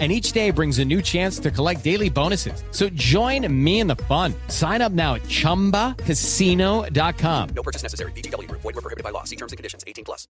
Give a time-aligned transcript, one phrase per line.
[0.00, 2.64] And each day brings a new chance to collect daily bonuses.
[2.72, 4.34] So join me in the fun.
[4.48, 7.48] Sign up now at chumbacasino.com.
[7.54, 8.10] No purchase necessary.
[8.10, 8.62] VGW Group.
[8.62, 9.22] Void were prohibited by law.
[9.22, 9.84] See terms and conditions.
[9.86, 10.26] 18 plus.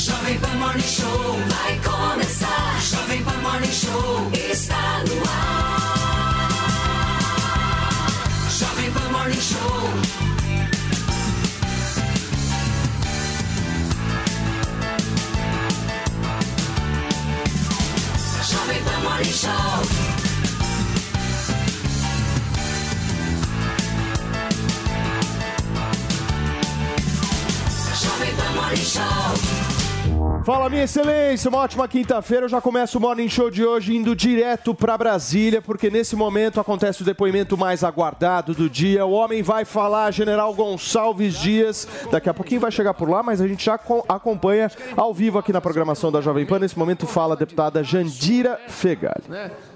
[0.00, 2.80] Jovem Pan Morning Show vai começar.
[2.80, 6.48] Jovem Pan Morning Show está no ar.
[8.48, 10.29] Jovem Pan Morning Show.
[28.90, 29.69] Show.
[30.44, 32.46] Fala, minha excelência, uma ótima quinta-feira.
[32.46, 36.58] Eu já começo o Morning Show de hoje indo direto para Brasília, porque nesse momento
[36.58, 39.04] acontece o depoimento mais aguardado do dia.
[39.04, 41.86] O homem vai falar, General Gonçalves Dias.
[42.10, 45.38] Daqui a pouquinho vai chegar por lá, mas a gente já co- acompanha ao vivo
[45.38, 46.58] aqui na programação da Jovem Pan.
[46.58, 49.22] Nesse momento fala a deputada Jandira Fegali.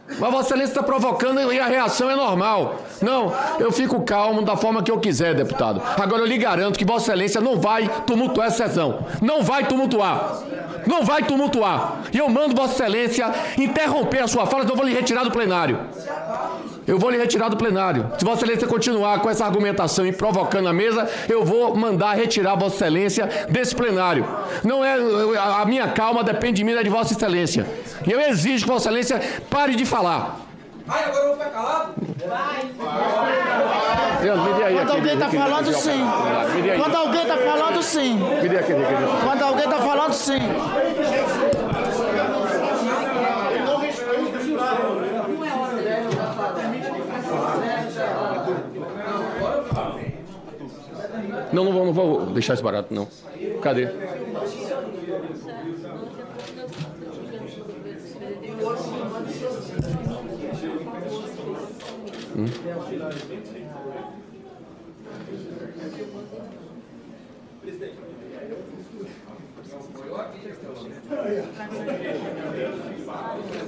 [0.07, 2.77] Mas Vossa Excelência está provocando e a reação é normal.
[3.01, 5.81] Não, eu fico calmo da forma que eu quiser, deputado.
[5.99, 9.07] Agora eu lhe garanto que Vossa Excelência não vai tumultuar essa sessão.
[9.23, 10.43] Não vai tumultuar.
[10.87, 12.03] Não vai tumultuar.
[12.13, 15.31] E eu mando Vossa Excelência interromper a sua fala, senão eu vou lhe retirar do
[15.31, 15.81] plenário.
[16.87, 18.11] Eu vou lhe retirar do plenário.
[18.19, 22.55] Se Vossa Excelência continuar com essa argumentação e provocando a mesa, eu vou mandar retirar
[22.57, 24.27] Vossa Excelência desse plenário.
[24.63, 24.95] Não é
[25.61, 27.67] a minha calma depende de mim, é de Vossa Excelência.
[28.07, 30.41] E eu exijo que Vossa Excelência pare de falar.
[30.87, 31.95] Vai, agora eu vou ficar calado?
[32.31, 32.71] Aí
[34.77, 36.05] Quando alguém tá aquele- falando, sim.
[36.79, 38.21] Quando alguém tá falando, sim.
[39.25, 40.39] Quando alguém tá falando, sim.
[51.55, 53.07] Não, não vou, não vou deixar isso barato, não.
[53.63, 53.87] Cadê?
[62.37, 62.47] Hum?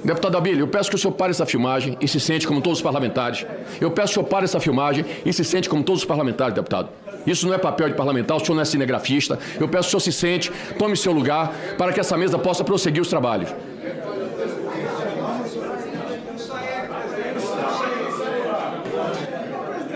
[0.03, 2.79] Deputado Abílio, eu peço que o senhor pare essa filmagem e se sente como todos
[2.79, 3.45] os parlamentares.
[3.79, 6.53] Eu peço que o senhor pare essa filmagem e se sente como todos os parlamentares,
[6.53, 6.89] deputado.
[7.27, 9.37] Isso não é papel de parlamentar, o senhor não é cinegrafista.
[9.59, 12.63] Eu peço que o senhor se sente, tome seu lugar, para que essa mesa possa
[12.63, 13.53] prosseguir os trabalhos.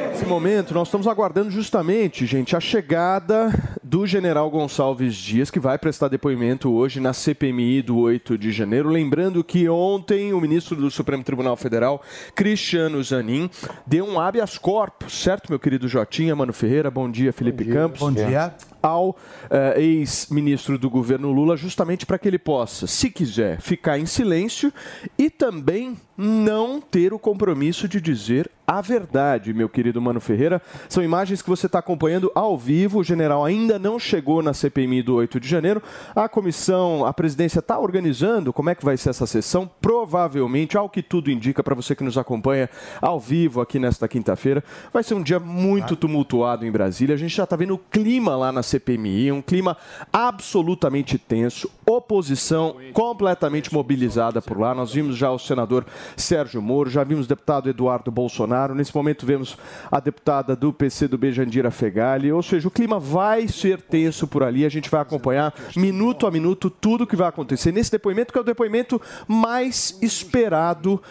[0.10, 3.50] Nesse momento, nós estamos aguardando justamente, gente, a chegada
[3.92, 8.88] do general Gonçalves Dias, que vai prestar depoimento hoje na CPMI do 8 de janeiro.
[8.88, 12.02] Lembrando que ontem o ministro do Supremo Tribunal Federal,
[12.34, 13.50] Cristiano Zanin,
[13.86, 16.90] deu um habeas corpus, certo, meu querido Jotinha, Mano Ferreira?
[16.90, 18.00] Bom dia, Felipe Campos.
[18.00, 18.56] Bom dia.
[18.82, 19.16] Ao
[19.50, 24.74] eh, ex-ministro do governo Lula, justamente para que ele possa, se quiser, ficar em silêncio
[25.18, 30.62] e também não ter o compromisso de dizer a verdade, meu querido Mano Ferreira.
[30.88, 33.00] São imagens que você está acompanhando ao vivo.
[33.00, 35.82] O general ainda não chegou na CPMI do 8 de janeiro.
[36.16, 39.70] A comissão, a presidência está organizando como é que vai ser essa sessão.
[39.82, 42.70] Provavelmente, ao que tudo indica para você que nos acompanha
[43.02, 47.16] ao vivo aqui nesta quinta-feira, vai ser um dia muito tumultuado em Brasília.
[47.16, 49.76] A gente já está vendo o clima lá na CPMI, um clima
[50.14, 54.76] absolutamente tenso, oposição completamente mobilizada por lá.
[54.76, 58.76] Nós vimos já o senador Sérgio Moro, já vimos o deputado Eduardo Bolsonaro.
[58.76, 59.58] Nesse momento vemos
[59.92, 62.32] a deputada do PC do Jandira Fegali.
[62.32, 64.66] Ou seja, o clima vai ser tenso por ali.
[64.66, 68.42] A gente vai acompanhar minuto a minuto tudo que vai acontecer nesse depoimento, que é
[68.42, 71.02] o depoimento mais esperado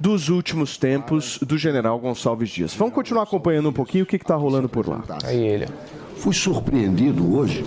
[0.00, 2.74] dos últimos tempos do general Gonçalves Dias.
[2.74, 5.02] Vamos continuar acompanhando um pouquinho o que está rolando por lá.
[5.24, 5.68] Aí ele.
[6.16, 7.64] Fui surpreendido hoje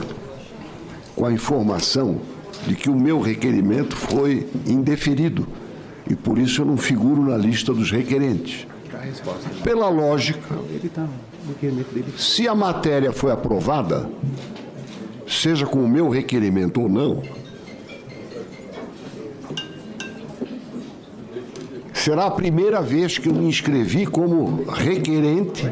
[1.15, 2.19] com a informação
[2.67, 5.47] de que o meu requerimento foi indeferido
[6.09, 8.67] e por isso eu não figuro na lista dos requerentes.
[9.63, 10.57] Pela lógica,
[12.17, 14.09] se a matéria foi aprovada,
[15.27, 17.23] seja com o meu requerimento ou não,
[21.93, 25.71] será a primeira vez que eu me inscrevi como requerente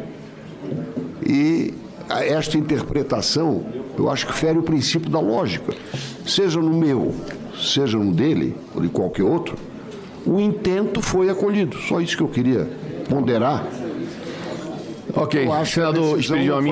[1.26, 1.74] e
[2.08, 3.64] esta interpretação,
[3.96, 5.74] eu acho que fere o princípio da lógica.
[6.26, 7.14] Seja no meu,
[7.56, 9.56] seja no dele, ou de qualquer outro,
[10.26, 11.76] o intento foi acolhido.
[11.78, 12.68] Só isso que eu queria
[13.08, 13.64] ponderar
[15.14, 16.18] Ok, Eu acho senador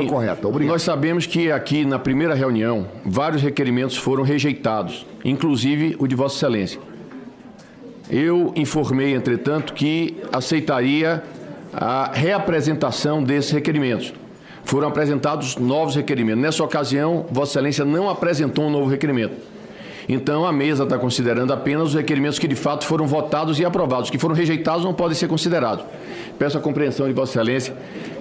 [0.07, 0.49] correta.
[0.49, 0.73] Obrigado.
[0.73, 6.37] nós sabemos que aqui na primeira reunião vários requerimentos foram rejeitados, inclusive o de Vossa
[6.37, 6.81] Excelência.
[8.11, 11.23] Eu informei, entretanto, que aceitaria
[11.73, 14.15] a reapresentação desses requerimentos.
[14.65, 16.43] Foram apresentados novos requerimentos.
[16.43, 19.35] Nessa ocasião, Vossa Excelência não apresentou um novo requerimento.
[20.09, 24.07] Então, a mesa está considerando apenas os requerimentos que de fato foram votados e aprovados.
[24.07, 25.85] Os que foram rejeitados não podem ser considerados.
[26.39, 27.77] Peço a compreensão de Vossa Excelência,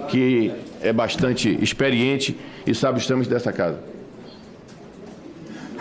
[0.08, 3.78] que é bastante experiente e sabe os trâmites dessa casa.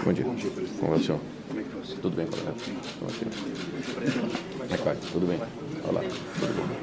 [0.03, 0.23] Bom dia.
[0.23, 1.19] Como vai o senhor?
[2.01, 2.53] Tudo bem, coronel?
[2.99, 3.25] Como é que
[4.57, 4.95] Como é que vai?
[5.11, 5.66] Tudo bem?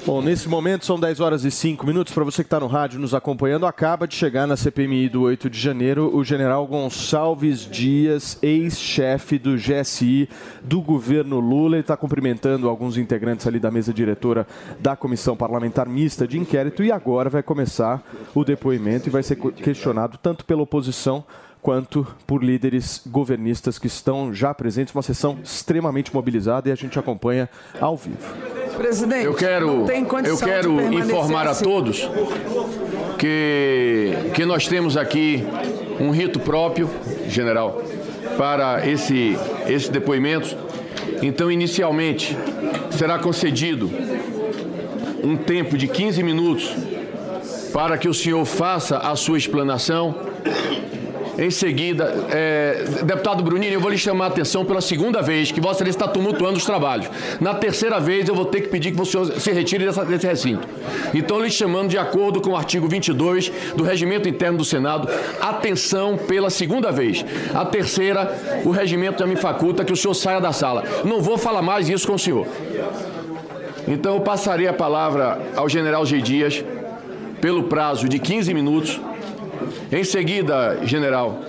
[0.07, 2.13] Bom, nesse momento são 10 horas e 5 minutos.
[2.13, 5.49] Para você que está no rádio nos acompanhando, acaba de chegar na CPMI do 8
[5.49, 10.29] de janeiro o general Gonçalves Dias, ex-chefe do GSI
[10.63, 11.77] do governo Lula.
[11.77, 14.47] Ele está cumprimentando alguns integrantes ali da mesa diretora
[14.79, 18.03] da Comissão Parlamentar Mista de Inquérito e agora vai começar
[18.35, 21.25] o depoimento e vai ser questionado tanto pela oposição
[21.65, 24.95] quanto por líderes governistas que estão já presentes.
[24.95, 27.49] Uma sessão extremamente mobilizada e a gente acompanha
[27.81, 28.19] ao vivo.
[28.77, 31.65] Presidente, Eu quero, não tem condição eu quero informar a assim.
[31.65, 32.07] todos
[33.19, 35.43] que, que nós temos aqui
[35.99, 36.91] um rito próprio,
[37.29, 37.81] general,
[38.37, 39.35] para esse,
[39.67, 40.55] esse depoimento.
[41.23, 42.37] Então, inicialmente,
[42.91, 43.91] será concedido
[45.23, 46.77] um tempo de 15 minutos
[47.73, 50.15] para que o senhor faça a sua explanação.
[51.37, 55.61] Em seguida, é, deputado Brunini, eu vou lhe chamar a atenção pela segunda vez que
[55.61, 57.09] Vossa Excelência está tumultuando os trabalhos.
[57.41, 60.67] Na terceira vez, eu vou ter que pedir que senhor se retire dessa- desse recinto.
[61.13, 65.09] Então, lhe chamando de acordo com o artigo 22 do Regimento Interno do Senado,
[65.41, 67.25] atenção pela segunda vez.
[67.53, 70.85] A terceira, o regimento já me faculta que o senhor saia da sala.
[71.05, 72.47] Não vou falar mais isso com o senhor.
[73.89, 76.21] Então, eu passarei a palavra ao general G.
[76.23, 76.65] Dias
[77.41, 79.01] pelo prazo de 15 minutos.
[79.93, 81.41] Em seguida, general,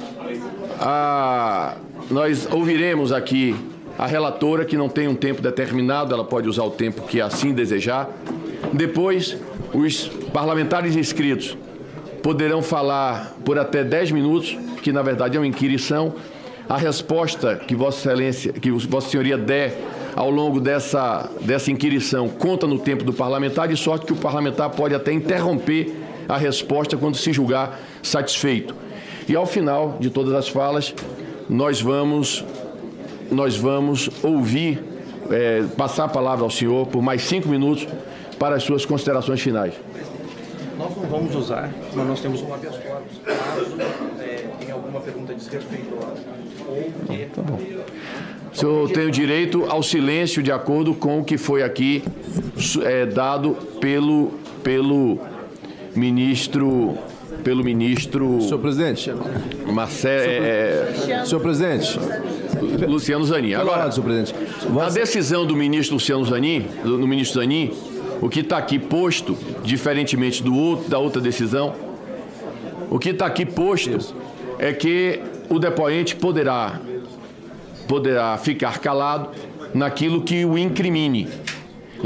[0.80, 1.76] a-
[2.10, 3.56] nós ouviremos aqui
[3.98, 7.54] a relatora, que não tem um tempo determinado, ela pode usar o tempo que assim
[7.54, 8.10] desejar.
[8.74, 9.38] Depois,
[9.74, 11.58] os parlamentares inscritos
[12.22, 16.14] poderão falar por até 10 minutos, que na verdade é uma inquirição.
[16.68, 19.78] A resposta que Vossa Excelência, que Vossa Senhoria der
[20.16, 24.72] ao longo dessa, dessa inquirição conta no tempo do parlamentar, de sorte que o parlamentar
[24.72, 25.94] pode até interromper
[26.28, 28.76] a resposta quando se julgar satisfeito.
[29.28, 30.94] E ao final de todas as falas,
[31.50, 32.46] nós vamos,
[33.32, 34.84] nós vamos ouvir,
[35.32, 37.88] eh, passar a palavra ao senhor por mais cinco minutos
[38.38, 39.74] para as suas considerações finais.
[40.78, 43.18] Nós não vamos usar, mas nós temos um habeas corpus.
[43.24, 43.78] Caso
[44.22, 46.22] é, tenha alguma pergunta desrespeitosa
[46.68, 46.76] ou
[47.08, 47.58] que Tá bom.
[48.54, 52.04] O senhor tem o direito ao silêncio de acordo com o que foi aqui
[52.84, 54.32] eh, dado pelo,
[54.64, 55.20] pelo
[55.96, 56.98] ministro.
[57.46, 58.42] Pelo ministro.
[58.42, 59.14] Senhor presidente.
[59.72, 60.24] Marcelo.
[61.24, 62.00] Senhor presidente.
[62.88, 63.54] Luciano Zanin.
[63.54, 64.34] Agora, senhor presidente.
[64.84, 67.72] a decisão do ministro Luciano Zanin, do, do ministro Zanin,
[68.20, 71.76] o que está aqui posto, diferentemente do outro, da outra decisão,
[72.90, 74.16] o que está aqui posto
[74.58, 76.82] é que o depoente poderá,
[77.88, 79.30] poderá ficar calado
[79.72, 81.28] naquilo que o incrimine.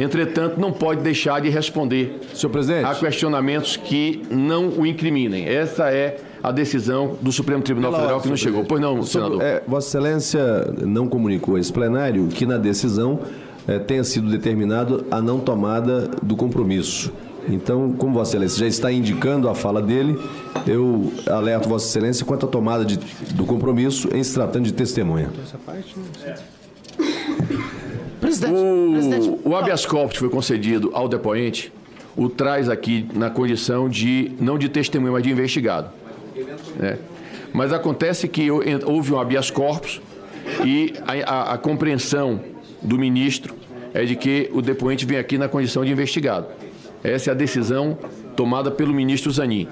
[0.01, 2.85] Entretanto, não pode deixar de responder senhor presidente.
[2.85, 5.45] a questionamentos que não o incriminem.
[5.47, 8.63] Essa é a decisão do Supremo Tribunal Pela Federal ordem, que não chegou.
[8.65, 9.11] Pois não, presidente.
[9.11, 9.41] senador.
[9.41, 10.41] É, Vossa Excelência
[10.85, 13.19] não comunicou a esse plenário que na decisão
[13.67, 17.11] eh, tenha sido determinado a não tomada do compromisso.
[17.49, 20.17] Então, como Vossa Excelência já está indicando a fala dele,
[20.67, 22.97] eu alerto Vossa Excelência quanto à tomada de-
[23.33, 25.29] do compromisso em se tratando de testemunha.
[29.43, 31.71] O, o habeas corpus foi concedido ao depoente
[32.17, 35.89] o traz aqui na condição de, não de testemunha, mas de investigado.
[36.77, 36.97] né?
[37.53, 40.01] Mas acontece que hou- houve um habeas corpus
[40.65, 42.39] e a, a- a compreensão
[42.81, 43.55] do ministro
[43.93, 46.47] é de que o depoente vem aqui na condição de investigado.
[47.03, 47.97] Essa é a decisão
[48.35, 49.67] tomada pelo ministro Zanin.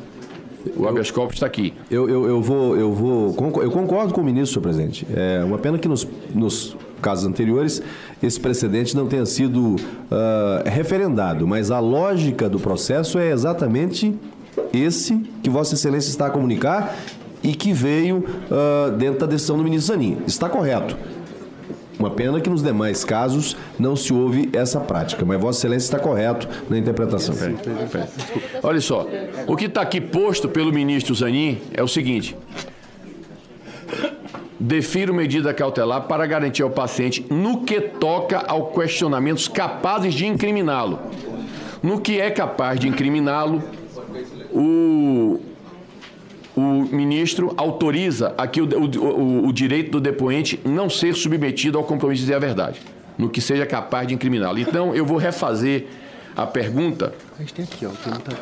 [0.75, 1.73] O habeas corpus está aqui.
[1.89, 5.07] Eu, eu, eu vou, eu vou, eu concordo com o ministro, senhor presidente.
[5.13, 7.81] É uma pena que nos, nos casos anteriores
[8.21, 9.75] esse precedente não tenha sido
[10.11, 14.13] ah, referendado, mas a lógica do processo é exatamente
[14.73, 16.95] esse que Vossa Excelência está a comunicar
[17.43, 20.17] e que veio ah, dentro da decisão do ministro Zanin.
[20.25, 20.97] Está correto.
[21.99, 25.99] Uma pena que nos demais casos não se houve essa prática, mas Vossa Excelência está
[25.99, 27.35] correto na interpretação.
[28.61, 29.07] Olha só,
[29.47, 32.35] o que está aqui posto pelo ministro Zanin é o seguinte:
[34.59, 40.99] defiro medida cautelar para garantir ao paciente no que toca ao questionamentos capazes de incriminá-lo.
[41.81, 43.63] No que é capaz de incriminá-lo,
[44.51, 45.39] o,
[46.57, 52.21] o ministro autoriza aqui o, o, o, direito do depoente não ser submetido ao compromisso
[52.21, 52.81] de dizer a verdade,
[53.15, 54.57] no que seja capaz de incriminá-lo.
[54.57, 55.85] Então, eu vou refazer
[56.35, 57.13] a pergunta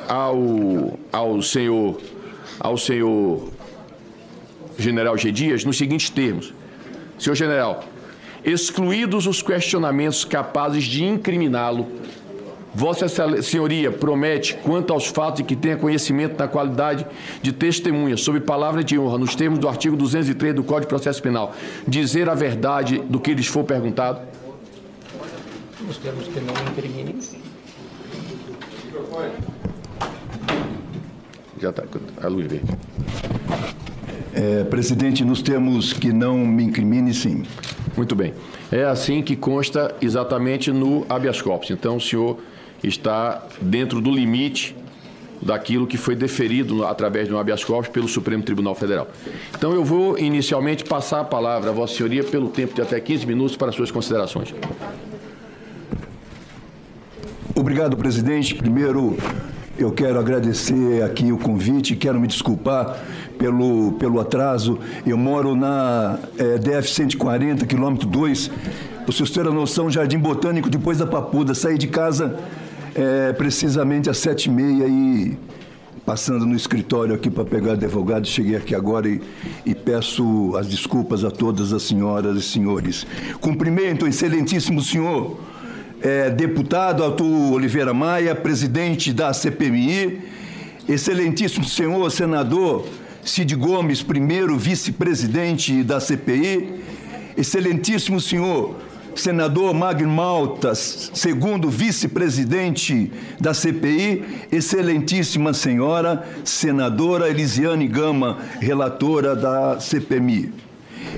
[0.08, 2.00] ao, ao senhor
[2.58, 3.50] ao senhor
[4.78, 5.30] general G.
[5.30, 6.54] Dias nos seguintes termos.
[7.20, 7.84] Senhor general,
[8.46, 11.88] excluídos os questionamentos capazes de incriminá-lo,
[12.76, 13.08] Vossa
[13.42, 17.08] Senhoria promete, quanto aos fatos de que tenha conhecimento da qualidade
[17.42, 21.24] de testemunha, sob palavra de honra, nos termos do artigo 203 do Código de Processo
[21.24, 21.56] Penal,
[21.88, 24.20] dizer a verdade do que lhes for perguntado?
[25.88, 27.16] Nos termos que não incriminem.
[31.62, 31.84] Já está,
[32.22, 32.66] a luz verde.
[34.34, 37.46] É, presidente, nos termos que não me incrimine, sim.
[37.96, 38.34] Muito bem.
[38.70, 41.72] É assim que consta exatamente no habeas corpus.
[41.72, 42.38] Então, o senhor
[42.88, 44.76] está dentro do limite
[45.42, 49.08] daquilo que foi deferido através de um habeas corpus pelo Supremo Tribunal Federal.
[49.56, 53.26] Então, eu vou inicialmente passar a palavra a Vossa Senhoria pelo tempo de até 15
[53.26, 54.54] minutos para suas considerações.
[57.54, 58.56] Obrigado, presidente.
[58.56, 59.16] Primeiro,
[59.78, 62.98] eu quero agradecer aqui o convite, quero me desculpar
[63.38, 64.80] pelo, pelo atraso.
[65.06, 68.48] Eu moro na é, DF 140, quilômetro 2.
[68.48, 71.54] Para vocês terem a noção, Jardim Botânico, depois da Papuda.
[71.54, 72.40] Saí de casa
[72.96, 75.38] é, precisamente às sete e meia e
[76.06, 79.20] passando no escritório aqui para pegar advogado, cheguei aqui agora e,
[79.66, 83.06] e, peço as desculpas a todas as senhoras e senhores.
[83.42, 85.40] Cumprimento, excelentíssimo senhor
[86.02, 90.22] é, deputado Arthur Oliveira Maia, presidente da CPMI,
[90.88, 92.88] excelentíssimo senhor senador
[93.24, 96.82] Cid Gomes, primeiro vice-presidente da CPI,
[97.36, 98.76] excelentíssimo senhor
[99.16, 110.54] senador Magno Maltas, segundo vice-presidente da CPI, excelentíssima senhora senadora Elisiane Gama, relatora da CPMI.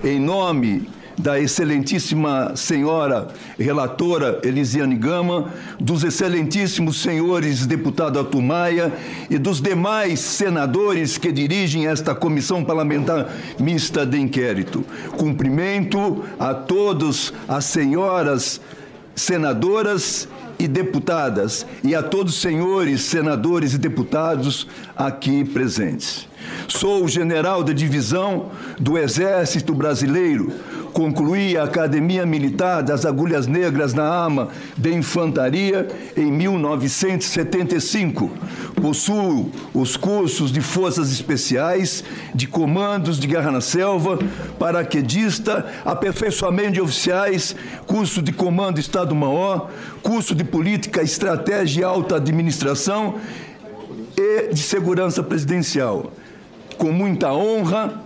[0.03, 0.87] Em nome
[1.17, 8.93] da excelentíssima senhora relatora Elisiane Gama, dos excelentíssimos senhores deputado Atumaia
[9.29, 14.85] e dos demais senadores que dirigem esta comissão parlamentar mista de inquérito.
[15.17, 18.61] Cumprimento a todos as senhoras
[19.15, 20.27] senadoras
[20.59, 26.27] e deputadas e a todos os senhores senadores e deputados aqui presentes.
[26.67, 30.51] Sou o general da divisão do Exército Brasileiro,
[30.97, 35.87] concluí a Academia Militar das Agulhas Negras na AMA de Infantaria
[36.17, 38.31] em 1975.
[38.81, 44.17] Possuo os cursos de Forças Especiais, de Comandos de Guerra na Selva,
[44.57, 49.69] paraquedista, aperfeiçoamento de oficiais, curso de Comando Estado-Maior,
[50.01, 53.17] curso de Política, Estratégia e Alta Administração
[54.17, 56.11] e de Segurança Presidencial.
[56.75, 58.01] Com muita honra,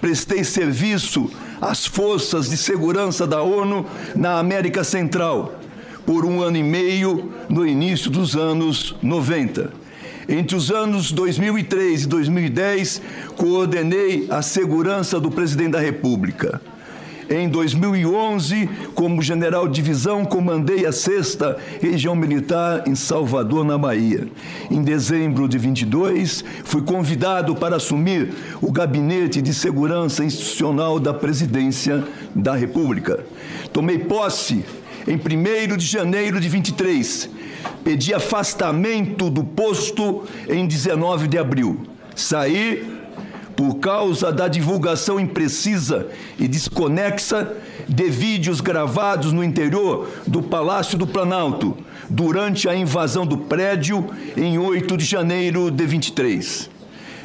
[0.00, 1.30] prestei serviço
[1.62, 5.60] às forças de segurança da ONU na América Central
[6.04, 9.70] por um ano e meio no início dos anos 90.
[10.28, 13.02] Entre os anos 2003 e 2010,
[13.36, 16.60] coordenei a segurança do presidente da República.
[17.32, 24.28] Em 2011, como general de divisão, comandei a sexta região militar em Salvador, na Bahia.
[24.70, 32.04] Em dezembro de 22, fui convidado para assumir o gabinete de segurança institucional da presidência
[32.34, 33.24] da República.
[33.72, 34.62] Tomei posse
[35.08, 37.30] em 1 de janeiro de 23.
[37.82, 41.80] Pedi afastamento do posto em 19 de abril.
[42.14, 43.01] Saí
[43.62, 47.54] por causa da divulgação imprecisa e desconexa
[47.88, 51.76] de vídeos gravados no interior do Palácio do Planalto
[52.10, 56.68] durante a invasão do prédio em 8 de janeiro de 23.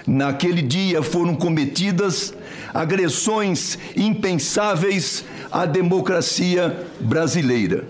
[0.05, 2.35] Naquele dia foram cometidas
[2.71, 7.83] agressões impensáveis à democracia brasileira.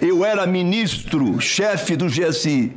[0.00, 2.72] Eu era ministro, chefe do GSI.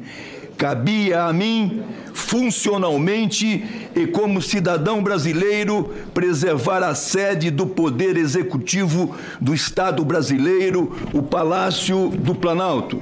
[0.57, 3.63] Cabia a mim funcionalmente
[3.95, 12.09] e como cidadão brasileiro preservar a sede do poder executivo do Estado brasileiro, o Palácio
[12.09, 13.01] do Planalto.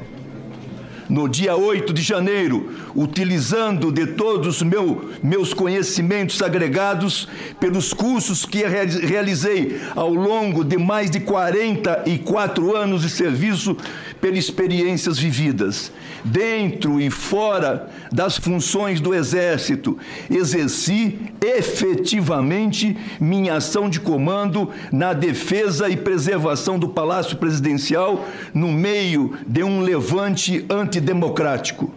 [1.10, 7.28] No dia 8 de janeiro, utilizando de todos os meu, meus conhecimentos agregados
[7.60, 13.76] pelos cursos que realizei ao longo de mais de 44 anos de serviço,
[14.22, 15.92] pelas experiências vividas
[16.24, 19.98] dentro e fora das funções do Exército,
[20.30, 29.38] exerci efetivamente minha ação de comando na defesa e preservação do Palácio Presidencial no meio
[29.48, 31.94] de um levante antidemocrático.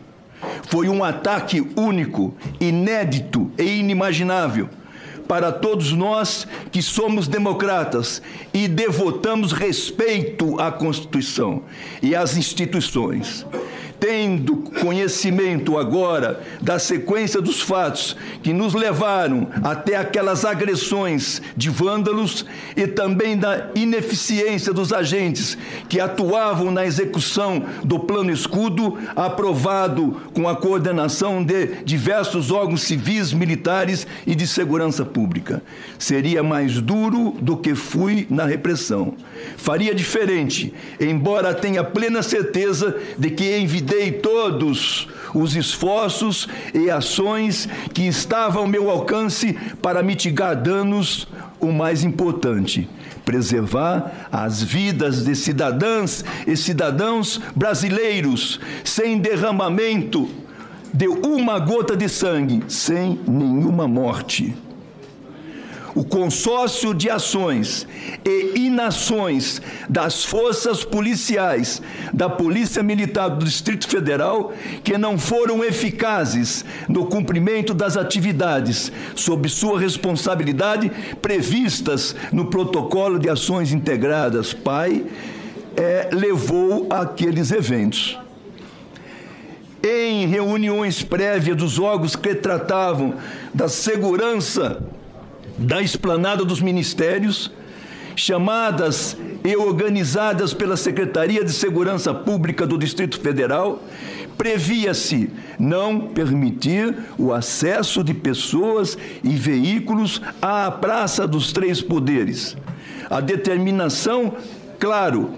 [0.68, 4.68] Foi um ataque único, inédito e inimaginável
[5.28, 8.20] para todos nós que somos democratas
[8.52, 11.62] e devotamos respeito à Constituição
[12.02, 13.46] e às instituições.
[14.02, 22.44] Tendo conhecimento agora da sequência dos fatos que nos levaram até aquelas agressões de vândalos
[22.76, 25.56] e também da ineficiência dos agentes
[25.88, 33.32] que atuavam na execução do plano escudo, aprovado com a coordenação de diversos órgãos civis,
[33.32, 35.62] militares e de segurança pública.
[35.96, 39.14] Seria mais duro do que fui na repressão.
[39.56, 43.44] Faria diferente, embora tenha plena certeza de que
[43.92, 51.28] envidei todos os esforços e ações que estavam ao meu alcance para mitigar danos,
[51.60, 52.88] o mais importante,
[53.24, 60.28] preservar as vidas de cidadãs e cidadãos brasileiros sem derramamento
[60.92, 64.54] de uma gota de sangue, sem nenhuma morte
[65.94, 67.86] o consórcio de ações
[68.24, 71.82] e inações das forças policiais
[72.12, 79.48] da Polícia Militar do Distrito Federal que não foram eficazes no cumprimento das atividades sob
[79.48, 84.52] sua responsabilidade previstas no protocolo de ações integradas.
[84.52, 85.04] PAI
[85.76, 88.18] é, levou àqueles eventos.
[89.82, 93.14] Em reuniões prévias dos órgãos que tratavam
[93.52, 94.80] da segurança
[95.58, 97.50] da esplanada dos ministérios,
[98.16, 103.82] chamadas e organizadas pela Secretaria de Segurança Pública do Distrito Federal,
[104.36, 112.56] previa-se não permitir o acesso de pessoas e veículos à Praça dos Três Poderes.
[113.10, 114.34] A determinação,
[114.78, 115.32] claro,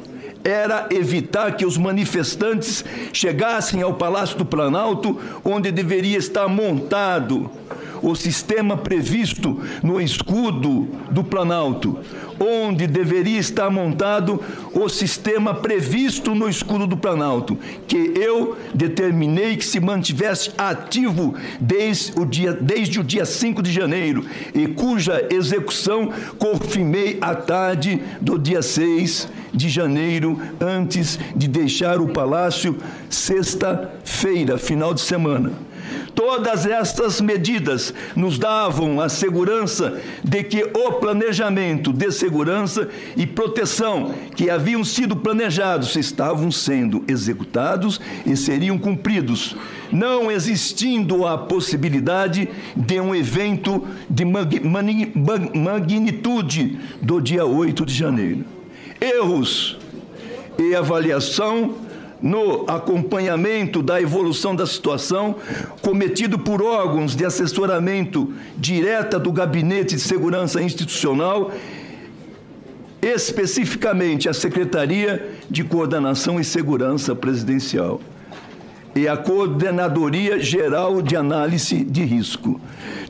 [0.44, 7.50] era evitar que os manifestantes chegassem ao Palácio do Planalto, onde deveria estar montado
[8.04, 11.98] o sistema previsto no escudo do Planalto,
[12.38, 14.40] onde deveria estar montado
[14.74, 22.12] o sistema previsto no escudo do Planalto, que eu determinei que se mantivesse ativo desde
[22.20, 24.24] o dia, desde o dia 5 de janeiro
[24.54, 32.08] e cuja execução confirmei à tarde do dia 6 de janeiro, antes de deixar o
[32.08, 32.76] palácio
[33.08, 35.52] sexta-feira, final de semana.
[36.14, 44.14] Todas estas medidas nos davam a segurança de que o planejamento de segurança e proteção
[44.36, 49.56] que haviam sido planejados estavam sendo executados e seriam cumpridos,
[49.90, 54.24] não existindo a possibilidade de um evento de
[55.54, 58.44] magnitude do dia 8 de janeiro.
[59.00, 59.76] Erros
[60.58, 61.74] e avaliação
[62.24, 65.36] no acompanhamento da evolução da situação
[65.82, 71.52] cometido por órgãos de assessoramento direta do Gabinete de Segurança Institucional,
[73.02, 78.00] especificamente a Secretaria de Coordenação e Segurança Presidencial
[78.94, 82.60] e a Coordenadoria Geral de Análise de Risco.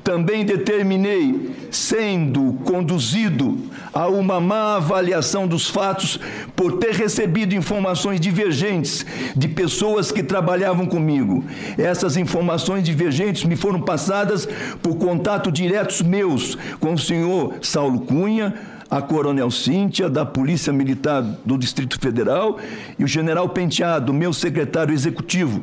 [0.03, 3.59] Também determinei, sendo conduzido
[3.93, 6.19] a uma má avaliação dos fatos
[6.55, 9.05] por ter recebido informações divergentes
[9.37, 11.45] de pessoas que trabalhavam comigo.
[11.79, 14.49] Essas informações divergentes me foram passadas
[14.83, 18.55] por contato diretos meus com o senhor Saulo Cunha,
[18.91, 22.59] a Coronel Cíntia, da Polícia Militar do Distrito Federal,
[22.99, 25.63] e o General Penteado, meu secretário executivo.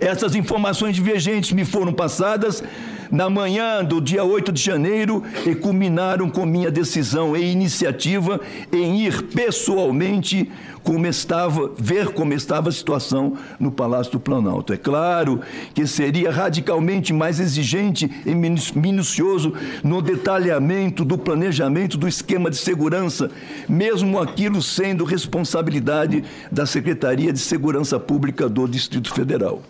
[0.00, 2.62] Essas informações divergentes me foram passadas
[3.10, 8.40] na manhã do dia 8 de janeiro e culminaram com minha decisão e iniciativa
[8.72, 10.50] em ir pessoalmente
[10.82, 14.72] como estava, ver como estava a situação no Palácio do Planalto.
[14.72, 15.40] É claro
[15.74, 23.30] que seria radicalmente mais exigente e minucioso no detalhamento do planejamento do esquema de segurança,
[23.68, 29.62] mesmo aquilo sendo responsabilidade da Secretaria de Segurança Pública do Distrito Federal.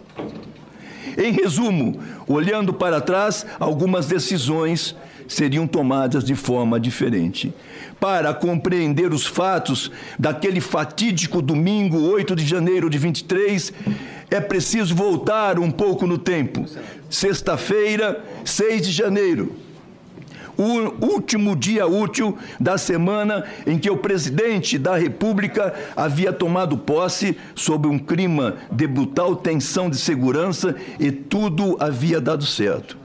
[1.17, 4.95] Em resumo, olhando para trás, algumas decisões
[5.27, 7.53] seriam tomadas de forma diferente.
[8.01, 13.73] Para compreender os fatos daquele fatídico domingo, 8 de janeiro de 23,
[14.31, 16.65] é preciso voltar um pouco no tempo.
[17.11, 19.68] Sexta-feira, 6 de janeiro
[20.59, 27.39] o último dia útil da semana em que o presidente da República havia tomado posse
[27.55, 32.99] sob um clima de brutal tensão de segurança e tudo havia dado certo.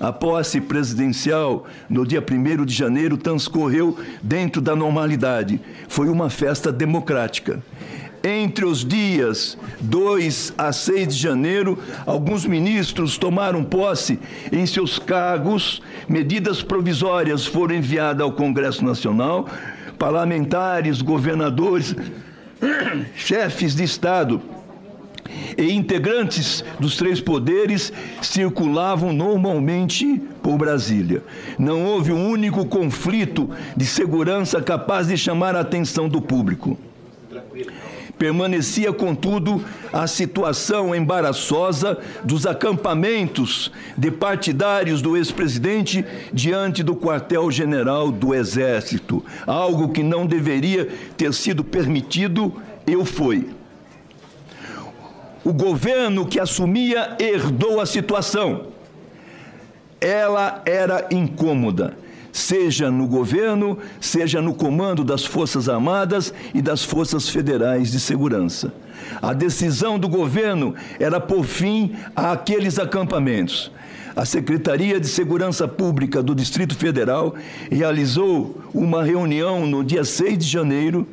[0.00, 5.60] A posse presidencial no dia 1 de janeiro transcorreu dentro da normalidade.
[5.88, 7.60] Foi uma festa democrática.
[8.22, 14.18] Entre os dias 2 a 6 de janeiro, alguns ministros tomaram posse
[14.50, 19.48] em seus cargos, medidas provisórias foram enviadas ao Congresso Nacional,
[19.98, 21.94] parlamentares, governadores,
[23.14, 24.42] chefes de Estado
[25.56, 31.22] e integrantes dos três poderes circulavam normalmente por Brasília.
[31.58, 36.78] Não houve um único conflito de segurança capaz de chamar a atenção do público.
[38.18, 48.34] Permanecia, contudo, a situação embaraçosa dos acampamentos de partidários do ex-presidente diante do quartel-general do
[48.34, 52.52] Exército, algo que não deveria ter sido permitido,
[52.84, 53.50] eu fui.
[55.44, 58.66] O governo que assumia herdou a situação.
[60.00, 61.96] Ela era incômoda
[62.38, 68.72] seja no governo, seja no comando das Forças Armadas e das Forças Federais de Segurança.
[69.20, 73.70] A decisão do governo era por fim àqueles acampamentos.
[74.14, 77.34] A Secretaria de Segurança Pública do Distrito Federal
[77.70, 81.06] realizou uma reunião no dia 6 de janeiro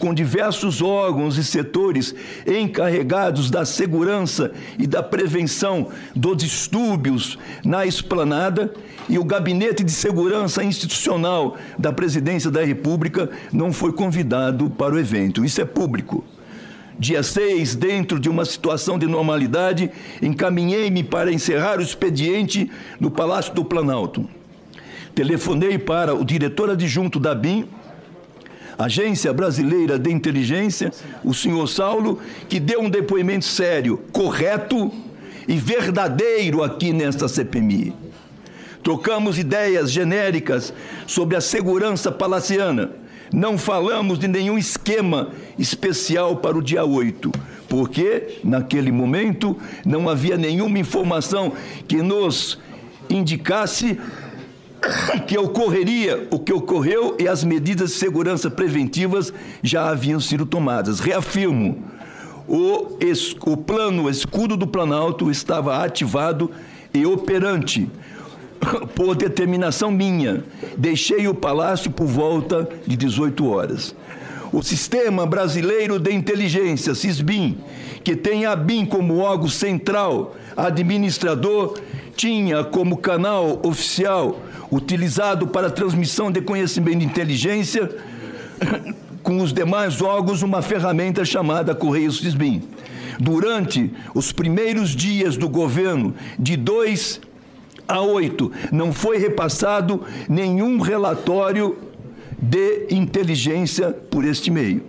[0.00, 2.14] com diversos órgãos e setores
[2.46, 8.72] encarregados da segurança e da prevenção dos distúrbios na esplanada
[9.08, 14.98] e o Gabinete de Segurança Institucional da Presidência da República não foi convidado para o
[14.98, 15.44] evento.
[15.44, 16.24] Isso é público.
[16.98, 23.54] Dia 6, dentro de uma situação de normalidade, encaminhei-me para encerrar o expediente no Palácio
[23.54, 24.28] do Planalto.
[25.14, 27.66] Telefonei para o diretor adjunto da BIM,
[28.80, 30.90] Agência Brasileira de Inteligência,
[31.22, 34.90] o senhor Saulo, que deu um depoimento sério, correto
[35.46, 37.92] e verdadeiro aqui nesta CPMI.
[38.82, 40.72] Trocamos ideias genéricas
[41.06, 42.92] sobre a segurança palaciana.
[43.30, 47.30] Não falamos de nenhum esquema especial para o dia 8,
[47.68, 51.52] porque, naquele momento, não havia nenhuma informação
[51.86, 52.58] que nos
[53.10, 54.00] indicasse
[55.26, 61.00] que ocorreria o que ocorreu e as medidas de segurança preventivas já haviam sido tomadas.
[61.00, 61.84] Reafirmo,
[62.48, 62.96] o,
[63.46, 66.50] o plano escudo do Planalto estava ativado
[66.92, 67.88] e operante
[68.94, 70.44] por determinação minha.
[70.76, 73.94] Deixei o palácio por volta de 18 horas.
[74.52, 77.58] O Sistema Brasileiro de Inteligência, SISBIM,
[78.02, 81.78] que tem a BIM como órgão central, administrador,
[82.16, 87.90] tinha como canal oficial utilizado para transmissão de conhecimento de inteligência
[89.22, 92.62] com os demais órgãos uma ferramenta chamada Correio Sisbim.
[93.18, 97.20] Durante os primeiros dias do governo, de 2
[97.86, 101.76] a 8, não foi repassado nenhum relatório
[102.40, 104.82] de inteligência por este meio.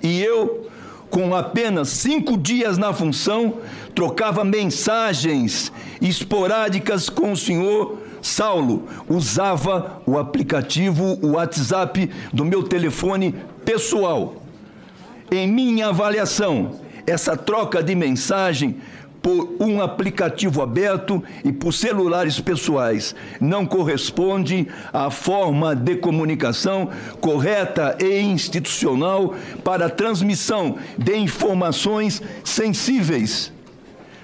[0.00, 0.68] E eu,
[1.10, 3.58] com apenas cinco dias na função,
[3.94, 13.34] trocava mensagens esporádicas com o senhor Saulo usava o aplicativo o WhatsApp do meu telefone
[13.64, 14.36] pessoal.
[15.30, 18.76] Em minha avaliação, essa troca de mensagem
[19.20, 27.96] por um aplicativo aberto e por celulares pessoais não corresponde à forma de comunicação correta
[28.00, 33.52] e institucional para a transmissão de informações sensíveis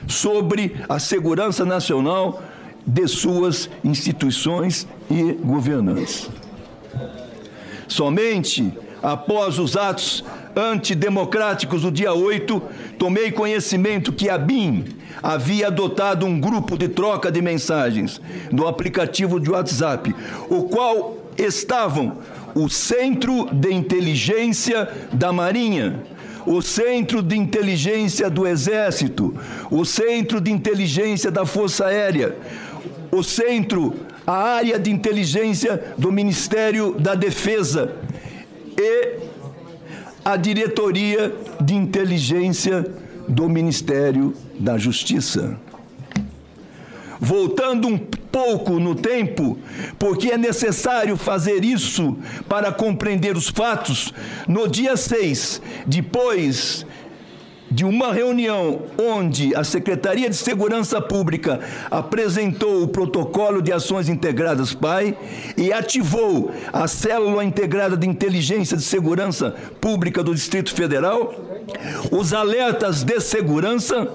[0.09, 2.43] sobre a segurança nacional
[2.89, 6.31] de suas instituições e governantes.
[7.87, 8.73] Somente
[9.03, 10.25] após os atos
[10.57, 12.61] antidemocráticos do dia 8,
[12.99, 14.87] tomei conhecimento que a BIM
[15.23, 18.21] havia adotado um grupo de troca de mensagens
[18.51, 20.15] no aplicativo de WhatsApp,
[20.49, 22.19] o qual estavam
[22.55, 26.03] o Centro de Inteligência da Marinha,
[26.47, 29.35] o Centro de Inteligência do Exército,
[29.71, 32.37] o Centro de Inteligência da Força Aérea,
[33.11, 33.95] o centro,
[34.27, 37.95] a área de inteligência do Ministério da Defesa
[38.77, 39.19] e
[40.25, 42.87] a diretoria de inteligência
[43.27, 45.59] do Ministério da Justiça.
[47.21, 49.59] Voltando um pouco no tempo,
[49.99, 52.17] porque é necessário fazer isso
[52.49, 54.13] para compreender os fatos,
[54.47, 56.87] no dia 6, depois
[57.71, 64.75] de uma reunião onde a Secretaria de Segurança Pública apresentou o protocolo de ações integradas
[64.75, 65.17] PAI
[65.57, 71.35] e ativou a célula integrada de inteligência de segurança pública do Distrito Federal,
[72.11, 74.09] os alertas de segurança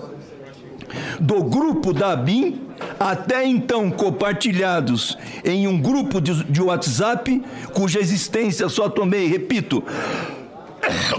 [1.19, 2.61] do grupo da ABIN,
[2.99, 7.41] até então compartilhados em um grupo de, de WhatsApp,
[7.73, 9.83] cuja existência só tomei, repito,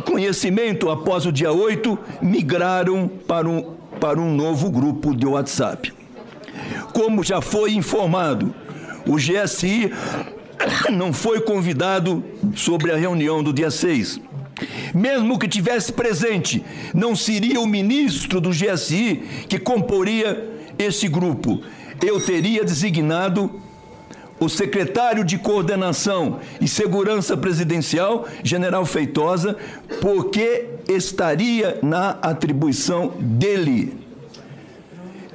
[0.05, 5.93] conhecimento após o dia 8, migraram para um, para um novo grupo de WhatsApp.
[6.93, 8.55] Como já foi informado,
[9.07, 9.93] o GSI
[10.93, 12.25] não foi convidado
[12.55, 14.21] sobre a reunião do dia 6.
[14.95, 21.61] Mesmo que tivesse presente, não seria o ministro do GSI que comporia esse grupo.
[22.03, 23.61] Eu teria designado
[24.41, 29.57] o secretário de Coordenação e Segurança Presidencial, General Feitosa,
[30.01, 34.05] porque estaria na atribuição dele.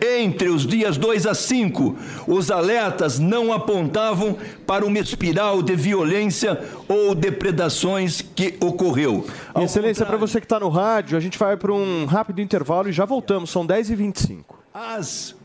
[0.02, 6.58] Entre os dias 2 a 5, os alertas não apontavam para uma espiral de violência
[6.88, 9.28] ou depredações que ocorreu.
[9.54, 12.88] Ao Excelência, para você que está no rádio, a gente vai para um rápido intervalo
[12.88, 13.50] e já voltamos.
[13.50, 14.44] São 10h25.
[14.74, 15.36] As.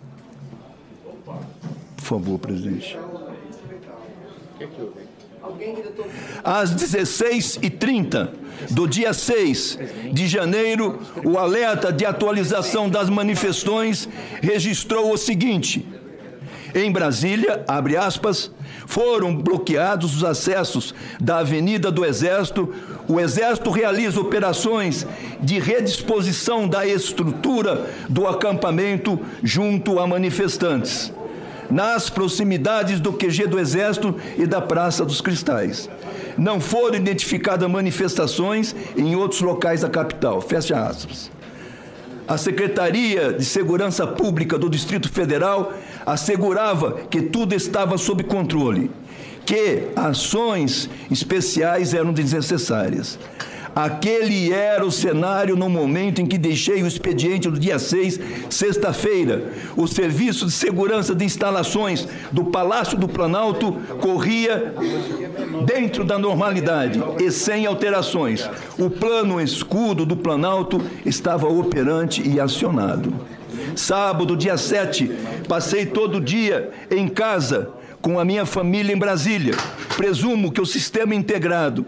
[1.97, 2.97] Por favor, presidente.
[6.43, 8.31] Às 16h30
[8.71, 9.79] do dia 6
[10.13, 14.09] de janeiro, o alerta de atualização das manifestações
[14.41, 15.87] registrou o seguinte:
[16.75, 18.51] em Brasília, abre aspas,
[18.87, 22.73] foram bloqueados os acessos da Avenida do Exército.
[23.07, 25.07] O Exército realiza operações
[25.41, 31.13] de redisposição da estrutura do acampamento junto a manifestantes
[31.75, 35.91] nas proximidades do QG do Exército e da Praça dos Cristais.
[36.39, 40.41] Não foram identificadas manifestações em outros locais da capital.
[40.41, 41.33] Fecha aspas.
[42.29, 45.73] A Secretaria de Segurança Pública do Distrito Federal
[46.07, 48.89] assegurava que tudo estava sob controle,
[49.45, 53.19] que ações especiais eram desnecessárias.
[53.75, 59.51] Aquele era o cenário no momento em que deixei o expediente do dia 6, sexta-feira.
[59.77, 64.75] O Serviço de Segurança de Instalações do Palácio do Planalto corria
[65.67, 68.49] dentro da normalidade e sem alterações.
[68.79, 73.13] O plano escudo do Planalto estava operante e acionado.
[73.75, 75.11] Sábado, dia 7,
[75.49, 79.55] passei todo dia em casa com a minha família em Brasília.
[79.97, 81.85] Presumo que o sistema integrado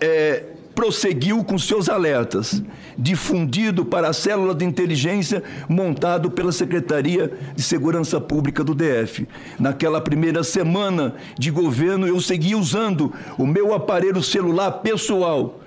[0.00, 2.62] é, prosseguiu com seus alertas,
[2.96, 9.28] difundido para a célula de inteligência montado pela Secretaria de Segurança Pública do DF.
[9.58, 15.60] Naquela primeira semana de governo, eu segui usando o meu aparelho celular pessoal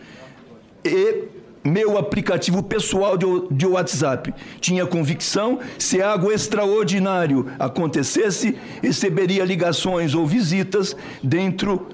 [0.84, 4.32] e meu aplicativo pessoal de, de WhatsApp.
[4.60, 11.88] Tinha convicção, se algo extraordinário acontecesse, receberia ligações ou visitas dentro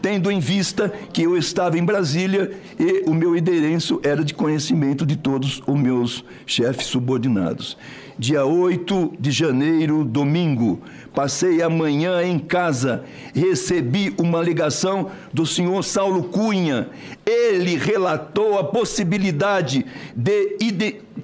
[0.00, 5.04] tendo em vista que eu estava em Brasília e o meu endereço era de conhecimento
[5.04, 7.76] de todos os meus chefes subordinados.
[8.18, 10.80] Dia 8 de janeiro, domingo,
[11.14, 16.88] passei a manhã em casa, recebi uma ligação do senhor Saulo Cunha.
[17.24, 20.56] Ele relatou a possibilidade de,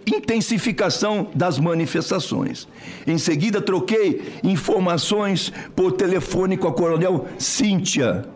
[0.06, 2.68] intensificação das manifestações.
[3.04, 8.33] Em seguida, troquei informações por telefone com a coronel Cíntia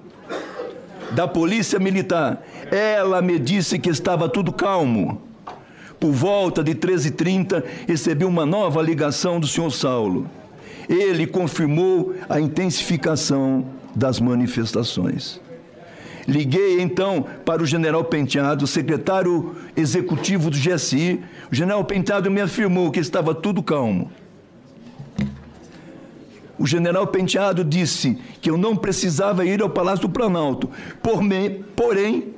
[1.12, 2.42] da Polícia Militar.
[2.70, 5.22] Ela me disse que estava tudo calmo.
[5.98, 10.30] Por volta de 13h30, recebi uma nova ligação do senhor Saulo.
[10.88, 15.40] Ele confirmou a intensificação das manifestações.
[16.26, 21.20] Liguei então para o general Penteado, secretário executivo do GSI.
[21.50, 24.10] O general Penteado me afirmou que estava tudo calmo
[26.58, 30.68] o general Penteado disse que eu não precisava ir ao Palácio do Planalto.
[31.76, 32.34] Porém,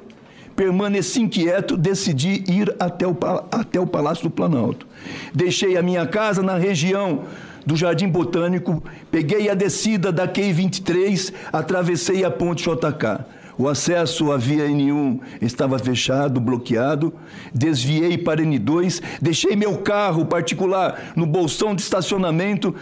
[0.55, 3.17] permaneci inquieto, decidi ir até o,
[3.51, 4.87] até o Palácio do Planalto.
[5.35, 7.25] Deixei a minha casa na região
[7.65, 13.25] do Jardim Botânico, peguei a descida da QI 23, atravessei a ponte JK.
[13.61, 17.13] O acesso à via N1 estava fechado, bloqueado.
[17.55, 22.75] Desviei para N2, deixei meu carro particular no bolsão de estacionamento,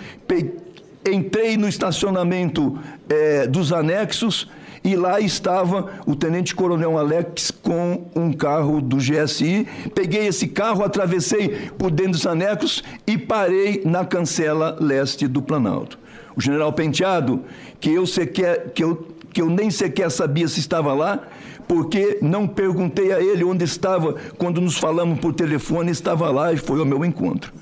[1.06, 4.48] entrei no estacionamento é, dos anexos
[4.84, 9.66] e lá estava o tenente coronel Alex com um carro do GSI.
[9.94, 15.98] Peguei esse carro, atravessei por dentro dos anexos e parei na cancela leste do Planalto.
[16.37, 17.44] O general Penteado,
[17.80, 21.26] que eu, sequer, que eu, que eu nem sequer sabia se estava lá,
[21.66, 26.56] porque não perguntei a ele onde estava quando nos falamos por telefone, estava lá e
[26.56, 27.52] foi ao meu encontro.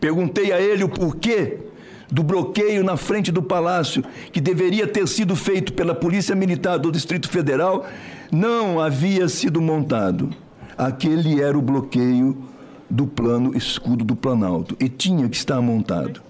[0.00, 1.58] Perguntei a ele o porquê
[2.14, 6.92] do bloqueio na frente do palácio, que deveria ter sido feito pela Polícia Militar do
[6.92, 7.84] Distrito Federal,
[8.30, 10.30] não havia sido montado.
[10.78, 12.38] Aquele era o bloqueio
[12.88, 16.22] do plano escudo do Planalto e tinha que estar montado.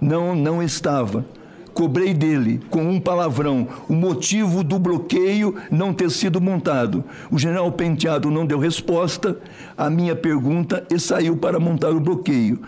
[0.00, 1.24] Não, não estava.
[1.72, 7.04] Cobrei dele, com um palavrão, o motivo do bloqueio não ter sido montado.
[7.30, 9.38] O general Penteado não deu resposta
[9.78, 12.60] à minha pergunta e saiu para montar o bloqueio.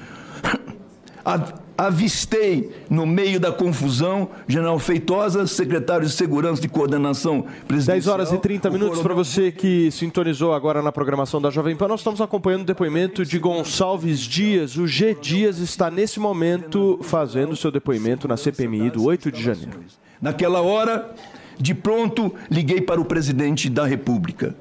[1.77, 8.17] Avistei, no meio da confusão, general Feitosa, secretário de Segurança e Coordenação Presidencial.
[8.17, 11.89] 10 horas e 30 minutos para você que sintonizou agora na programação da Jovem Pan.
[11.89, 14.77] Nós estamos acompanhando o depoimento de Gonçalves Dias.
[14.77, 19.81] O G Dias está nesse momento fazendo seu depoimento na CPMI do 8 de janeiro.
[20.21, 21.15] Naquela hora,
[21.59, 24.55] de pronto, liguei para o presidente da República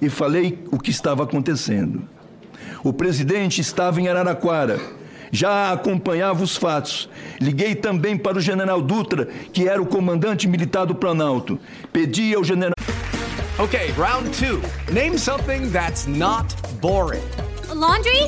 [0.00, 2.02] e falei o que estava acontecendo.
[2.84, 4.78] O presidente estava em Araraquara,
[5.32, 7.08] já acompanhava os fatos.
[7.40, 11.58] Liguei também para o general Dutra, que era o comandante militar do Planalto.
[11.92, 12.74] Pedi ao general.
[13.58, 14.62] Okay, round two.
[14.92, 16.46] Name something that's not
[16.80, 17.24] boring.
[17.70, 18.22] A laundry?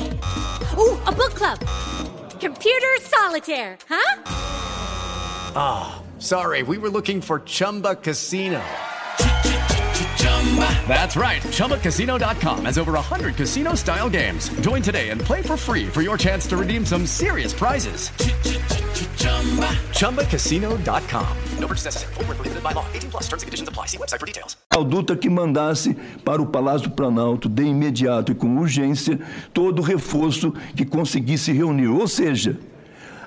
[0.77, 1.59] Ooh, a book club.
[2.39, 4.21] Computer solitaire, huh?
[5.55, 8.61] Ah, sorry, we were looking for Chumba Casino.
[10.87, 11.41] That's right.
[11.41, 14.49] ChumbaCasino.com has over 100 casino style games.
[14.59, 18.11] Join today and play for free for your chance to redeem some serious prizes.
[19.93, 21.37] ChumbaCasino.com.
[21.59, 22.13] No purchase necessary.
[22.15, 22.85] Prohibited by law.
[22.93, 23.85] 18 plus terms and conditions apply.
[23.87, 24.57] See website for details.
[24.69, 29.19] Ao Dutra que mandasse para o Palácio Planalto de imediato e com urgência
[29.53, 31.87] todo reforço que conseguisse reunir.
[31.87, 32.59] Ou seja,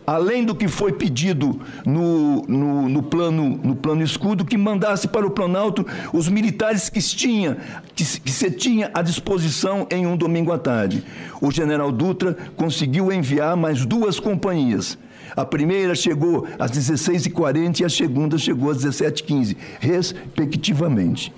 [0.07, 5.27] além do que foi pedido no, no, no plano, no plano escudo, que mandasse para
[5.27, 7.57] o Planalto os militares que tinha,
[7.95, 11.05] que, que se tinha à disposição em um domingo à tarde.
[11.41, 14.99] O general Dutra conseguiu enviar mais duas companhias.
[15.35, 21.33] A primeira chegou às 16h40 e a segunda chegou às 17h15, respectivamente.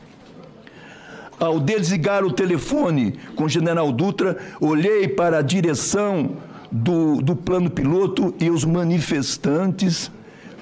[1.38, 6.36] Ao desligar o telefone com o general Dutra, olhei para a direção
[6.70, 10.10] do, do plano piloto e os manifestantes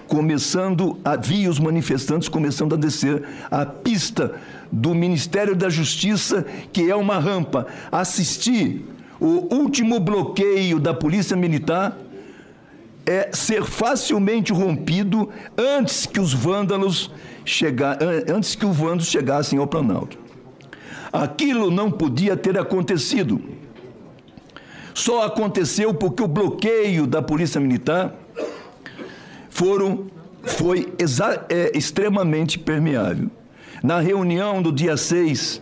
[0.06, 4.34] começando a vi os manifestantes começando a descer a pista
[4.70, 7.66] do Ministério da Justiça, que é uma rampa.
[7.90, 8.84] Assisti
[9.18, 11.96] o último bloqueio da Polícia Militar
[13.06, 17.10] é ser facilmente rompido antes que os vândalos
[17.44, 20.18] chega, an- antes que os vândalos chegassem ao Planalto.
[21.12, 23.40] Aquilo não podia ter acontecido.
[24.94, 28.14] Só aconteceu porque o bloqueio da Polícia Militar
[29.50, 30.06] foram,
[30.44, 30.92] foi
[31.48, 33.28] é, extremamente permeável.
[33.82, 35.60] Na reunião do dia 6,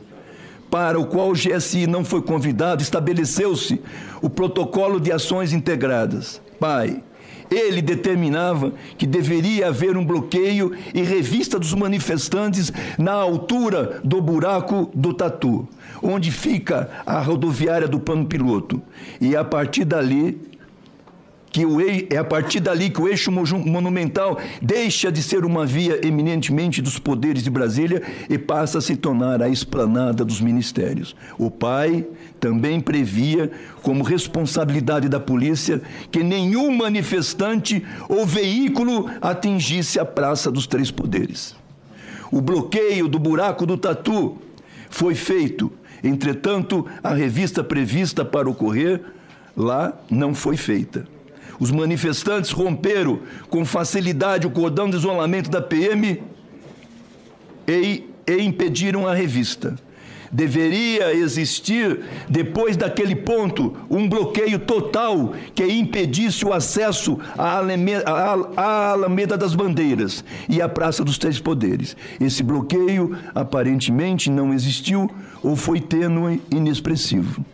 [0.71, 3.81] para o qual o GSI não foi convidado, estabeleceu-se
[4.21, 6.41] o protocolo de ações integradas.
[6.61, 7.03] Pai,
[7.51, 14.91] ele determinava que deveria haver um bloqueio e revista dos manifestantes na altura do buraco
[14.95, 15.69] do Tatu,
[16.03, 18.83] onde fica a rodoviária do plano piloto.
[19.21, 20.51] E a partir dali,
[21.51, 25.67] que o ei- é a partir dali que o eixo monumental deixa de ser uma
[25.67, 31.15] via eminentemente dos poderes de Brasília e passa a se tornar a esplanada dos ministérios.
[31.39, 32.07] O pai
[32.41, 33.51] também previa,
[33.83, 41.55] como responsabilidade da polícia, que nenhum manifestante ou veículo atingisse a Praça dos Três Poderes.
[42.31, 44.39] O bloqueio do buraco do Tatu
[44.89, 45.71] foi feito.
[46.03, 49.01] Entretanto, a revista prevista para ocorrer
[49.57, 51.07] lá não foi feita.
[51.61, 56.23] Os manifestantes romperam com facilidade o cordão de isolamento da PM
[57.69, 59.77] e, e impediram a revista.
[60.33, 68.39] Deveria existir, depois daquele ponto, um bloqueio total que impedisse o acesso à Alame- à-
[68.57, 71.95] à Alameda das Bandeiras e à Praça dos Três Poderes.
[72.19, 75.11] Esse bloqueio aparentemente não existiu
[75.43, 77.45] ou foi tênue inexpressivo.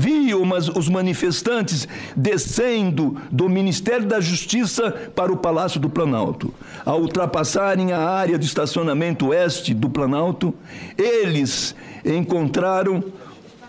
[0.00, 1.86] Vi umas- os manifestantes
[2.16, 6.54] descendo do Ministério da Justiça para o Palácio do Planalto.
[6.86, 10.54] Ao ultrapassarem a área de estacionamento oeste do Planalto,
[10.96, 13.04] eles encontraram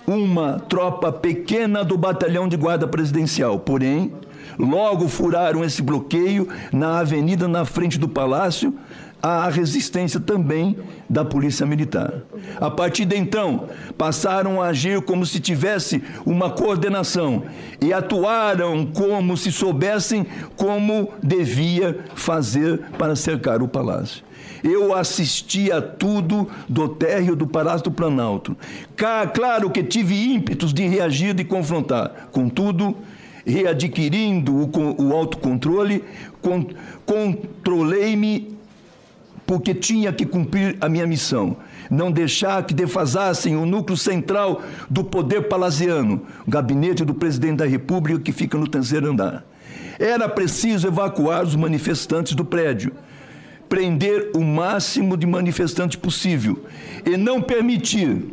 [0.07, 3.59] uma tropa pequena do batalhão de guarda presidencial.
[3.59, 4.13] Porém,
[4.57, 8.73] logo furaram esse bloqueio na avenida na frente do palácio,
[9.21, 10.77] à resistência também
[11.09, 12.13] da Polícia Militar.
[12.59, 17.43] A partir de então, passaram a agir como se tivesse uma coordenação
[17.79, 24.23] e atuaram como se soubessem como devia fazer para cercar o palácio.
[24.63, 28.55] Eu assisti a tudo do térreo do Palácio do Planalto.
[29.33, 32.29] Claro que tive ímpetos de reagir e confrontar.
[32.31, 32.95] Contudo,
[33.43, 36.03] readquirindo o, con- o autocontrole,
[36.43, 36.67] con-
[37.07, 38.50] controlei-me
[39.51, 41.57] porque tinha que cumprir a minha missão.
[41.89, 47.65] Não deixar que defasassem o núcleo central do poder palaziano, o gabinete do presidente da
[47.65, 49.43] República que fica no terceiro andar.
[49.99, 52.93] Era preciso evacuar os manifestantes do prédio,
[53.67, 56.63] prender o máximo de manifestantes possível
[57.05, 58.23] e não permitir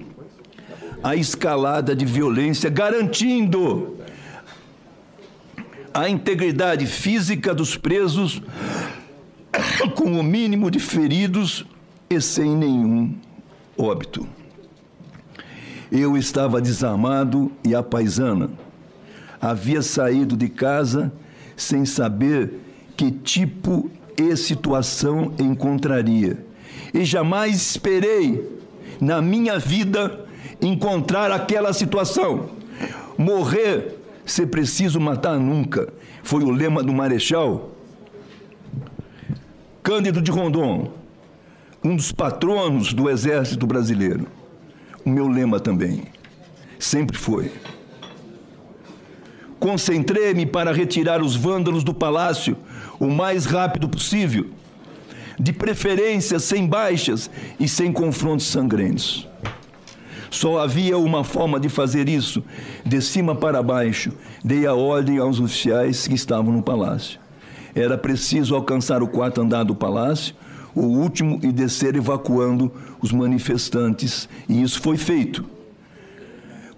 [1.03, 3.97] a escalada de violência, garantindo
[5.93, 8.41] a integridade física dos presos
[9.95, 11.65] com o mínimo de feridos
[12.09, 13.15] e sem nenhum
[13.77, 14.27] óbito.
[15.91, 18.51] Eu estava desarmado e a paisana.
[19.41, 21.13] Havia saído de casa
[21.57, 22.61] sem saber
[22.97, 26.45] que tipo e situação encontraria.
[26.93, 28.59] E jamais esperei
[29.01, 30.27] na minha vida
[30.61, 32.51] encontrar aquela situação.
[33.17, 33.97] Morrer
[34.27, 35.93] se preciso matar nunca.
[36.23, 37.71] Foi o lema do Marechal
[39.89, 40.91] Cândido de Rondon,
[41.83, 44.27] um dos patronos do Exército Brasileiro.
[45.03, 46.03] O meu lema também.
[46.79, 47.51] Sempre foi.
[49.59, 52.55] Concentrei-me para retirar os vândalos do palácio
[53.01, 54.51] o mais rápido possível,
[55.41, 59.27] de preferência sem baixas e sem confrontos sangrentos.
[60.31, 62.45] Só havia uma forma de fazer isso,
[62.85, 64.13] de cima para baixo.
[64.45, 67.19] Dei a ordem aos oficiais que estavam no palácio.
[67.79, 70.35] Era preciso alcançar o quarto andar do palácio,
[70.75, 75.45] o último, e descer evacuando os manifestantes, e isso foi feito.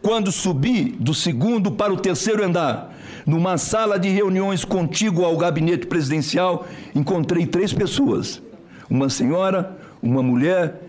[0.02, 2.94] Quando subi do segundo para o terceiro andar,
[3.24, 8.42] numa sala de reuniões contígua ao gabinete presidencial, encontrei três pessoas:
[8.88, 10.82] uma senhora, uma mulher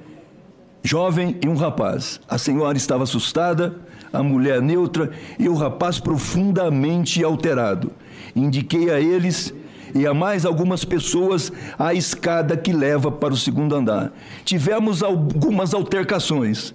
[0.84, 2.20] jovem e um rapaz.
[2.28, 3.78] A senhora estava assustada,
[4.12, 7.91] a mulher neutra e o rapaz profundamente alterado.
[8.36, 9.53] Indiquei a eles
[9.93, 14.11] e a mais algumas pessoas a escada que leva para o segundo andar.
[14.43, 16.73] Tivemos algumas altercações.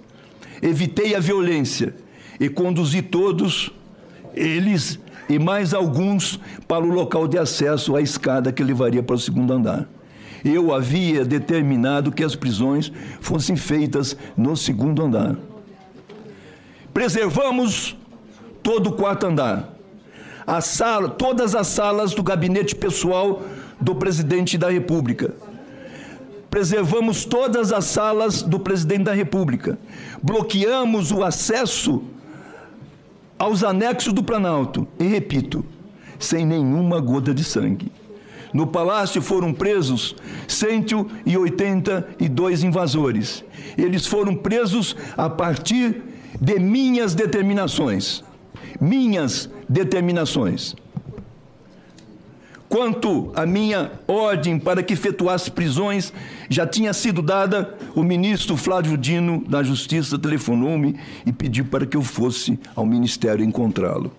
[0.61, 1.93] Evitei a violência
[2.39, 3.71] e conduzi todos
[4.33, 4.99] eles
[5.29, 9.51] e mais alguns para o local de acesso à escada que levaria para o segundo
[9.53, 9.87] andar.
[10.45, 15.35] Eu havia determinado que as prisões fossem feitas no segundo andar.
[16.93, 17.95] Preservamos
[18.63, 19.76] todo o quarto andar.
[20.47, 23.41] A sala, todas as salas do gabinete pessoal
[23.81, 25.33] do presidente da República.
[26.49, 29.77] Preservamos todas as salas do presidente da República.
[30.23, 32.01] Bloqueamos o acesso
[33.37, 34.87] aos anexos do Planalto.
[34.97, 35.65] E repito,
[36.17, 37.91] sem nenhuma gota de sangue.
[38.53, 40.15] No palácio foram presos
[40.47, 43.43] 182 invasores.
[43.77, 46.03] Eles foram presos a partir
[46.39, 48.23] de minhas determinações.
[48.79, 50.75] Minhas determinações.
[52.69, 56.11] Quanto à minha ordem para que efetuasse prisões,
[56.49, 61.95] já tinha sido dada, o ministro Flávio Dino da Justiça telefonou-me e pediu para que
[61.95, 64.11] eu fosse ao ministério encontrá-lo.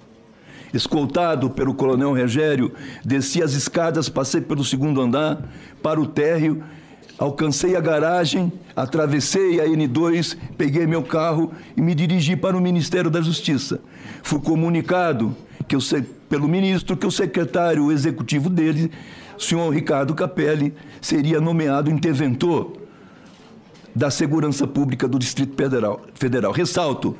[0.73, 2.73] Escoltado pelo coronel Rogério,
[3.05, 5.43] desci as escadas, passei pelo segundo andar
[5.83, 6.63] para o térreo,
[7.19, 13.11] alcancei a garagem, atravessei a N2, peguei meu carro e me dirigi para o Ministério
[13.11, 13.81] da Justiça.
[14.23, 15.81] Fui comunicado que eu,
[16.29, 18.91] pelo ministro que o secretário executivo dele,
[19.37, 22.79] senhor Ricardo Capelli, seria nomeado interventor
[23.95, 26.01] da Segurança Pública do Distrito Federal.
[26.15, 26.53] Federal.
[26.53, 27.17] Ressalto,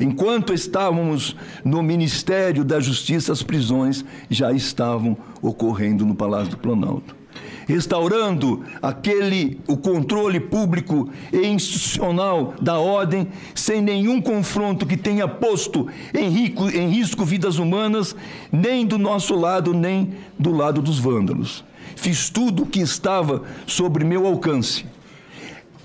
[0.00, 1.34] Enquanto estávamos
[1.64, 7.17] no Ministério da Justiça, as prisões já estavam ocorrendo no Palácio do Planalto.
[7.68, 15.86] Restaurando aquele o controle público e institucional da ordem, sem nenhum confronto que tenha posto
[16.14, 18.16] em, rico, em risco vidas humanas,
[18.50, 21.62] nem do nosso lado, nem do lado dos vândalos.
[21.94, 24.86] Fiz tudo o que estava sobre meu alcance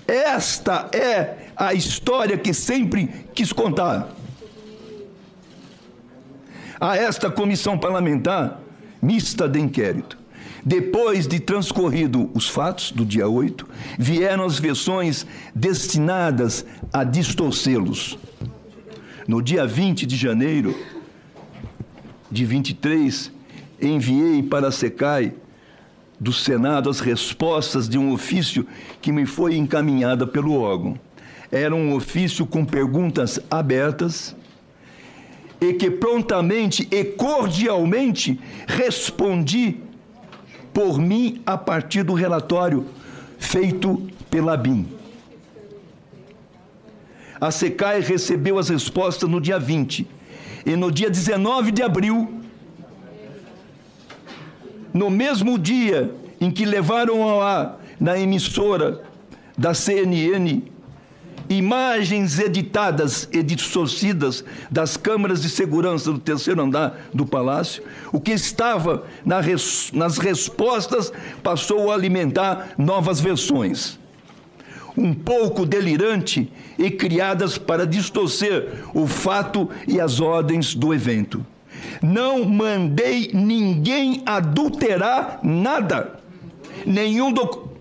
[0.06, 4.08] esta é a história que sempre quis contar.
[6.78, 8.60] A esta comissão parlamentar
[9.00, 10.18] mista de inquérito.
[10.64, 18.18] Depois de transcorrido os fatos do dia 8, vieram as versões destinadas a distorcê-los.
[19.28, 20.74] No dia 20 de janeiro
[22.30, 23.30] de 23,
[23.80, 25.34] enviei para a SECAI
[26.18, 28.66] do Senado as respostas de um ofício
[29.02, 30.98] que me foi encaminhada pelo órgão.
[31.52, 34.34] Era um ofício com perguntas abertas
[35.60, 39.76] e que prontamente e cordialmente respondi
[40.74, 42.84] por mim a partir do relatório
[43.38, 44.88] feito pela BIM.
[47.40, 50.06] A SECAI recebeu as respostas no dia 20
[50.66, 52.40] e no dia 19 de abril
[54.92, 59.02] no mesmo dia em que levaram ar na emissora
[59.56, 60.62] da CNN
[61.48, 67.82] imagens editadas e distorcidas das câmaras de segurança do terceiro andar do palácio,
[68.12, 73.98] o que estava na res- nas respostas passou a alimentar novas versões.
[74.96, 81.44] Um pouco delirante e criadas para distorcer o fato e as ordens do evento.
[82.00, 86.20] Não mandei ninguém adulterar nada.
[86.86, 87.74] Nenhum documento.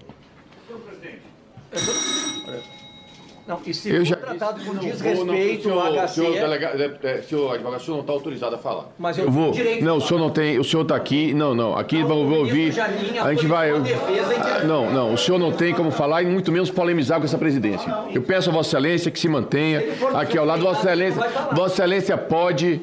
[3.45, 6.67] Não, e se Eu já- tratado com Não, desrespeito vou, não, ao senhor, senhor, delega-
[7.03, 8.85] é, é, senhor advogado, o senhor não está autorizado a falar.
[8.97, 9.51] Mas eu vou.
[9.51, 10.57] direito de Não, o senhor não tem.
[10.59, 11.33] O senhor está aqui.
[11.33, 11.75] Não, não.
[11.77, 12.71] Aqui Não, vamos ouvir.
[12.71, 13.77] Jardim A gente vai.
[13.81, 15.13] defesa Ah, Não, não.
[15.13, 17.93] O senhor não tem como falar e muito menos polemizar com essa presidência.
[18.13, 19.83] Eu peço a Vossa Excelência que se mantenha
[20.13, 20.61] aqui ao lado.
[20.63, 21.21] Vossa Excelência,
[21.51, 22.79] Vossa Excelência pode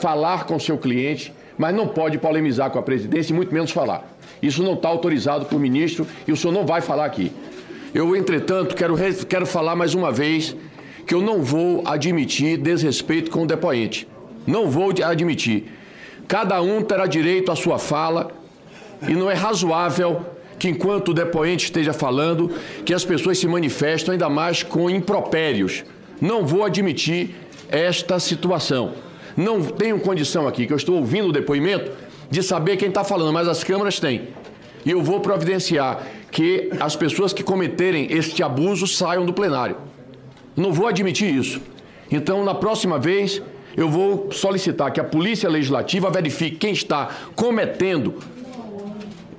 [0.00, 3.70] falar com o seu cliente, mas não pode polemizar com a presidência e muito menos
[3.70, 4.04] falar.
[4.42, 7.30] Isso não está autorizado por ministro e o senhor não vai falar aqui.
[7.96, 8.94] Eu, entretanto, quero,
[9.26, 10.54] quero falar mais uma vez
[11.06, 14.06] que eu não vou admitir desrespeito com o depoente.
[14.46, 15.72] Não vou admitir.
[16.28, 18.30] Cada um terá direito à sua fala
[19.08, 20.26] e não é razoável
[20.58, 22.50] que, enquanto o depoente esteja falando,
[22.84, 25.82] que as pessoas se manifestem ainda mais com impropérios.
[26.20, 27.34] Não vou admitir
[27.70, 28.92] esta situação.
[29.34, 31.90] Não tenho condição aqui, que eu estou ouvindo o depoimento,
[32.30, 34.28] de saber quem está falando, mas as câmaras têm.
[34.86, 39.76] E eu vou providenciar que as pessoas que cometerem este abuso saiam do plenário.
[40.56, 41.60] Não vou admitir isso.
[42.08, 43.42] Então, na próxima vez,
[43.76, 48.14] eu vou solicitar que a Polícia Legislativa verifique quem está cometendo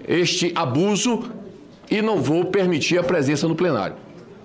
[0.06, 1.32] este abuso
[1.90, 3.96] e não vou permitir a presença no plenário.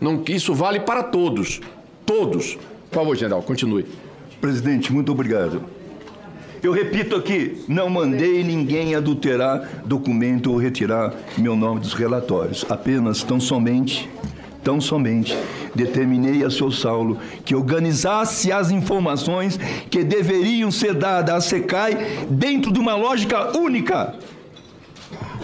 [0.00, 1.60] Não, isso vale para todos.
[2.06, 2.56] Todos.
[2.90, 3.86] Por favor, general, continue.
[4.40, 5.62] Presidente, muito obrigado.
[6.62, 12.64] Eu repito aqui, não mandei ninguém adulterar documento ou retirar meu nome dos relatórios.
[12.70, 14.08] Apenas, tão somente,
[14.62, 15.36] tão somente,
[15.74, 19.58] determinei a seu Saulo que organizasse as informações
[19.90, 24.14] que deveriam ser dadas à SECAI dentro de uma lógica única.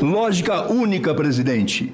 [0.01, 1.93] Lógica única, presidente.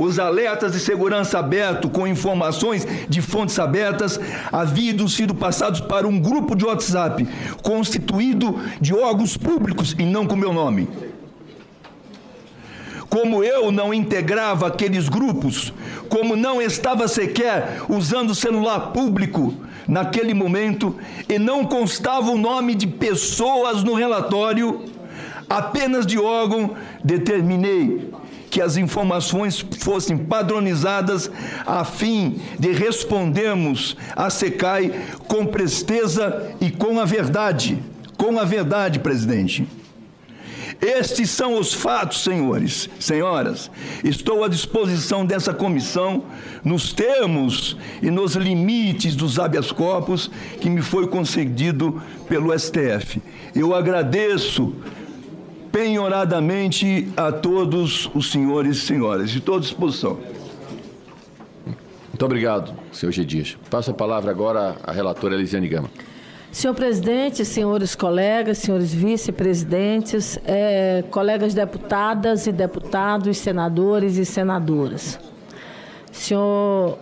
[0.00, 4.18] Os alertas de segurança aberto com informações de fontes abertas
[4.50, 7.28] haviam sido passados para um grupo de WhatsApp
[7.62, 10.88] constituído de órgãos públicos e não com meu nome.
[13.10, 15.70] Como eu não integrava aqueles grupos,
[16.08, 19.52] como não estava sequer usando celular público
[19.86, 20.96] naquele momento
[21.28, 24.82] e não constava o nome de pessoas no relatório,
[25.46, 26.70] apenas de órgão,
[27.04, 28.08] determinei
[28.50, 31.30] que as informações fossem padronizadas
[31.64, 34.92] a fim de respondermos à SECAI
[35.28, 37.78] com presteza e com a verdade.
[38.16, 39.66] Com a verdade, presidente.
[40.80, 43.70] Estes são os fatos, senhores, senhoras.
[44.02, 46.24] Estou à disposição dessa comissão
[46.64, 53.20] nos termos e nos limites dos habeas corpus que me foi concedido pelo STF.
[53.54, 54.74] Eu agradeço
[55.72, 59.30] penhoradamente a todos os senhores e senhoras.
[59.30, 60.18] Estou à disposição.
[62.08, 63.24] Muito obrigado, senhor G.
[63.24, 63.56] Dias.
[63.70, 65.90] Passo a palavra agora à relatora Elisiane Gama.
[66.52, 75.18] Senhor presidente, senhores colegas, senhores vice-presidentes, eh, colegas deputadas e deputados, senadores e senadoras.
[76.10, 76.98] Senhor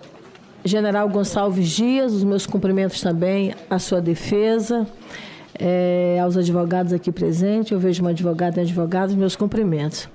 [0.63, 4.87] General Gonçalves Dias, os meus cumprimentos também à sua defesa,
[5.59, 10.09] eh, aos advogados aqui presentes, eu vejo uma advogada e advogados, meus cumprimentos.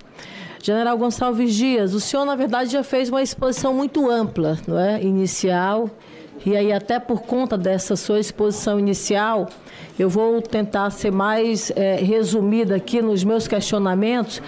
[0.61, 5.01] General Gonçalves Dias, o senhor, na verdade, já fez uma exposição muito ampla, não é?
[5.03, 5.89] inicial,
[6.45, 9.47] e aí, até por conta dessa sua exposição inicial,
[9.97, 14.41] eu vou tentar ser mais eh, resumida aqui nos meus questionamentos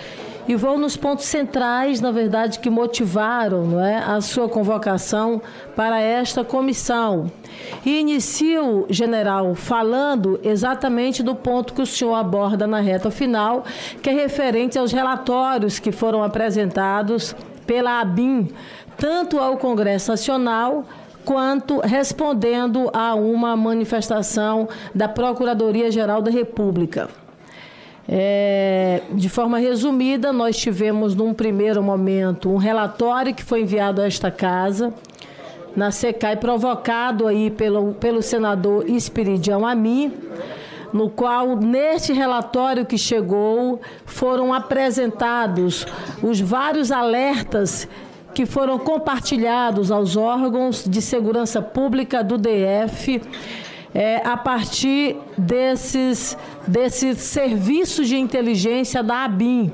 [0.47, 5.41] e vou nos pontos centrais, na verdade, que motivaram não é, a sua convocação
[5.75, 7.31] para esta comissão.
[7.85, 13.63] E inicio, general, falando exatamente do ponto que o senhor aborda na reta final,
[14.01, 17.35] que é referente aos relatórios que foram apresentados
[17.65, 18.49] pela ABIN,
[18.97, 20.85] tanto ao Congresso Nacional
[21.25, 27.24] quanto respondendo a uma manifestação da Procuradoria-Geral da República.
[28.07, 34.05] É, de forma resumida, nós tivemos num primeiro momento um relatório que foi enviado a
[34.05, 34.93] esta casa,
[35.75, 40.13] na SECAI, provocado aí pelo, pelo senador Espiridião Ami,
[40.93, 45.85] no qual, neste relatório que chegou, foram apresentados
[46.23, 47.87] os vários alertas
[48.33, 53.21] que foram compartilhados aos órgãos de segurança pública do DF
[53.95, 56.37] é, a partir desses,
[56.67, 59.71] desses serviços de inteligência da ABIN.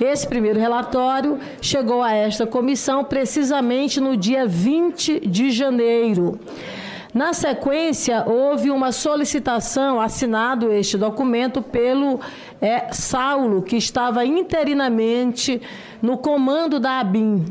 [0.00, 6.38] Esse primeiro relatório chegou a esta comissão precisamente no dia 20 de janeiro.
[7.14, 12.20] Na sequência, houve uma solicitação, assinado este documento pelo
[12.60, 15.62] é, Saulo, que estava interinamente
[16.02, 17.42] no comando da ABIN.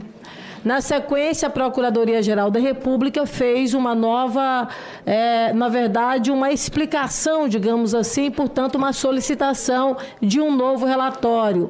[0.66, 4.68] Na sequência, a Procuradoria-Geral da República fez uma nova,
[5.06, 11.70] é, na verdade, uma explicação, digamos assim, portanto, uma solicitação de um novo relatório.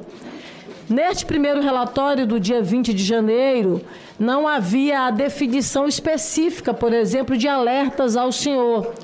[0.88, 3.82] Neste primeiro relatório do dia 20 de janeiro,
[4.18, 8.94] não havia a definição específica, por exemplo, de alertas ao senhor.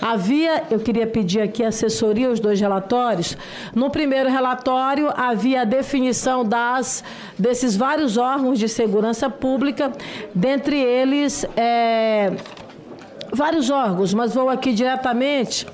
[0.00, 3.36] Havia, eu queria pedir aqui assessoria os dois relatórios.
[3.74, 7.02] No primeiro relatório havia a definição das
[7.38, 9.92] desses vários órgãos de segurança pública,
[10.34, 12.32] dentre eles é,
[13.32, 15.66] vários órgãos, mas vou aqui diretamente.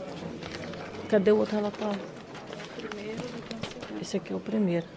[1.08, 2.00] Cadê o outro relatório?
[4.00, 4.93] Esse aqui é o primeiro.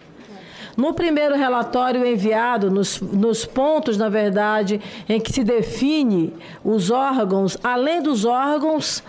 [0.78, 7.58] No primeiro relatório enviado, nos, nos pontos, na verdade, em que se define os órgãos,
[7.64, 9.02] além dos órgãos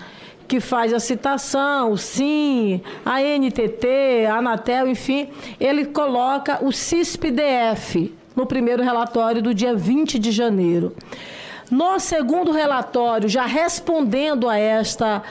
[0.48, 8.16] que faz a citação, o SIM, a NTT, a Anatel, enfim, ele coloca o CISP-DF
[8.36, 10.96] no primeiro relatório do dia 20 de janeiro.
[11.70, 15.22] No segundo relatório, já respondendo a esta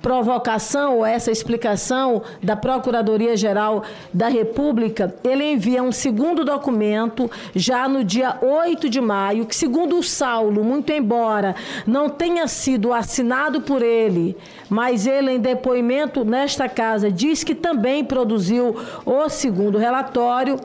[0.00, 8.02] provocação ou essa explicação da Procuradoria-Geral da República, ele envia um segundo documento já no
[8.02, 11.54] dia 8 de maio, que segundo o Saulo, muito embora
[11.86, 14.36] não tenha sido assinado por ele,
[14.68, 20.58] mas ele em depoimento nesta casa diz que também produziu o segundo relatório,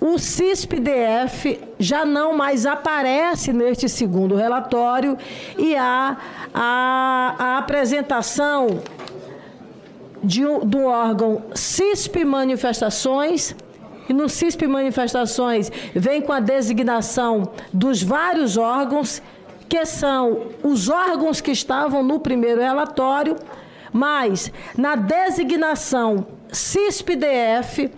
[0.00, 5.18] o CISP-DF já não mais aparece neste segundo relatório
[5.58, 6.16] e há
[6.54, 8.80] a, a apresentação
[10.24, 13.54] de do órgão CISP Manifestações.
[14.08, 19.22] E no CISP Manifestações vem com a designação dos vários órgãos,
[19.68, 23.36] que são os órgãos que estavam no primeiro relatório,
[23.92, 27.90] mas na designação CISP-DF,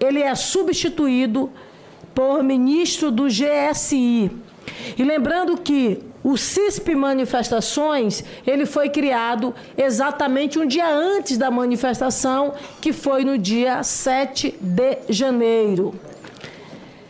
[0.00, 1.50] ele é substituído
[2.14, 4.30] por ministro do GSI.
[4.96, 12.54] E lembrando que o CISP Manifestações, ele foi criado exatamente um dia antes da manifestação,
[12.80, 15.94] que foi no dia 7 de janeiro.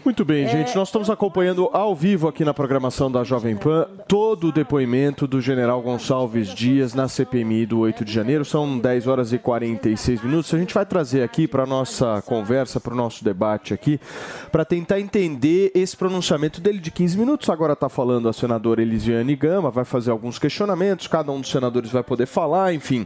[0.07, 0.73] Muito bem, gente.
[0.77, 5.41] Nós estamos acompanhando ao vivo aqui na programação da Jovem Pan todo o depoimento do
[5.41, 8.45] general Gonçalves Dias na CPMI do 8 de janeiro.
[8.45, 10.55] São 10 horas e 46 minutos.
[10.55, 13.99] A gente vai trazer aqui para a nossa conversa, para o nosso debate aqui,
[14.53, 17.51] para tentar entender esse pronunciamento dele de 15 minutos.
[17.51, 21.91] Agora está falando a senadora Elisiane Gama, vai fazer alguns questionamentos, cada um dos senadores
[21.91, 23.05] vai poder falar, enfim.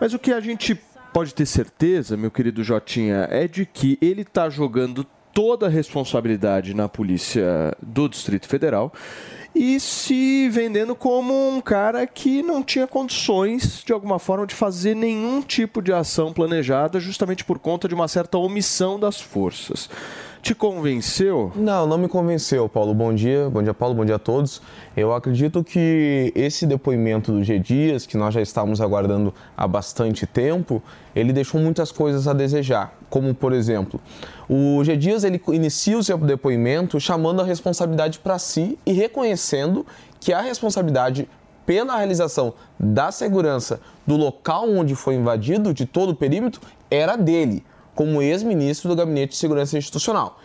[0.00, 0.74] Mas o que a gente
[1.12, 6.74] pode ter certeza, meu querido Jotinha, é de que ele está jogando toda a responsabilidade
[6.74, 8.92] na polícia do Distrito Federal
[9.54, 14.94] e se vendendo como um cara que não tinha condições, de alguma forma, de fazer
[14.94, 19.90] nenhum tipo de ação planejada, justamente por conta de uma certa omissão das forças.
[20.42, 21.52] Te convenceu?
[21.54, 22.94] Não, não me convenceu, Paulo.
[22.94, 24.62] Bom dia, bom dia, Paulo, bom dia a todos.
[24.96, 30.26] Eu acredito que esse depoimento do G Dias, que nós já estávamos aguardando há bastante
[30.26, 30.82] tempo,
[31.14, 34.00] ele deixou muitas coisas a desejar, como por exemplo,
[34.48, 39.84] o G Dias ele inicia o seu depoimento chamando a responsabilidade para si e reconhecendo
[40.18, 41.28] que a responsabilidade
[41.66, 47.62] pela realização da segurança do local onde foi invadido, de todo o perímetro, era dele
[47.94, 50.38] como ex-ministro do Gabinete de Segurança Institucional.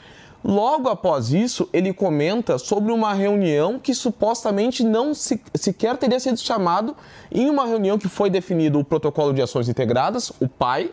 [0.48, 6.38] Logo após isso, ele comenta sobre uma reunião que supostamente não se, sequer teria sido
[6.38, 6.96] chamado
[7.32, 10.92] em uma reunião que foi definido o Protocolo de Ações Integradas, o PAI,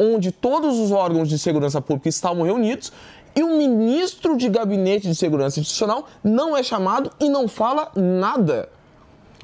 [0.00, 2.92] onde todos os órgãos de segurança pública estavam reunidos
[3.36, 8.68] e o ministro de Gabinete de Segurança Institucional não é chamado e não fala nada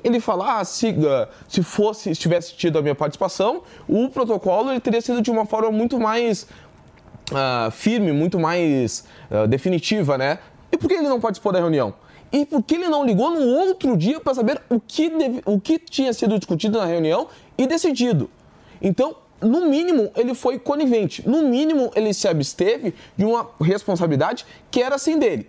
[0.03, 0.95] ele fala, ah, se,
[1.49, 5.45] se fosse, se tivesse tido a minha participação, o protocolo ele teria sido de uma
[5.45, 6.47] forma muito mais
[7.33, 10.39] uh, firme, muito mais uh, definitiva, né?
[10.71, 11.95] E por que ele não participou da reunião?
[12.31, 15.59] E por que ele não ligou no outro dia para saber o que, deve, o
[15.59, 17.27] que tinha sido discutido na reunião
[17.57, 18.31] e decidido?
[18.83, 21.27] Então, no mínimo, ele foi conivente.
[21.27, 25.49] No mínimo, ele se absteve de uma responsabilidade que era assim dele.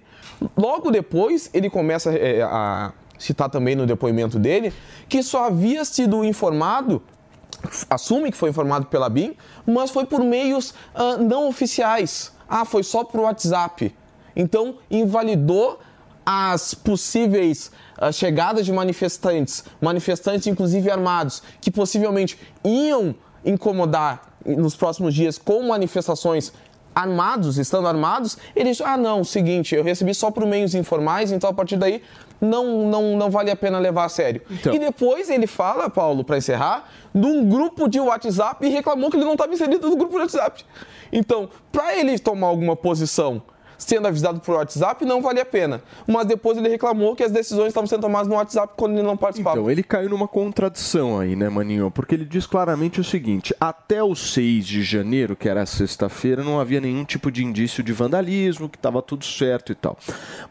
[0.56, 4.74] Logo depois, ele começa é, a citar também no depoimento dele,
[5.08, 7.04] que só havia sido informado,
[7.90, 9.36] assume que foi informado pela BIM,
[9.68, 12.32] mas foi por meios uh, não oficiais.
[12.48, 13.94] Ah, foi só por WhatsApp.
[14.36, 15.80] Então, invalidou
[16.26, 23.14] as possíveis uh, chegadas de manifestantes, manifestantes inclusive armados, que possivelmente iam
[23.44, 26.54] incomodar nos próximos dias com manifestações
[26.94, 31.50] armados, estando armados, ele disse, ah não, seguinte, eu recebi só por meios informais, então
[31.50, 32.02] a partir daí
[32.42, 34.42] não, não, não vale a pena levar a sério.
[34.50, 34.74] Então.
[34.74, 39.18] E depois ele fala, Paulo, para encerrar, de um grupo de WhatsApp e reclamou que
[39.18, 40.64] ele não estava inserido no grupo de WhatsApp.
[41.12, 43.42] Então, para ele tomar alguma posição
[43.80, 45.82] sendo avisado por WhatsApp, não valia a pena.
[46.06, 49.18] Mas depois ele reclamou que as decisões estavam sendo tomadas no WhatsApp quando ele não
[49.18, 49.58] participava.
[49.58, 51.90] Então, ele caiu numa contradição aí, né, Maninho?
[51.90, 56.60] Porque ele diz claramente o seguinte: até o 6 de janeiro, que era sexta-feira, não
[56.60, 59.98] havia nenhum tipo de indício de vandalismo, que estava tudo certo e tal.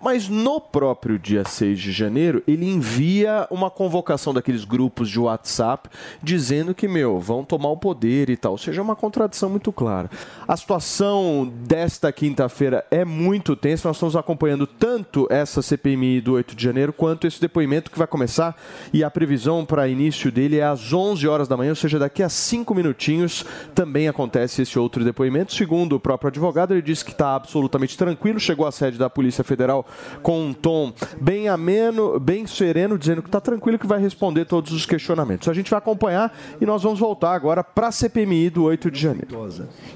[0.01, 5.91] Mas no próprio dia 6 de janeiro, ele envia uma convocação daqueles grupos de WhatsApp
[6.23, 8.53] dizendo que, meu, vão tomar o poder e tal.
[8.53, 10.11] Ou seja, é uma contradição muito clara.
[10.47, 13.18] A situação desta quinta-feira é muito
[13.57, 13.89] tensa.
[13.89, 18.07] Nós estamos acompanhando tanto essa CPMI do 8 de janeiro quanto esse depoimento que vai
[18.07, 18.57] começar.
[18.93, 22.23] E a previsão para início dele é às 11 horas da manhã, ou seja, daqui
[22.23, 23.45] a cinco minutinhos
[23.75, 25.53] também acontece esse outro depoimento.
[25.53, 28.39] Segundo o próprio advogado, ele disse que está absolutamente tranquilo.
[28.39, 29.87] Chegou à sede da Polícia Federal
[30.23, 34.73] com um tom bem ameno, bem sereno, dizendo que está tranquilo que vai responder todos
[34.73, 35.49] os questionamentos.
[35.49, 39.01] A gente vai acompanhar e nós vamos voltar agora para a CPMI do 8 de
[39.01, 39.29] janeiro.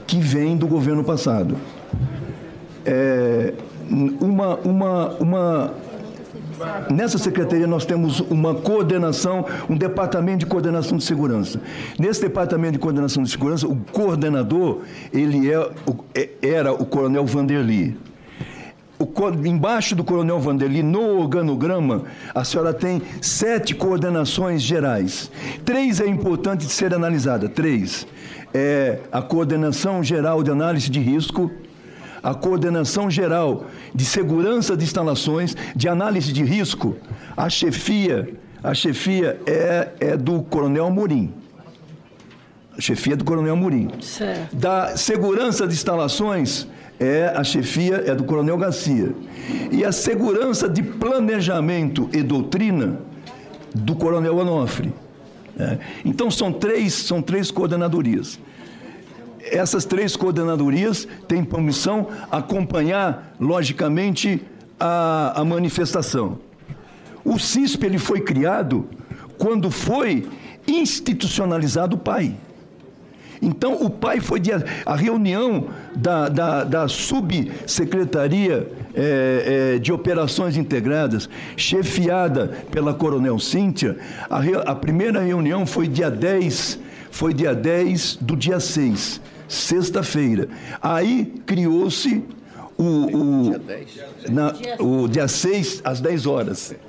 [0.07, 1.57] que vem do governo passado.
[2.85, 3.55] É,
[4.21, 5.75] uma, uma, uma,
[6.91, 11.61] nessa secretaria nós temos uma coordenação, um departamento de coordenação de segurança.
[11.99, 14.81] Nesse departamento de coordenação de segurança, o coordenador
[15.13, 15.71] ele é,
[16.15, 17.97] é- era o coronel Vanderly.
[18.99, 19.09] O
[19.45, 25.29] embaixo do coronel Vanderly, no organograma, a senhora tem sete coordenações gerais.
[25.65, 27.49] Três é importante de ser analisada.
[27.49, 28.07] Três.
[28.55, 31.51] É a coordenação geral de análise de risco,
[32.23, 36.97] a coordenação geral de segurança de instalações, de análise de risco,
[37.37, 41.33] a chefia, a chefia é, é do coronel Amorim.
[42.77, 43.91] A chefia é do coronel Amorim.
[44.01, 44.55] Certo.
[44.55, 46.67] Da segurança de instalações,
[47.03, 49.13] é a chefia é do Coronel Garcia.
[49.71, 53.01] E a segurança de planejamento e doutrina
[53.75, 54.93] do Coronel Onofre.
[55.59, 55.79] É.
[56.05, 58.39] Então são três, são três coordenadorias.
[59.45, 64.43] Essas três coordenadorias têm por missão acompanhar, logicamente,
[64.79, 66.39] a, a manifestação.
[67.25, 68.89] O CISP ele foi criado
[69.39, 70.29] quando foi
[70.67, 72.37] institucionalizado o PAI.
[73.41, 74.53] Então, o pai foi de,
[74.87, 75.67] a reunião
[75.97, 83.97] da, da, da subsecretaria eh, eh, de operações integradas, chefiada pela coronel Cíntia.
[84.31, 84.39] A,
[84.71, 86.79] a primeira reunião foi dia 10,
[87.11, 90.49] foi dia 10 do dia 6, sexta-feira.
[90.81, 92.23] Aí criou-se
[92.79, 93.51] o, o,
[94.31, 96.75] na- o dia 6 às 10 horas.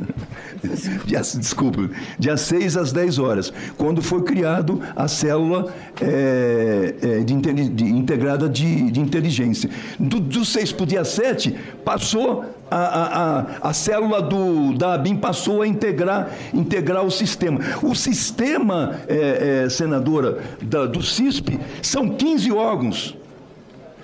[1.06, 7.34] Dia, desculpa, dia 6 às 10 horas, quando foi criado a célula é, é, de,
[7.70, 9.70] de- integrada de, de inteligência.
[10.00, 11.54] Do, do 6 para o dia 7,
[11.84, 17.60] passou a, a, a, a célula do, da ABIN passou a integrar, integrar o sistema.
[17.82, 23.18] O sistema, é, senadora, da- do CISP, são 15 órgãos.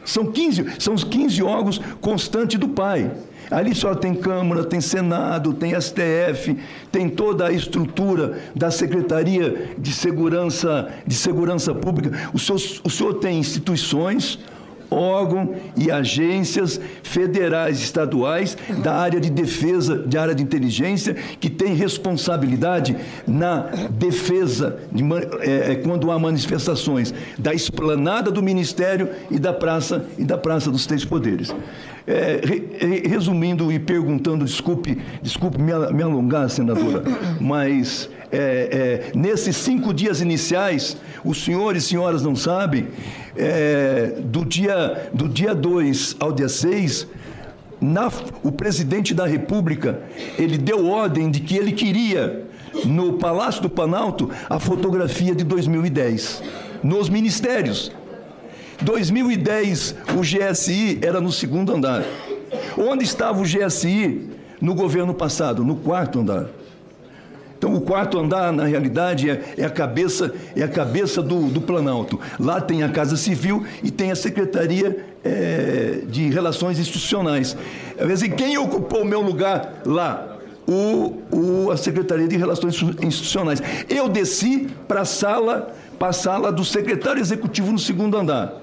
[0.09, 3.11] São 15, são os 15 órgãos constantes do pai.
[3.51, 6.57] Ali só tem Câmara, tem Senado, tem STF,
[6.91, 12.29] tem toda a estrutura da Secretaria de Segurança, de Segurança Pública.
[12.33, 14.39] O senhor, o senhor tem instituições,
[14.89, 21.49] órgãos e agências federais e estaduais da área de defesa, de área de inteligência, que
[21.49, 22.95] tem responsabilidade
[23.27, 25.03] na defesa, de
[25.41, 30.71] é, é, quando há manifestações, da esplanada do Ministério e da praça e da Praça
[30.71, 31.53] dos Três Poderes.
[32.07, 37.03] É, re- re- resumindo e perguntando, desculpe, desculpe me, me alongar, senadora,
[37.39, 42.87] mas é, é, nesses cinco dias iniciais, os senhores e senhoras não sabem,
[43.35, 47.07] é, do dia do dia 2 ao dia 6,
[47.81, 48.11] na-
[48.43, 49.99] o presidente da República,
[50.37, 52.45] ele deu ordem de que ele queria,
[52.85, 56.43] no Palácio do Planalto, a fotografia de 2010,
[56.83, 57.91] nos ministérios.
[58.81, 62.03] 2010, o GSI era no segundo andar.
[62.77, 64.29] Onde estava o GSI
[64.61, 65.63] no governo passado?
[65.63, 66.45] No quarto andar.
[67.59, 71.59] Então, o quarto andar, na realidade, é, é a cabeça, é a cabeça do, do
[71.59, 72.17] Planalto.
[72.39, 77.57] Lá tem a Casa Civil e tem a Secretaria eh, de Relações Institucionais.
[77.97, 80.37] Quer dizer, quem ocupou o meu lugar lá?
[80.65, 83.61] O, o- a Secretaria de Relações Institucionais.
[83.89, 88.53] Eu desci para a sala, para a sala do secretário executivo no segundo andar.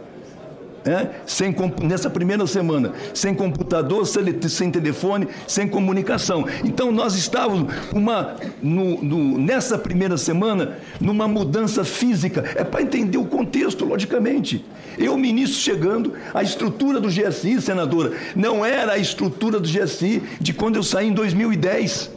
[0.86, 6.46] É, sem, nessa primeira semana, sem computador, sem telefone, sem comunicação.
[6.64, 12.44] Então nós estávamos uma, no- no- nessa primeira semana numa mudança física.
[12.54, 14.64] É para entender o contexto, logicamente.
[14.96, 20.52] Eu, ministro, chegando, a estrutura do GSI, senadora, não era a estrutura do GSI de
[20.52, 22.14] quando eu saí em 2010.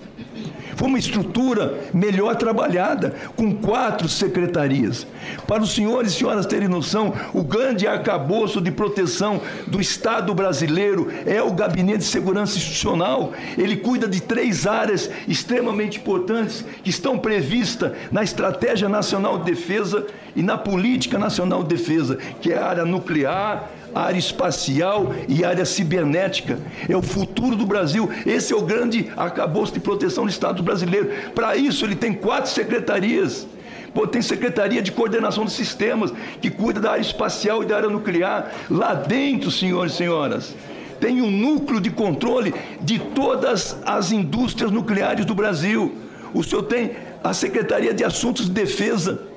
[0.80, 5.05] Foi uma estrutura melhor trabalhada, com quatro secretarias.
[5.45, 11.11] Para os senhores e senhoras terem noção, o grande arcabouço de proteção do Estado brasileiro
[11.25, 13.34] é o Gabinete de Segurança Institucional.
[13.57, 20.07] Ele cuida de três áreas extremamente importantes que estão previstas na Estratégia Nacional de Defesa
[20.36, 25.65] e na Política Nacional de Defesa, que é a área nuclear, área espacial e área
[25.65, 26.59] cibernética.
[26.88, 28.09] É o futuro do Brasil.
[28.25, 31.09] Esse é o grande arcabouço de proteção do Estado brasileiro.
[31.34, 33.47] Para isso, ele tem quatro secretarias.
[33.93, 37.89] Pô, tem Secretaria de Coordenação dos Sistemas, que cuida da área espacial e da área
[37.89, 38.51] nuclear.
[38.69, 40.55] Lá dentro, senhores e senhoras,
[40.99, 45.95] tem um núcleo de controle de todas as indústrias nucleares do Brasil.
[46.34, 46.91] O senhor tem
[47.23, 49.28] a Secretaria de Assuntos de Defesa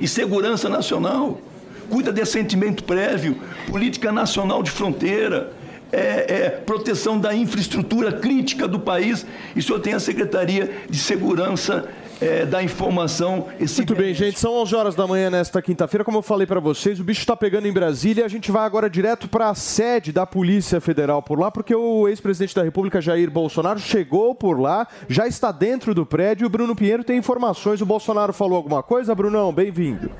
[0.00, 1.40] e Segurança Nacional,
[1.90, 3.36] cuida de assentimento prévio,
[3.68, 5.52] política nacional de fronteira,
[5.92, 10.98] é, é, proteção da infraestrutura crítica do país, e o senhor tem a Secretaria de
[10.98, 11.86] Segurança
[12.22, 13.48] é, da Informação.
[13.76, 14.38] Muito bem, gente.
[14.38, 16.04] São 11 horas da manhã nesta quinta-feira.
[16.04, 18.24] Como eu falei para vocês, o bicho está pegando em Brasília.
[18.24, 22.06] A gente vai agora direto para a sede da Polícia Federal por lá, porque o
[22.08, 26.44] ex-presidente da República, Jair Bolsonaro, chegou por lá, já está dentro do prédio.
[26.44, 27.80] E o Bruno Pinheiro tem informações.
[27.80, 29.14] O Bolsonaro falou alguma coisa?
[29.14, 30.10] Brunão, bem-vindo.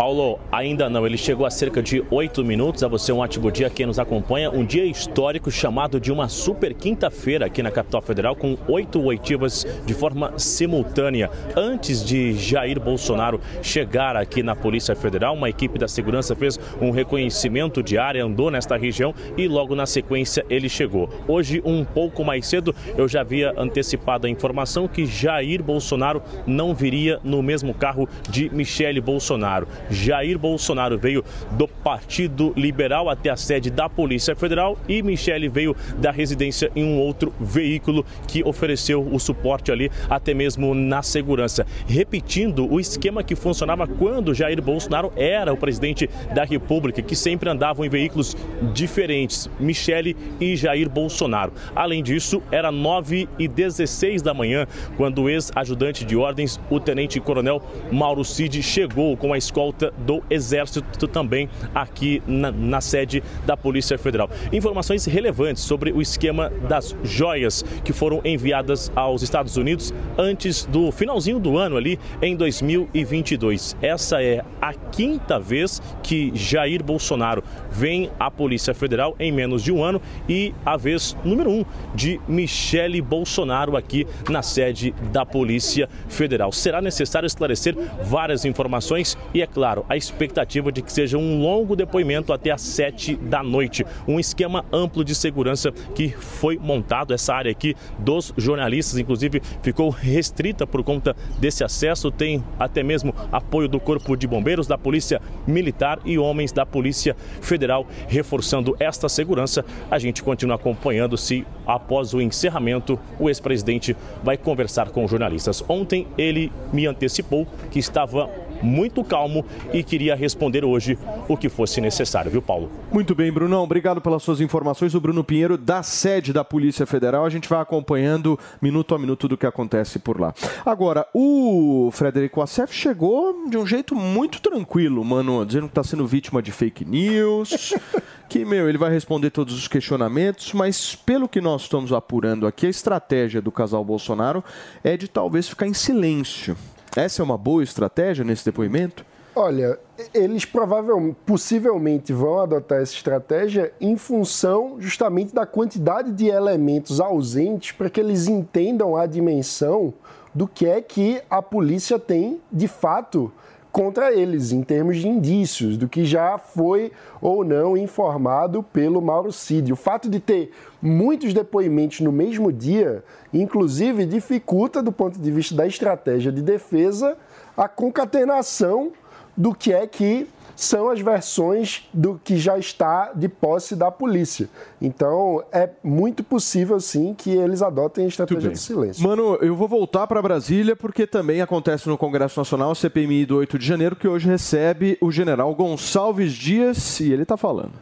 [0.00, 1.04] Paulo, ainda não.
[1.04, 2.82] Ele chegou há cerca de oito minutos.
[2.82, 4.50] A você um ótimo dia quem nos acompanha.
[4.50, 9.66] Um dia histórico chamado de uma super quinta-feira aqui na capital federal, com oito oitivas
[9.84, 11.30] de forma simultânea.
[11.54, 16.90] Antes de Jair Bolsonaro chegar aqui na Polícia Federal, uma equipe da segurança fez um
[16.90, 21.10] reconhecimento de área, andou nesta região e logo na sequência ele chegou.
[21.28, 26.74] Hoje, um pouco mais cedo, eu já havia antecipado a informação que Jair Bolsonaro não
[26.74, 29.68] viria no mesmo carro de Michele Bolsonaro.
[29.90, 35.76] Jair Bolsonaro veio do Partido Liberal até a sede da Polícia Federal e Michele veio
[35.98, 41.66] da residência em um outro veículo que ofereceu o suporte ali, até mesmo na segurança.
[41.86, 47.48] Repetindo o esquema que funcionava quando Jair Bolsonaro era o presidente da República, que sempre
[47.48, 48.36] andavam em veículos
[48.72, 51.52] diferentes, Michele e Jair Bolsonaro.
[51.74, 54.66] Além disso, era 9 e 16 da manhã
[54.96, 61.08] quando o ex-ajudante de ordens, o tenente-coronel Mauro Cid, chegou com a escolta do Exército
[61.08, 64.30] também aqui na, na sede da Polícia Federal.
[64.52, 70.90] Informações relevantes sobre o esquema das joias que foram enviadas aos Estados Unidos antes do
[70.90, 73.76] finalzinho do ano ali em 2022.
[73.80, 79.72] Essa é a quinta vez que Jair Bolsonaro vem à Polícia Federal em menos de
[79.72, 81.64] um ano e a vez número um
[81.94, 86.52] de Michele Bolsonaro aqui na sede da Polícia Federal.
[86.52, 91.76] Será necessário esclarecer várias informações e, é claro, a expectativa de que seja um longo
[91.76, 93.84] depoimento até às sete da noite.
[94.06, 97.12] Um esquema amplo de segurança que foi montado.
[97.12, 102.10] Essa área aqui dos jornalistas, inclusive, ficou restrita por conta desse acesso.
[102.10, 107.16] Tem até mesmo apoio do Corpo de Bombeiros, da Polícia Militar e homens da Polícia
[107.40, 109.64] Federal reforçando esta segurança.
[109.90, 115.64] A gente continua acompanhando se, após o encerramento, o ex-presidente vai conversar com jornalistas.
[115.68, 118.28] Ontem ele me antecipou que estava
[118.62, 120.98] muito calmo e queria responder hoje
[121.28, 122.70] o que fosse necessário, viu, Paulo?
[122.92, 123.62] Muito bem, Brunão.
[123.62, 124.94] Obrigado pelas suas informações.
[124.94, 127.24] O Bruno Pinheiro, da sede da Polícia Federal.
[127.24, 130.34] A gente vai acompanhando minuto a minuto do que acontece por lá.
[130.64, 136.06] Agora, o Frederico Assef chegou de um jeito muito tranquilo, mano, dizendo que está sendo
[136.06, 137.74] vítima de fake news.
[138.28, 142.66] que, meu, ele vai responder todos os questionamentos, mas pelo que nós estamos apurando aqui,
[142.66, 144.44] a estratégia do casal Bolsonaro
[144.84, 146.56] é de talvez ficar em silêncio.
[146.96, 149.04] Essa é uma boa estratégia nesse depoimento?
[149.34, 149.78] Olha,
[150.12, 157.70] eles provavelmente, possivelmente vão adotar essa estratégia em função justamente da quantidade de elementos ausentes
[157.72, 159.94] para que eles entendam a dimensão
[160.34, 163.32] do que é que a polícia tem de fato
[163.72, 169.32] contra eles, em termos de indícios, do que já foi ou não informado pelo Mauro
[169.32, 169.72] Cid.
[169.72, 170.50] O fato de ter
[170.82, 177.16] muitos depoimentos no mesmo dia, inclusive, dificulta, do ponto de vista da estratégia de defesa,
[177.56, 178.92] a concatenação
[179.36, 184.48] do que é que são as versões do que já está de posse da polícia.
[184.80, 189.02] Então, é muito possível, sim, que eles adotem a estratégia do silêncio.
[189.02, 193.58] Mano, eu vou voltar para Brasília porque também acontece no Congresso Nacional, CPMI do 8
[193.58, 197.72] de janeiro, que hoje recebe o general Gonçalves Dias e ele está falando.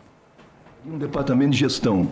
[0.86, 2.08] Um departamento de gestão.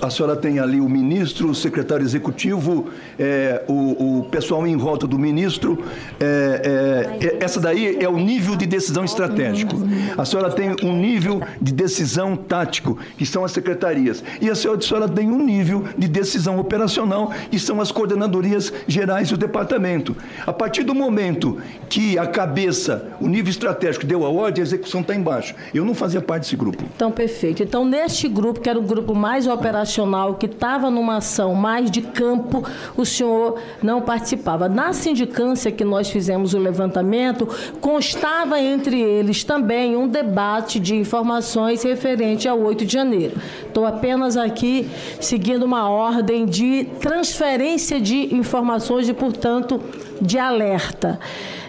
[0.00, 5.06] A senhora tem ali o ministro, o secretário executivo, é, o, o, pessoal em volta
[5.06, 5.84] do ministro.
[6.20, 9.76] É, é, essa daí é o nível de decisão estratégico.
[10.16, 14.22] A senhora tem um nível de decisão tático, que são as secretarias.
[14.40, 18.72] E a senhora, a senhora tem um nível de decisão operacional, que são as coordenadorias
[18.86, 20.14] gerais do departamento.
[20.46, 21.58] A partir do momento
[21.88, 25.54] que a cabeça, o nível estratégico deu a ordem, a execução está embaixo.
[25.72, 26.84] Eu não fazia parte desse grupo.
[26.94, 27.62] Então, perfeito.
[27.62, 32.02] Então, neste grupo, que era o grupo mais operacional, que estava numa ação mais de
[32.02, 32.64] campo,
[32.96, 34.68] o senhor não participava.
[34.68, 37.46] Na sindicância que nós fizemos o levantamento,
[37.80, 43.36] constava entre eles também um debate de informações referente ao 8 de janeiro.
[43.64, 49.80] Estou apenas aqui seguindo uma ordem de transferência de informações e, portanto,
[50.20, 51.20] de alerta.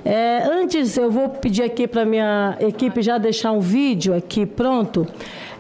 [0.04, 5.08] É, antes, eu vou pedir aqui para minha equipe já deixar um vídeo aqui pronto.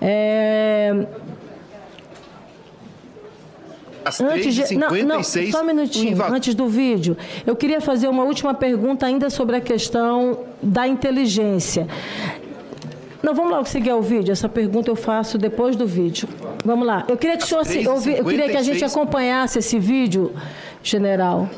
[0.01, 1.05] É,
[4.05, 7.17] Às Antes de, não, não, 3h56, só um minutinho, antes do vídeo.
[7.45, 11.87] Eu queria fazer uma última pergunta ainda sobre a questão da inteligência.
[13.21, 14.33] Não, vamos logo seguir ao vídeo.
[14.33, 16.27] Essa pergunta eu faço depois do vídeo.
[16.65, 17.05] Vamos lá.
[17.07, 17.65] Eu queria que, o senhor,
[18.05, 18.87] eu, eu queria que a gente 3h56.
[18.91, 20.33] acompanhasse esse vídeo,
[20.83, 21.49] general.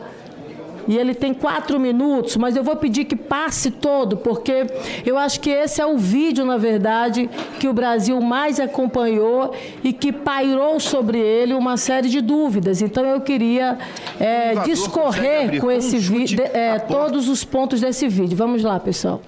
[0.88, 4.66] E ele tem quatro minutos, mas eu vou pedir que passe todo, porque
[5.06, 7.30] eu acho que esse é o vídeo, na verdade,
[7.60, 12.82] que o Brasil mais acompanhou e que pairou sobre ele uma série de dúvidas.
[12.82, 13.78] Então eu queria
[14.20, 16.40] é, discorrer com esse vídeo,
[16.88, 18.38] todos os pontos desse vídeo.
[18.38, 19.22] Vamos lá, pessoal.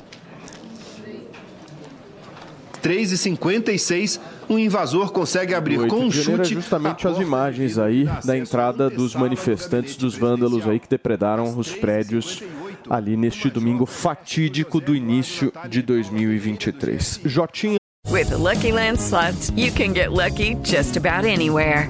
[2.83, 4.19] 3h56,
[4.49, 6.41] um invasor consegue abrir 8 com um chute.
[6.41, 11.71] é justamente as imagens aí da entrada dos manifestantes, dos vândalos aí que depredaram os
[11.71, 12.43] prédios
[12.89, 17.21] ali neste domingo fatídico do início de 2023.
[17.25, 17.77] Jotinha
[18.09, 21.89] With the Lucky Land slots, you can get lucky just about anywhere.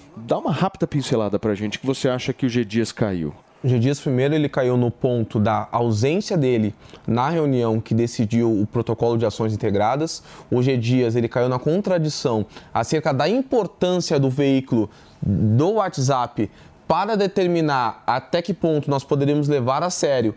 [0.15, 3.33] Dá uma rápida pincelada pra gente que você acha que o G Dias caiu.
[3.63, 6.75] O G Dias primeiro ele caiu no ponto da ausência dele
[7.07, 10.21] na reunião que decidiu o protocolo de ações integradas.
[10.51, 14.89] O G Dias ele caiu na contradição acerca da importância do veículo
[15.21, 16.51] do WhatsApp
[16.87, 20.35] para determinar até que ponto nós poderíamos levar a sério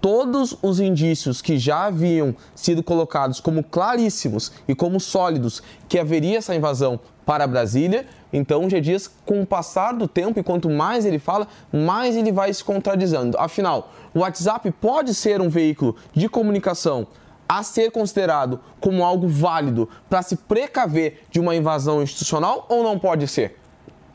[0.00, 6.38] todos os indícios que já haviam sido colocados como claríssimos e como sólidos que haveria
[6.38, 8.06] essa invasão para Brasília.
[8.32, 8.80] Então, G.
[8.80, 12.62] Dias, com o passar do tempo, e quanto mais ele fala, mais ele vai se
[12.62, 13.36] contradizendo.
[13.38, 17.06] Afinal, o WhatsApp pode ser um veículo de comunicação
[17.48, 22.98] a ser considerado como algo válido para se precaver de uma invasão institucional ou não
[22.98, 23.58] pode ser?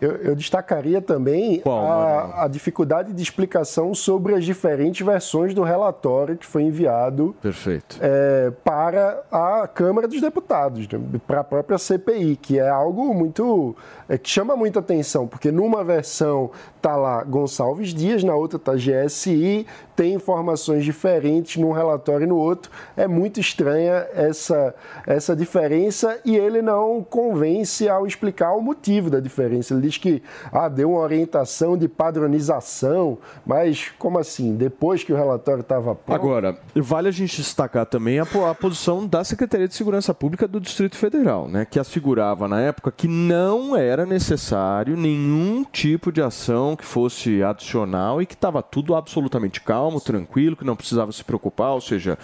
[0.01, 6.35] Eu, eu destacaria também a, a dificuldade de explicação sobre as diferentes versões do relatório
[6.35, 7.99] que foi enviado Perfeito.
[8.01, 13.75] é, para a Câmara dos Deputados, né, para a própria CPI, que é algo muito
[14.09, 16.49] é, que chama muita atenção, porque numa versão
[16.81, 19.67] tá lá Gonçalves Dias, na outra tá GSI,
[20.01, 22.71] tem informações diferentes num relatório e no outro.
[22.97, 24.73] É muito estranha essa,
[25.05, 29.75] essa diferença e ele não convence ao explicar o motivo da diferença.
[29.75, 34.55] Ele diz que ah, deu uma orientação de padronização, mas como assim?
[34.55, 36.19] Depois que o relatório estava pronto?
[36.19, 40.59] Agora, vale a gente destacar também a, a posição da Secretaria de Segurança Pública do
[40.59, 46.75] Distrito Federal, né, que assegurava na época que não era necessário nenhum tipo de ação
[46.75, 51.71] que fosse adicional e que estava tudo absolutamente calmo, tranquilo, que não precisava se preocupar,
[51.71, 52.17] ou seja,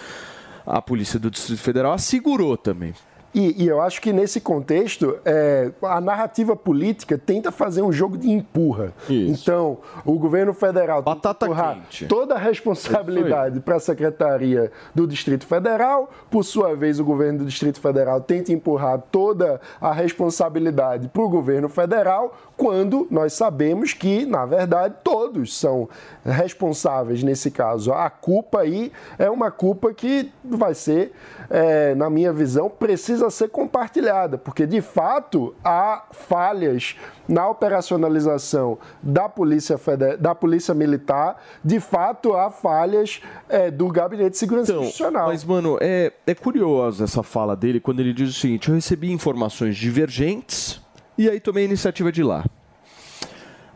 [0.65, 2.93] a Polícia do Distrito Federal assegurou também.
[3.33, 8.17] E, e eu acho que nesse contexto, é, a narrativa política tenta fazer um jogo
[8.17, 8.93] de empurra.
[9.09, 11.09] Então, o governo federal que
[11.45, 12.05] empurrar quente.
[12.07, 17.45] toda a responsabilidade para a Secretaria do Distrito Federal, por sua vez, o governo do
[17.45, 24.25] Distrito Federal tenta empurrar toda a responsabilidade para o governo federal, quando nós sabemos que,
[24.25, 25.87] na verdade, todos são
[26.25, 27.93] responsáveis nesse caso.
[27.93, 31.13] A culpa aí é uma culpa que vai ser,
[31.49, 36.95] é, na minha visão, precisa ser compartilhada, porque de fato há falhas
[37.27, 40.17] na operacionalização da Polícia, Feder...
[40.17, 45.27] da polícia Militar, de fato há falhas é, do Gabinete de Segurança Institucional.
[45.27, 49.11] Mas, mano, é, é curiosa essa fala dele quando ele diz o seguinte: eu recebi
[49.11, 50.81] informações divergentes
[51.17, 52.45] e aí tomei a iniciativa de ir lá.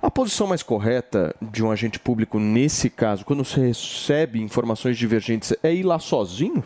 [0.01, 5.53] A posição mais correta de um agente público nesse caso, quando você recebe informações divergentes,
[5.61, 6.63] é ir lá sozinho?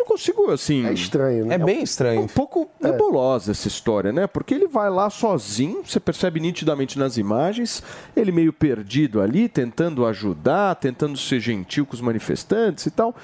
[0.00, 0.86] Não consigo, assim.
[0.86, 2.22] É estranho, É bem estranho.
[2.22, 4.26] um pouco nebulosa essa história, né?
[4.26, 7.82] Porque ele vai lá sozinho, você percebe nitidamente nas imagens,
[8.16, 13.14] ele meio perdido ali, tentando ajudar, tentando ser gentil com os manifestantes e tal.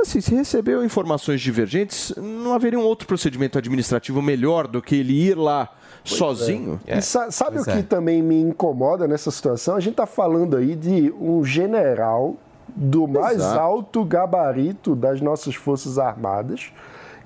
[0.00, 5.12] Assim, se recebeu informações divergentes, não haveria um outro procedimento administrativo melhor do que ele
[5.12, 5.68] ir lá
[6.02, 6.80] sozinho?
[6.86, 9.76] E sa- sabe o que também me incomoda nessa situação?
[9.76, 12.36] A gente está falando aí de um general
[12.74, 13.60] do mais Exato.
[13.60, 16.72] alto gabarito das nossas Forças Armadas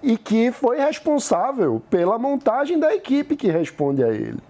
[0.02, 4.40] e que foi responsável pela montagem da equipe que responde a ele.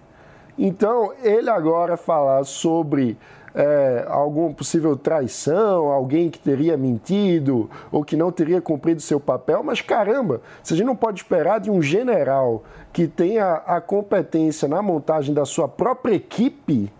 [0.57, 3.17] Então, ele agora falar sobre
[3.53, 9.63] é, alguma possível traição, alguém que teria mentido ou que não teria cumprido seu papel,
[9.63, 14.67] mas caramba, se a gente não pode esperar de um general que tenha a competência
[14.67, 16.91] na montagem da sua própria equipe,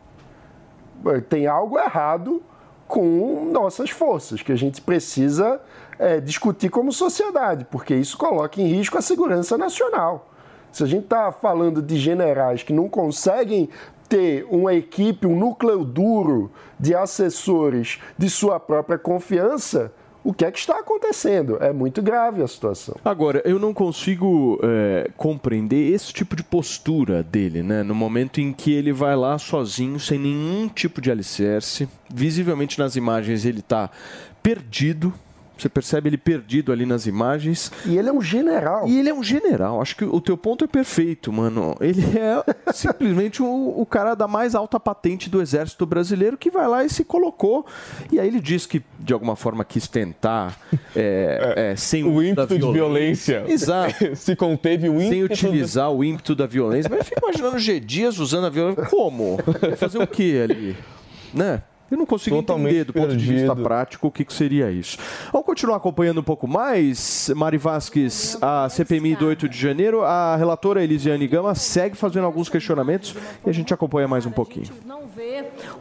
[1.30, 2.42] tem algo errado
[2.88, 5.60] com nossas forças, que a gente precisa
[6.00, 10.32] eh, discutir como sociedade, porque isso coloca em risco a segurança nacional.
[10.72, 13.70] Se a gente está falando de generais que não conseguem
[14.08, 19.92] ter uma equipe, um núcleo duro de assessores de sua própria confiança,
[20.28, 21.58] o que é que está acontecendo?
[21.62, 22.98] É muito grave a situação.
[23.06, 27.82] Agora, eu não consigo é, compreender esse tipo de postura dele, né?
[27.82, 31.88] No momento em que ele vai lá sozinho, sem nenhum tipo de alicerce.
[32.14, 33.90] Visivelmente nas imagens ele está
[34.44, 35.14] perdido.
[35.62, 37.72] Você percebe ele perdido ali nas imagens.
[37.86, 38.88] E ele é um general.
[38.88, 39.82] E ele é um general.
[39.82, 41.76] Acho que o teu ponto é perfeito, mano.
[41.80, 42.44] Ele é
[42.74, 46.90] simplesmente o, o cara da mais alta patente do exército brasileiro que vai lá e
[46.90, 47.66] se colocou.
[48.12, 50.58] E aí ele diz que, de alguma forma, quis tentar
[50.96, 53.44] é, é, sem o ímpeto de violência.
[53.48, 54.16] Exato.
[54.16, 55.10] Se conteve o ímpeto.
[55.10, 56.90] Sem utilizar o ímpeto da violência.
[56.90, 57.80] Mas eu fico imaginando G.
[57.80, 58.86] Dias usando a violência.
[58.86, 59.38] Como?
[59.78, 60.78] Fazer o que ali?
[61.34, 61.62] Né?
[61.90, 63.64] Eu não consigo Totalmente entender do ponto de vista perdido.
[63.64, 64.98] prático o que, que seria isso.
[65.32, 67.32] Vamos continuar acompanhando um pouco mais.
[67.36, 70.02] Mari Vasques, a CPMI do 8 de janeiro.
[70.04, 73.16] A relatora Elisiane Gama segue fazendo alguns questionamentos
[73.46, 74.68] e a gente acompanha mais um pouquinho.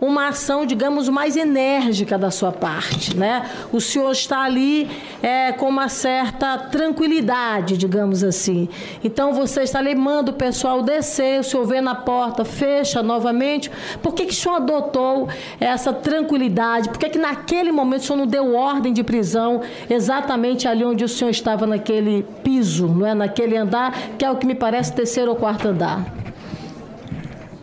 [0.01, 3.51] Uma ação, digamos, mais enérgica da sua parte, né?
[3.70, 4.89] O senhor está ali
[5.22, 8.66] é, com uma certa tranquilidade, digamos assim.
[9.05, 13.70] Então você está ali, manda o pessoal descer, o senhor vê na porta, fecha novamente.
[14.03, 15.28] Por que, que o senhor adotou
[15.61, 16.89] essa tranquilidade?
[16.89, 19.61] Por que, que naquele momento o senhor não deu ordem de prisão
[19.91, 23.14] exatamente ali onde o senhor estava naquele piso, não é?
[23.14, 26.26] Naquele andar, que é o que me parece terceiro ou quarto andar?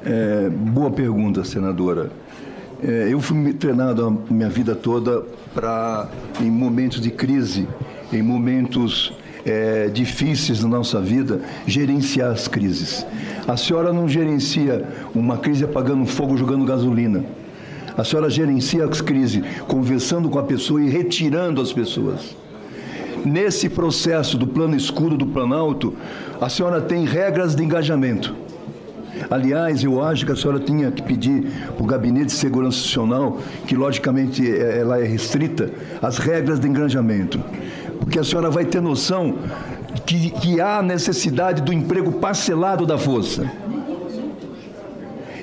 [0.06, 2.12] É, boa pergunta, senadora.
[2.84, 5.24] É, eu fui treinado a minha vida toda
[5.54, 6.10] para,
[6.42, 7.66] em momentos de crise,
[8.12, 9.14] em momentos
[9.46, 13.06] é, difíceis da nossa vida, gerenciar as crises.
[13.48, 14.86] A senhora não gerencia
[15.16, 17.24] uma crise apagando fogo, jogando gasolina.
[17.96, 22.36] A senhora gerencia as crises conversando com a pessoa e retirando as pessoas.
[23.24, 25.94] Nesse processo do plano escuro do Planalto,
[26.42, 28.36] a senhora tem regras de engajamento.
[29.30, 31.44] Aliás, eu acho que a senhora tinha que pedir
[31.76, 33.38] para o Gabinete de Segurança Institucional,
[33.68, 35.70] que logicamente eh, ela é restrita,
[36.02, 37.40] as regras de engajamento.
[38.00, 39.36] Porque a senhora vai ter noção
[40.06, 43.50] que, que há necessidade do emprego parcelado da força.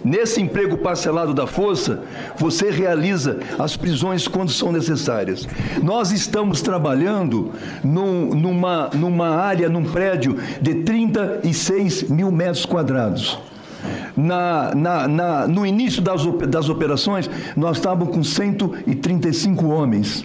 [0.02, 2.02] Nesse emprego parcelado da força,
[2.38, 5.46] você realiza as prisões quando são necessárias.
[5.82, 7.50] Nós estamos trabalhando
[7.84, 13.38] num- numa, numa área, num prédio de 36 mil metros quadrados.
[14.16, 20.24] Na, na- na- no início das, das operações, nós estávamos com 135 homens.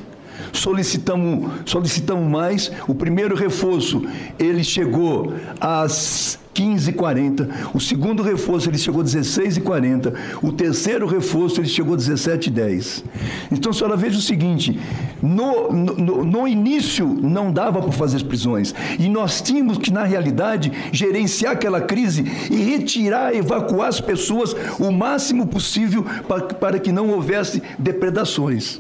[0.56, 2.72] Solicitamos, solicitamos mais.
[2.88, 4.04] O primeiro reforço,
[4.40, 7.50] ele chegou às 15h40.
[7.74, 10.14] O segundo reforço, ele chegou às 16h40.
[10.42, 13.04] O terceiro reforço, ele chegou às 17h10.
[13.52, 14.80] Então, senhora veja o seguinte:
[15.22, 18.74] no, no, no início não dava para fazer as prisões.
[18.98, 24.92] E nós tínhamos que, na realidade, gerenciar aquela crise e retirar, evacuar as pessoas o
[24.92, 28.80] máximo possível para, para que não houvesse depredações.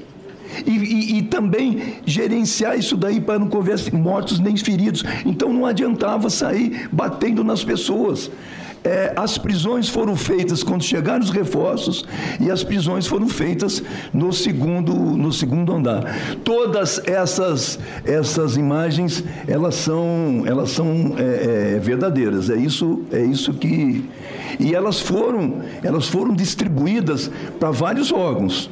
[0.65, 5.03] E, e, e, também gerenciar isso daí para não houvesse mortos nem feridos.
[5.26, 8.30] Então não adiantava sair batendo nas pessoas.
[8.86, 12.06] É, as prisões foram feitas quando chegaram os reforços
[12.40, 13.82] e as prisões foram feitas
[14.14, 16.38] no segundo, no segundo andar.
[16.44, 22.52] Todas essas, essas imagens elas são, elas são é, é, verdadeiras.
[22.52, 24.06] É isso, é isso que
[24.60, 28.69] e elas foram, elas foram distribuídas para vários órgãos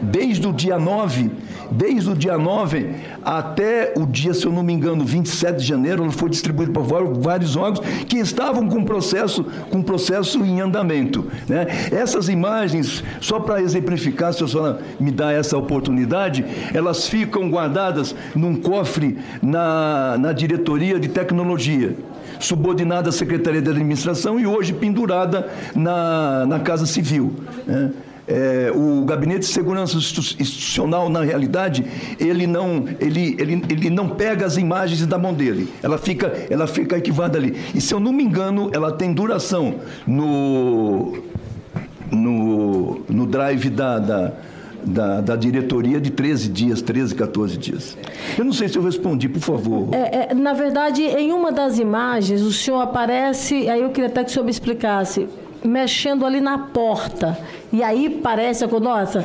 [0.00, 1.30] desde o dia 9,
[1.70, 6.02] desde o dia 9 até o dia, se eu não me engano, 27 de janeiro,
[6.02, 11.26] ela foi distribuída para vários órgãos que estavam com processo, com processo em andamento.
[11.48, 11.66] Né?
[11.90, 18.14] Essas imagens, só para exemplificar, se a senhora me dá essa oportunidade, elas ficam guardadas
[18.34, 21.94] num cofre na, na diretoria de tecnologia
[22.38, 27.34] subordinada à Secretaria de Administração e hoje pendurada na, na Casa Civil.
[27.66, 27.90] Né?
[28.30, 31.84] É, o Gabinete de Segurança Institucional, na realidade,
[32.18, 35.68] ele não, ele, ele, ele não pega as imagens da mão dele.
[35.82, 37.56] Ela fica, ela fica arquivada ali.
[37.74, 41.18] E se eu não me engano, ela tem duração no,
[42.10, 44.32] no, no drive da, da
[44.84, 47.98] da, da, diretoria de 13 dias, 13, 14 dias.
[48.38, 49.88] Eu não sei se eu respondi, por favor.
[49.92, 54.24] É, é, na verdade, em uma das imagens, o senhor aparece, aí eu queria até
[54.24, 55.28] que o senhor me explicasse,
[55.64, 57.38] mexendo ali na porta.
[57.72, 59.24] E aí parece, nossa,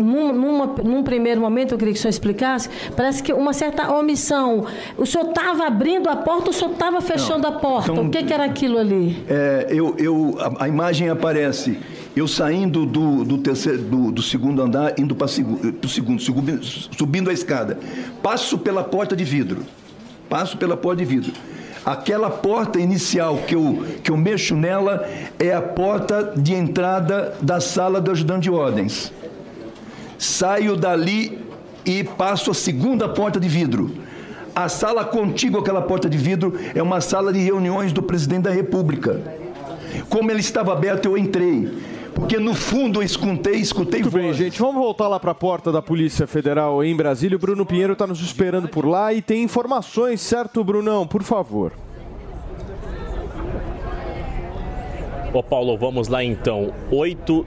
[0.00, 3.92] num, numa, num primeiro momento, eu queria que o senhor explicasse, parece que uma certa
[3.92, 4.66] omissão.
[4.96, 7.92] O senhor estava abrindo a porta ou o senhor estava fechando Não, a porta?
[7.92, 9.22] Então, o que, que, era aquilo ali?
[9.28, 11.78] É, eu, eu, a, a, imagem aparece
[12.14, 17.32] eu saindo do, do, terceiro, do, do segundo andar, indo para o segundo, subindo a
[17.32, 17.78] escada.
[18.22, 19.62] Passo pela porta de vidro.
[20.28, 21.32] Passo pela porta de vidro.
[21.84, 27.60] Aquela porta inicial que eu, que eu mexo nela é a porta de entrada da
[27.60, 29.12] sala do ajudante de ordens.
[30.16, 31.44] Saio dali
[31.84, 33.90] e passo a segunda porta de vidro.
[34.54, 38.50] A sala contígua àquela porta de vidro é uma sala de reuniões do presidente da
[38.50, 39.20] República.
[40.08, 41.72] Como ele estava aberto, eu entrei
[42.14, 45.72] porque no fundo eu escutei, escutei Muito bem, gente, vamos voltar lá para a porta
[45.72, 47.36] da Polícia Federal em Brasília.
[47.36, 51.06] O Bruno Pinheiro está nos esperando por lá e tem informações, certo, Brunão?
[51.06, 51.72] Por favor.
[55.32, 56.74] Ô Paulo, vamos lá então.
[56.90, 57.46] Oito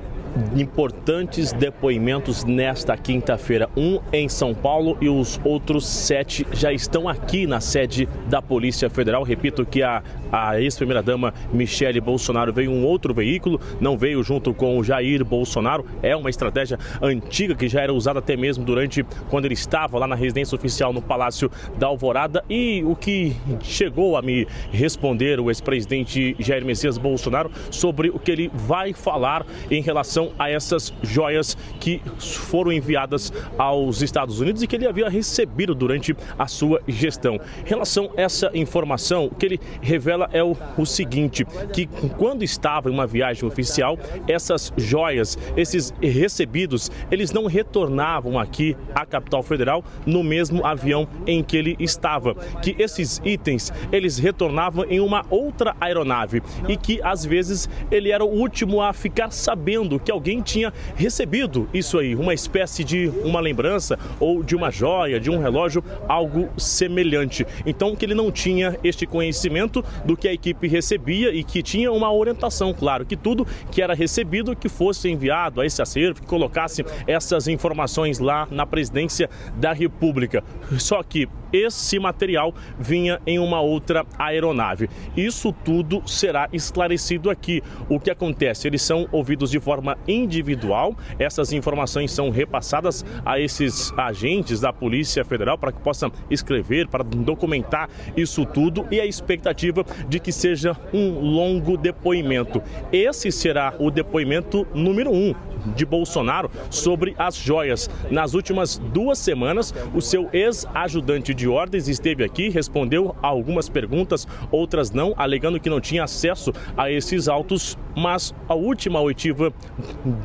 [0.56, 3.70] importantes depoimentos nesta quinta-feira.
[3.76, 8.90] Um em São Paulo e os outros sete já estão aqui na sede da Polícia
[8.90, 9.24] Federal.
[9.24, 14.54] Repito que a, a ex-primeira-dama Michele Bolsonaro veio em um outro veículo, não veio junto
[14.54, 15.86] com o Jair Bolsonaro.
[16.02, 20.08] É uma estratégia antiga que já era usada até mesmo durante quando ele estava lá
[20.08, 22.44] na residência oficial no Palácio da Alvorada.
[22.50, 28.32] E o que chegou a me responder o ex-presidente Jair Messias Bolsonaro sobre o que
[28.32, 34.64] ele vai falar em relação relação a essas joias que foram enviadas aos Estados Unidos
[34.64, 37.36] e que ele havia recebido durante a sua gestão.
[37.66, 41.88] Em relação a essa informação, o que ele revela é o, o seguinte: que
[42.18, 43.98] quando estava em uma viagem oficial,
[44.28, 51.44] essas joias, esses recebidos, eles não retornavam aqui à capital federal no mesmo avião em
[51.44, 52.36] que ele estava.
[52.62, 58.24] Que esses itens eles retornavam em uma outra aeronave e que às vezes ele era
[58.24, 63.40] o último a ficar sabendo que alguém tinha recebido isso aí, uma espécie de uma
[63.40, 67.46] lembrança ou de uma joia, de um relógio, algo semelhante.
[67.66, 71.92] Então que ele não tinha este conhecimento do que a equipe recebia e que tinha
[71.92, 76.28] uma orientação, claro, que tudo que era recebido que fosse enviado a esse acervo, que
[76.28, 80.44] colocasse essas informações lá na presidência da República.
[80.78, 84.90] Só que esse material vinha em uma outra aeronave.
[85.16, 87.62] Isso tudo será esclarecido aqui.
[87.90, 88.68] O que acontece?
[88.68, 90.96] Eles são ouvidos de forma individual.
[91.18, 97.04] Essas informações são repassadas a esses agentes da Polícia Federal para que possam escrever, para
[97.04, 102.62] documentar isso tudo e a expectativa de que seja um longo depoimento.
[102.92, 105.34] Esse será o depoimento número um
[105.76, 107.90] de Bolsonaro sobre as joias.
[108.10, 114.28] Nas últimas duas semanas, o seu ex-ajudante de ordens esteve aqui, respondeu a algumas perguntas,
[114.52, 119.54] outras não, alegando que não tinha acesso a esses autos, mas a última oitiva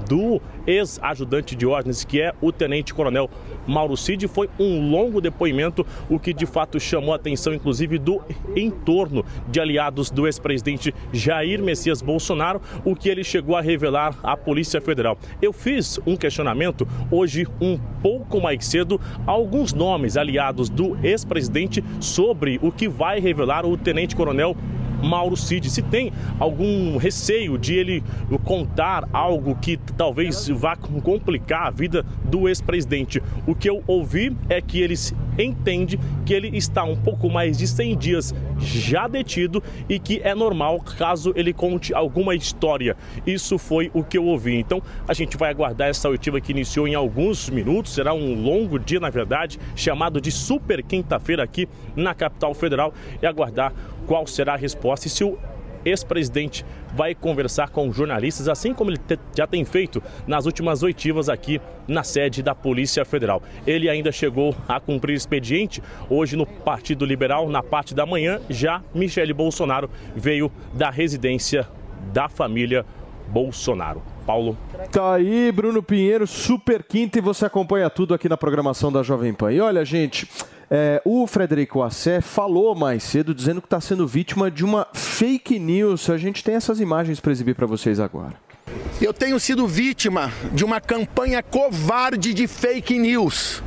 [0.08, 3.28] do ex-ajudante de ordens, que é o tenente-coronel
[3.66, 8.22] Mauro Cid, foi um longo depoimento, o que de fato chamou a atenção, inclusive, do
[8.56, 14.36] entorno de aliados do ex-presidente Jair Messias Bolsonaro, o que ele chegou a revelar à
[14.36, 15.18] Polícia Federal.
[15.42, 21.84] Eu fiz um questionamento hoje, um pouco mais cedo, a alguns nomes aliados do ex-presidente
[21.98, 24.56] sobre o que vai revelar o tenente-coronel
[25.02, 25.70] Mauro Cid.
[25.70, 28.02] Se tem algum receio de ele
[28.44, 33.22] contar algo que talvez vá complicar a vida do ex-presidente.
[33.46, 34.94] O que eu ouvi é que ele
[35.38, 40.34] entende que ele está um pouco mais de 100 dias já detido e que é
[40.34, 42.96] normal caso ele conte alguma história.
[43.26, 44.56] Isso foi o que eu ouvi.
[44.56, 47.94] Então a gente vai aguardar essa oitiva que iniciou em alguns minutos.
[47.94, 53.26] Será um longo dia, na verdade, chamado de Super Quinta-feira aqui na capital federal e
[53.26, 53.72] aguardar
[54.10, 55.38] qual será a resposta e se o
[55.84, 56.66] ex-presidente
[56.96, 58.98] vai conversar com jornalistas, assim como ele
[59.38, 63.40] já tem feito nas últimas oitivas aqui na sede da Polícia Federal.
[63.64, 68.40] Ele ainda chegou a cumprir expediente hoje no Partido Liberal, na parte da manhã.
[68.50, 71.68] Já Michele Bolsonaro veio da residência
[72.12, 72.84] da família
[73.28, 74.02] Bolsonaro.
[74.26, 74.58] Paulo.
[74.90, 79.32] Tá aí, Bruno Pinheiro, super quinta e você acompanha tudo aqui na programação da Jovem
[79.32, 79.52] Pan.
[79.52, 80.28] E olha, gente,
[80.70, 85.58] é, o Frederico Assé falou mais cedo dizendo que está sendo vítima de uma fake
[85.58, 86.08] news.
[86.08, 88.49] A gente tem essas imagens para exibir para vocês agora.
[88.98, 93.62] Eu tenho sido vítima de uma campanha covarde de fake news.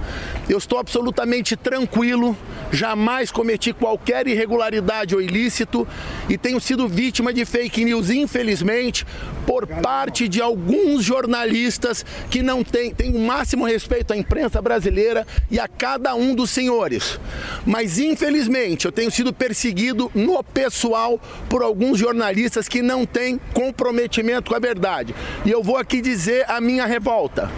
[0.49, 2.37] Eu estou absolutamente tranquilo,
[2.71, 5.87] jamais cometi qualquer irregularidade ou ilícito
[6.27, 9.05] e tenho sido vítima de fake news, infelizmente,
[9.47, 15.25] por parte de alguns jornalistas que não têm, têm o máximo respeito à imprensa brasileira
[15.49, 17.19] e a cada um dos senhores.
[17.65, 21.19] Mas, infelizmente, eu tenho sido perseguido no pessoal
[21.49, 25.12] por alguns jornalistas que não têm comprometimento com a verdade.
[25.45, 27.49] E eu vou aqui dizer a minha revolta.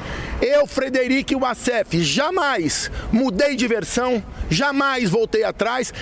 [0.41, 5.93] Eu, Frederico Wassef, jamais mudei de versão, jamais voltei atrás.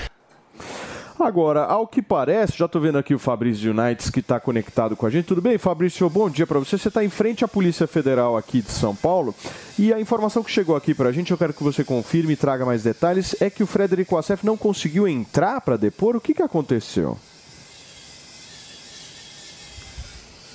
[1.20, 5.06] Agora, ao que parece, já estou vendo aqui o Fabrício Unites que está conectado com
[5.06, 5.26] a gente.
[5.26, 6.10] Tudo bem, Fabrício?
[6.10, 6.78] Bom dia para você.
[6.78, 9.34] Você está em frente à Polícia Federal aqui de São Paulo
[9.78, 12.36] e a informação que chegou aqui para a gente, eu quero que você confirme e
[12.36, 16.16] traga mais detalhes, é que o Frederico Wassef não conseguiu entrar para depor.
[16.16, 17.18] O que, que aconteceu?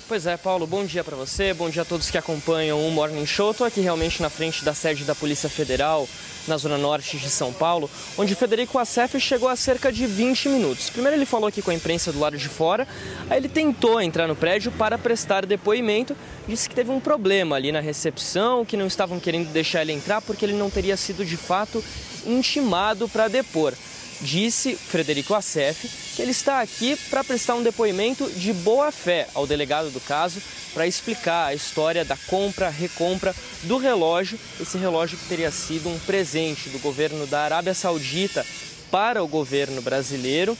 [0.09, 3.27] Pois é, Paulo, bom dia para você, bom dia a todos que acompanham o Morning
[3.27, 3.51] Show.
[3.51, 6.09] Estou aqui realmente na frente da sede da Polícia Federal,
[6.47, 7.87] na zona norte de São Paulo,
[8.17, 10.89] onde Federico Assef chegou há cerca de 20 minutos.
[10.89, 12.87] Primeiro ele falou aqui com a imprensa do lado de fora,
[13.29, 16.17] aí ele tentou entrar no prédio para prestar depoimento,
[16.47, 20.23] disse que teve um problema ali na recepção, que não estavam querendo deixar ele entrar
[20.23, 21.83] porque ele não teria sido de fato
[22.25, 23.75] intimado para depor
[24.21, 29.47] disse Frederico Assef que ele está aqui para prestar um depoimento de boa fé ao
[29.47, 30.41] delegado do caso
[30.73, 35.99] para explicar a história da compra, recompra do relógio, esse relógio que teria sido um
[35.99, 38.45] presente do governo da Arábia Saudita
[38.91, 40.57] para o governo brasileiro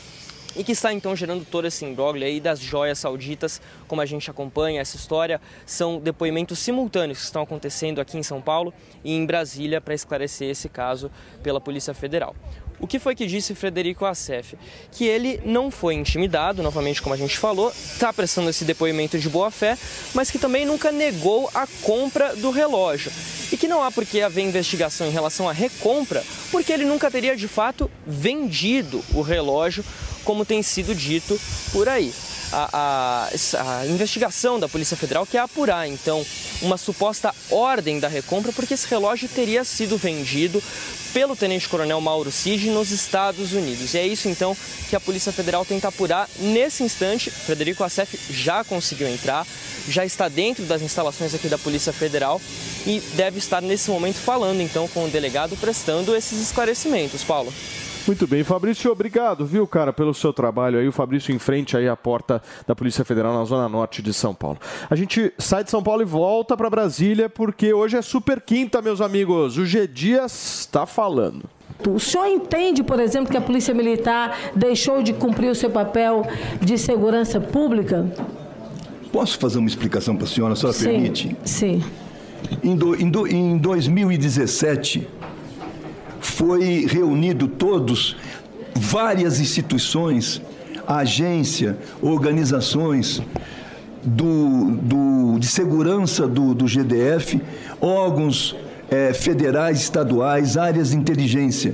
[0.56, 4.30] e que está então gerando todo esse imbróglio aí das joias sauditas, como a gente
[4.31, 8.73] acompanha essa história, são depoimentos simultâneos que estão acontecendo aqui em São Paulo
[9.03, 11.11] e em Brasília para esclarecer esse caso
[11.44, 12.36] pela Polícia Federal.
[12.80, 14.56] O que foi que disse Frederico Assef?
[14.91, 19.27] Que ele não foi intimidado, novamente como a gente falou, está prestando esse depoimento de
[19.27, 19.77] boa fé,
[20.14, 23.11] mas que também nunca negou a compra do relógio.
[23.51, 27.11] E que não há por que haver investigação em relação à recompra, porque ele nunca
[27.11, 29.84] teria de fato vendido o relógio,
[30.23, 31.39] como tem sido dito
[31.72, 32.14] por aí.
[32.52, 36.26] A, a, a, investigação da Polícia Federal quer apurar, então,
[36.62, 40.62] uma suposta ordem da recompra, porque esse relógio teria sido vendido
[41.14, 43.94] pelo Tenente-Coronel Mauro Cid nos Estados Unidos.
[43.94, 44.56] E é isso então
[44.90, 46.28] que a Polícia Federal tenta apurar.
[46.38, 49.46] Nesse instante, Frederico Assef já conseguiu entrar,
[49.88, 52.42] já está dentro das instalações aqui da Polícia Federal
[52.86, 57.24] e deve estar nesse momento falando então com o delegado, prestando esses esclarecimentos.
[57.24, 57.54] Paulo.
[58.08, 60.88] Muito bem, Fabrício, obrigado, viu, cara, pelo seu trabalho aí.
[60.88, 64.34] O Fabrício em frente aí à porta da Polícia Federal na Zona Norte de São
[64.34, 64.58] Paulo.
[64.90, 68.82] A gente sai de São Paulo e volta para Brasília porque hoje é super quinta,
[68.82, 69.58] meus amigos.
[69.58, 71.44] O G Dias está falando.
[71.88, 76.26] O senhor entende, por exemplo, que a Polícia Militar deixou de cumprir o seu papel
[76.60, 78.06] de segurança pública?
[79.14, 81.38] Posso fazer uma explicação para a senhora, a senhora sim, permite?
[81.46, 81.84] Sim.
[82.64, 85.08] Em, do, em, do, em 2017,
[86.20, 88.16] foi reunido todos,
[88.76, 90.41] várias instituições,
[90.88, 93.22] agência, organizações
[94.04, 97.41] do, do, de segurança do, do GDF,
[97.82, 98.56] órgãos
[98.90, 101.74] eh, federais, estaduais, áreas de inteligência.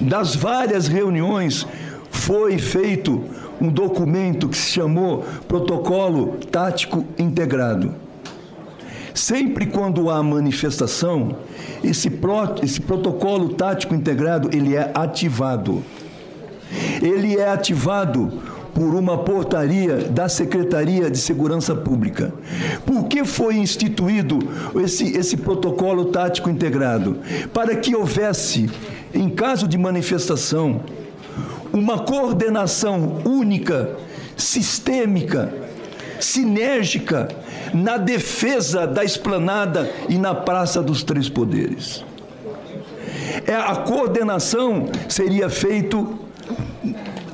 [0.00, 1.66] Das várias reuniões,
[2.10, 3.24] foi feito
[3.60, 7.94] um documento que se chamou Protocolo Tático Integrado.
[9.14, 11.36] Sempre quando há manifestação,
[11.84, 15.82] esse, pro, esse protocolo tático integrado ele é ativado.
[17.02, 18.40] Ele é ativado
[18.74, 22.32] por uma portaria da Secretaria de Segurança Pública.
[22.86, 24.38] Por que foi instituído
[24.82, 27.18] esse, esse protocolo tático integrado?
[27.52, 28.70] Para que houvesse,
[29.12, 30.80] em caso de manifestação,
[31.72, 33.90] uma coordenação única,
[34.36, 35.52] sistêmica,
[36.18, 37.28] sinérgica
[37.72, 42.04] na defesa da esplanada e na Praça dos Três Poderes.
[43.46, 46.18] É, a coordenação seria feito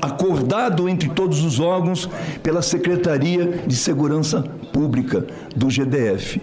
[0.00, 2.08] acordado entre todos os órgãos
[2.42, 6.40] pela Secretaria de Segurança Pública do GDF.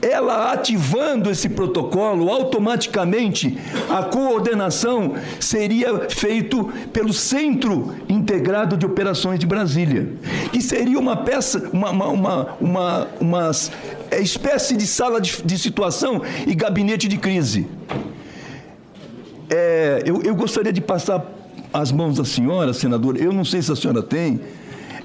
[0.00, 3.58] Ela ativando esse protocolo, automaticamente
[3.90, 10.12] a coordenação seria feito pelo Centro Integrado de Operações de Brasília,
[10.52, 13.50] que seria uma peça, uma, uma, uma, uma, uma
[14.20, 17.66] espécie de sala de, de situação e gabinete de crise.
[19.50, 21.24] É, eu, eu gostaria de passar
[21.72, 24.40] as mãos da senhora, senadora, eu não sei se a senhora tem.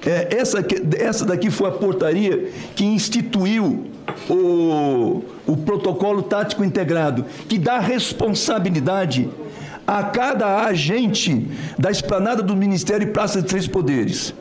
[0.06, 0.64] É, essa,
[0.98, 3.86] essa daqui foi a portaria que instituiu
[4.28, 9.28] o, o protocolo tático integrado, que dá responsabilidade
[9.86, 11.46] a cada agente
[11.78, 14.34] da esplanada do Ministério e Praça de Três Poderes.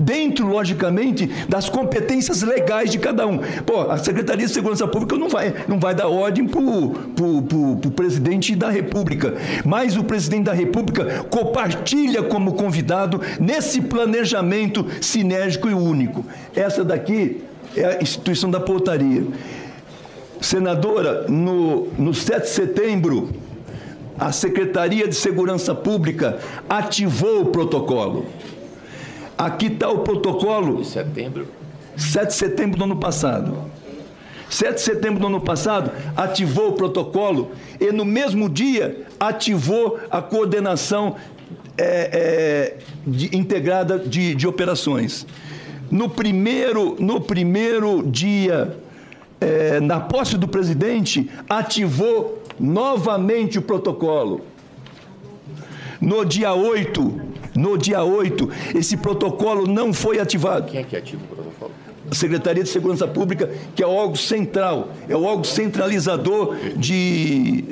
[0.00, 3.38] Dentro, logicamente, das competências legais de cada um.
[3.66, 8.56] Pô, a Secretaria de Segurança Pública não vai, não vai dar ordem para o presidente
[8.56, 9.34] da República,
[9.64, 16.24] mas o presidente da República compartilha como convidado nesse planejamento sinérgico e único.
[16.56, 17.42] Essa daqui
[17.76, 19.24] é a instituição da portaria.
[20.40, 23.30] Senadora, no, no 7 de setembro,
[24.18, 26.38] a Secretaria de Segurança Pública
[26.68, 28.26] ativou o protocolo.
[29.36, 30.82] Aqui está o protocolo.
[30.82, 31.46] De setembro.
[31.96, 33.56] 7 de setembro do ano passado.
[34.50, 40.22] 7 de setembro do ano passado, ativou o protocolo e no mesmo dia ativou a
[40.22, 41.16] coordenação
[41.76, 42.76] é, é,
[43.06, 45.26] de, integrada de, de operações.
[45.90, 48.76] No primeiro, no primeiro dia,
[49.40, 54.42] é, na posse do presidente, ativou novamente o protocolo.
[56.00, 57.20] No dia 8,
[57.56, 60.70] no dia 8, esse protocolo não foi ativado.
[60.70, 61.72] Quem é que ativa o protocolo?
[62.10, 67.64] A Secretaria de Segurança Pública, que é o órgão central, é o órgão centralizador de.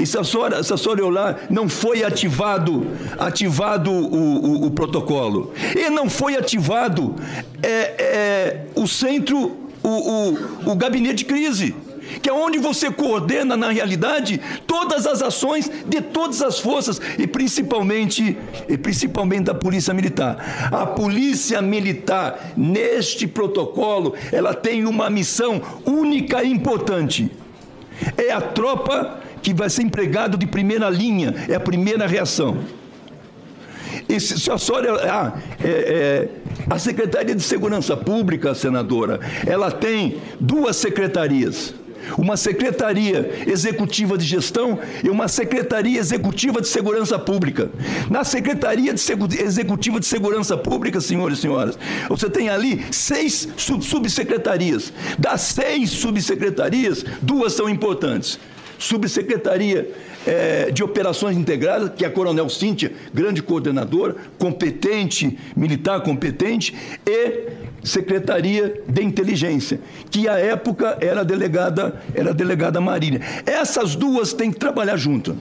[0.00, 2.86] E se a senhora, se a senhora olhar, não foi ativado,
[3.18, 5.52] ativado o, o, o protocolo.
[5.76, 7.14] E não foi ativado
[7.62, 11.74] é, é, o centro, o, o, o gabinete de crise
[12.20, 17.26] que é onde você coordena, na realidade, todas as ações de todas as forças e
[17.26, 18.36] principalmente,
[18.68, 20.68] e principalmente da Polícia Militar.
[20.72, 27.30] A Polícia Militar, neste protocolo, ela tem uma missão única e importante.
[28.16, 32.58] É a tropa que vai ser empregado de primeira linha, é a primeira reação.
[34.08, 35.10] E se, se a senhora.
[35.10, 36.28] Ah, é, é,
[36.68, 41.74] a Secretaria de Segurança Pública, senadora, ela tem duas secretarias
[42.16, 47.70] uma secretaria executiva de gestão e uma secretaria executiva de segurança pública.
[48.08, 53.84] Na secretaria de executiva de segurança pública, senhores e senhoras, você tem ali seis sub
[53.84, 54.92] subsecretarias.
[55.18, 58.38] Das seis subsecretarias, duas são importantes.
[58.80, 59.92] Subsecretaria
[60.26, 66.74] é, de Operações Integradas, que é a Coronel Cíntia, grande coordenadora, competente, militar competente,
[67.06, 67.48] e
[67.84, 69.80] Secretaria de Inteligência,
[70.10, 73.20] que à época era delegada, era delegada Marília.
[73.44, 75.36] Essas duas têm que trabalhar junto.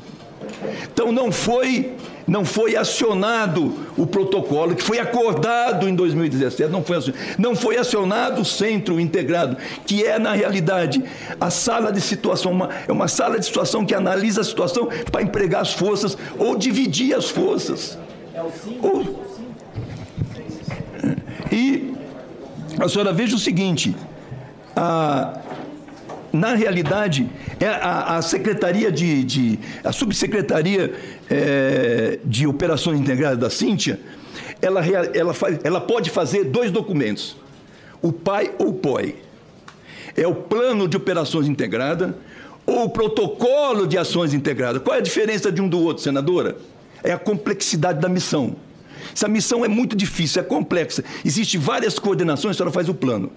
[0.91, 1.93] Então não foi
[2.29, 7.77] não foi acionado o protocolo que foi acordado em 2017, não foi acionado, não foi
[7.77, 11.03] acionado o centro integrado, que é na realidade
[11.39, 15.21] a sala de situação, uma, é uma sala de situação que analisa a situação para
[15.21, 17.97] empregar as forças ou dividir as forças.
[18.33, 18.51] É o
[18.81, 19.29] ou,
[21.51, 21.93] e
[22.79, 23.95] a senhora veja o seguinte:
[24.75, 25.39] a,
[26.31, 27.29] na realidade,
[27.59, 30.93] é a, a Secretaria de, de, a Subsecretaria
[31.29, 33.99] é, de Operações Integradas da Cíntia,
[34.61, 34.81] ela,
[35.13, 37.37] ela, faz, ela pode fazer dois documentos,
[38.01, 39.15] o PAI ou o POI.
[40.15, 42.17] É o Plano de Operações Integrada
[42.65, 44.81] ou o Protocolo de Ações Integradas.
[44.81, 46.57] Qual é a diferença de um do outro, senadora?
[47.03, 48.55] É a complexidade da missão.
[49.13, 51.03] Essa missão é muito difícil, é complexa.
[51.23, 53.31] Existem várias coordenações, a senhora faz o plano.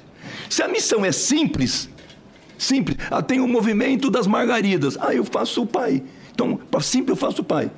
[0.48, 1.88] Se a missão é simples,
[2.62, 4.96] simples, ah, tem o movimento das margaridas.
[5.00, 6.02] Ah, eu faço o pai.
[6.32, 7.70] Então, para simples, eu faço o pai.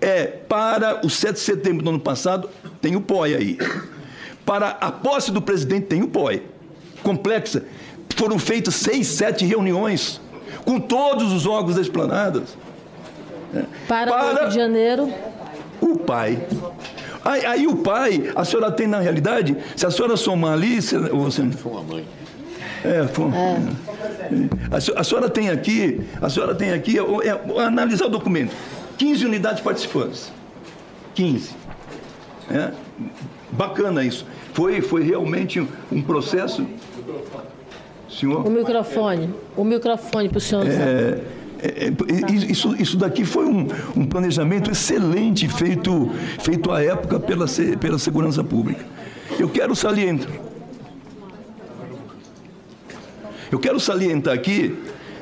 [0.00, 2.48] É, para o 7 de setembro do ano passado,
[2.80, 3.58] tem o POI aí.
[4.44, 6.42] Para a posse do presidente, tem o POI.
[7.02, 7.64] Complexa.
[8.16, 10.20] Foram feitas seis, sete reuniões
[10.64, 12.56] com todos os órgãos das esplanadas.
[13.86, 15.12] Para, o Rio de Janeiro.
[15.80, 16.46] O pai.
[17.24, 20.96] Aí, aí o pai, a senhora tem na realidade, se a senhora somar ali, se,
[20.96, 21.48] você...
[21.52, 22.04] Foi uma mãe.
[22.84, 23.26] É, foi,
[24.70, 28.54] a, se- a senhora tem aqui, a senhora tem aqui, é, é, analisar o documento.
[28.98, 30.32] 15 unidades participantes.
[31.14, 31.50] 15.
[32.50, 32.70] É,
[33.52, 34.26] bacana isso.
[34.52, 35.60] Foi, foi realmente
[35.90, 36.66] um, processo.
[38.10, 38.46] Senhor?
[38.46, 39.34] O microfone.
[39.56, 40.66] O microfone para o senhor.
[40.66, 41.20] É,
[41.62, 46.10] é, é, isso, isso daqui foi um, um planejamento excelente feito,
[46.40, 47.46] feito à época pela,
[47.80, 48.84] pela segurança pública.
[49.38, 50.28] Eu quero salientar.
[53.52, 54.74] Eu quero salientar aqui,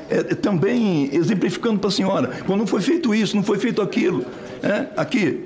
[0.09, 4.25] é, também exemplificando para a senhora, quando não foi feito isso, não foi feito aquilo.
[4.63, 5.45] é, aqui,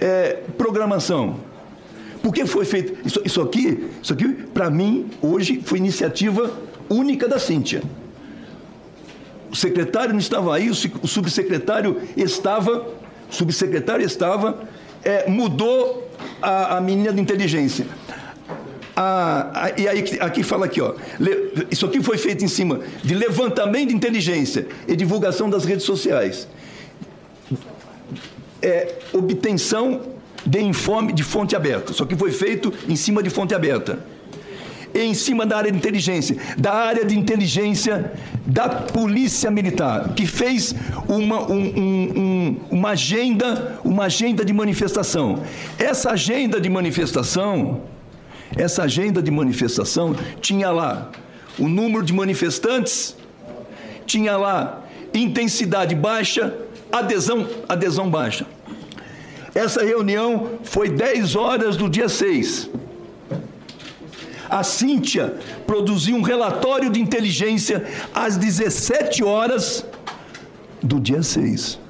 [0.00, 1.36] é, programação.
[2.22, 3.06] Por que foi feito?
[3.06, 6.50] Isso, isso aqui, isso aqui para mim, hoje, foi iniciativa
[6.88, 7.82] única da Cíntia.
[9.50, 12.86] O secretário não estava aí, o subsecretário estava,
[13.30, 14.62] o subsecretário estava,
[15.04, 16.08] é, mudou
[16.40, 17.86] a, a menina de inteligência.
[18.94, 20.94] A- a- e aí aqui fala aqui, ó,
[21.70, 26.46] isso aqui foi feito em cima de levantamento de inteligência e divulgação das redes sociais.
[28.60, 30.00] É, obtenção
[30.44, 31.92] de informe de fonte aberta.
[31.92, 33.98] Isso aqui foi feito em cima de fonte aberta
[34.94, 38.12] e em cima da área de inteligência, da área de inteligência
[38.46, 40.74] da Polícia Militar, que fez
[41.08, 45.42] uma, um- um- um- uma agenda, uma agenda de manifestação.
[45.78, 47.80] Essa agenda de manifestação,
[48.56, 51.10] essa agenda de manifestação tinha lá
[51.58, 53.16] o número de manifestantes,
[54.06, 56.54] tinha lá intensidade baixa,
[56.90, 58.46] adesão, adesão baixa.
[59.54, 62.70] Essa reunião foi 10 horas do dia 6
[64.52, 65.34] a Cíntia
[65.66, 69.82] produziu um relatório de inteligência às 17 horas
[70.82, 71.80] do dia 6.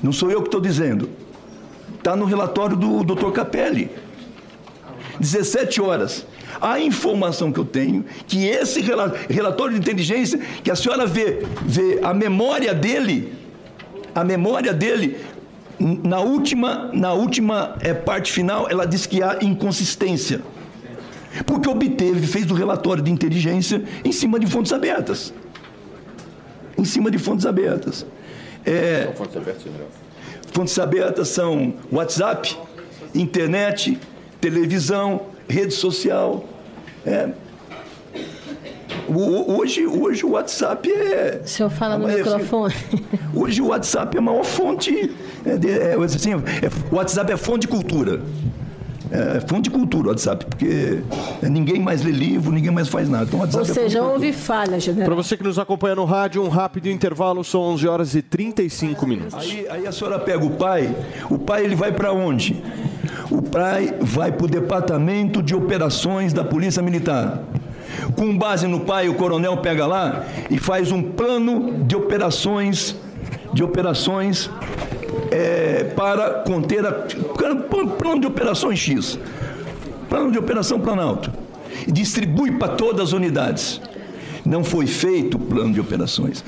[0.00, 1.10] Não sou eu que estou dizendo.
[1.98, 3.32] Está no relatório do Dr.
[3.32, 3.90] Capelli.
[5.20, 6.26] 17 horas.
[6.60, 11.44] A informação que eu tenho, que esse rela- relatório de inteligência, que a senhora vê,
[11.62, 13.34] vê a memória dele,
[14.14, 15.18] a memória dele,
[15.78, 20.40] na última, na última eh, parte final, ela diz que há inconsistência.
[21.44, 25.34] Porque obteve, fez o relatório de inteligência em cima de fontes abertas.
[26.78, 28.06] Em cima de fontes abertas.
[28.64, 28.70] É,
[29.10, 29.14] é
[30.52, 32.56] fontes abertas são WhatsApp,
[33.14, 33.98] internet,
[34.40, 36.44] televisão, rede social.
[37.04, 37.28] É.
[39.08, 41.40] O- hoje, hoje o WhatsApp é.
[41.44, 42.74] O senhor fala no é- microfone.
[43.34, 45.14] Hoje o WhatsApp é a maior fonte.
[45.44, 46.36] É, de- é, assim, é-
[46.90, 48.20] o WhatsApp é fonte de cultura.
[49.08, 50.98] É fonte de cultura o WhatsApp, porque
[51.42, 53.24] ninguém mais lê livro, ninguém mais faz nada.
[53.26, 54.02] Então, o Ou é seja, cultura.
[54.02, 55.06] houve falha, general.
[55.06, 59.06] Para você que nos acompanha no rádio, um rápido intervalo, são 11 horas e 35
[59.06, 59.34] minutos.
[59.34, 60.92] Aí, aí a senhora pega o pai,
[61.30, 62.60] o pai ele vai para onde?
[63.36, 67.42] O pai vai para o Departamento de Operações da Polícia Militar.
[68.16, 72.96] Com base no pai, o coronel pega lá e faz um plano de operações,
[73.52, 74.48] de operações
[75.30, 79.18] é, para conter a plano de operações X,
[80.08, 81.30] plano de operação Planalto,
[81.86, 83.82] e distribui para todas as unidades.
[84.46, 86.42] Não foi feito o plano de operações.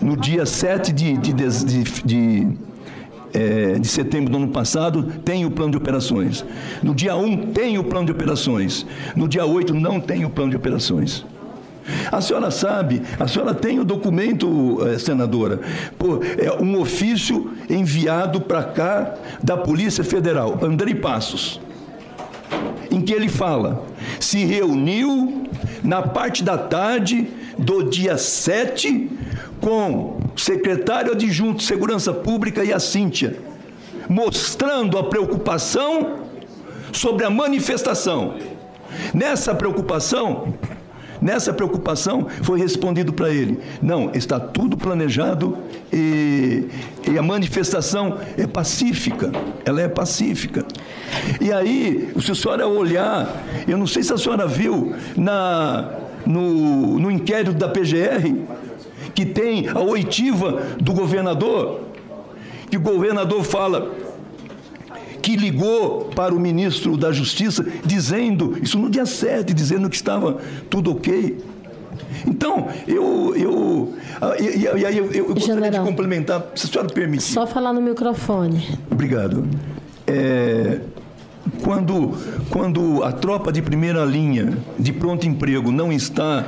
[0.00, 2.48] No dia 7 de, de, de, de-
[3.36, 6.44] de, eh, de setembro do ano passado, tem o plano de operações.
[6.82, 8.86] No dia 1, tem o plano de operações.
[9.14, 11.24] No dia 8, não tem o plano de operações.
[12.10, 15.60] A senhora sabe, a senhora tem o documento, eh, senadora,
[16.36, 21.60] é um ofício enviado para cá da Polícia Federal, Andrei Passos,
[22.90, 23.84] em que ele fala:
[24.18, 25.44] se reuniu
[25.84, 29.08] na parte da tarde do dia 7
[29.60, 33.38] com o secretário adjunto de Segurança Pública e a Cíntia,
[34.08, 36.26] mostrando a preocupação
[36.92, 38.36] sobre a manifestação.
[39.12, 40.54] Nessa preocupação,
[41.20, 45.58] nessa preocupação foi respondido para ele: não, está tudo planejado
[45.92, 46.66] e,
[47.10, 49.30] e a manifestação é pacífica,
[49.64, 50.64] ela é pacífica.
[51.40, 55.90] E aí, se a senhora olhar, eu não sei se a senhora viu na,
[56.24, 58.34] no, no inquérito da PGR,
[59.16, 61.80] que tem a oitiva do governador,
[62.70, 63.90] que o governador fala
[65.22, 70.36] que ligou para o ministro da Justiça dizendo, isso no dia 7, dizendo que estava
[70.68, 71.42] tudo ok.
[72.26, 77.24] Então, eu, eu, ah, e, aí eu, eu gostaria de complementar, se a senhora permitir.
[77.24, 78.78] Só falar no microfone.
[78.90, 79.48] Obrigado.
[80.06, 80.80] É,
[81.64, 82.12] quando,
[82.50, 86.44] quando a tropa de primeira linha de pronto emprego não está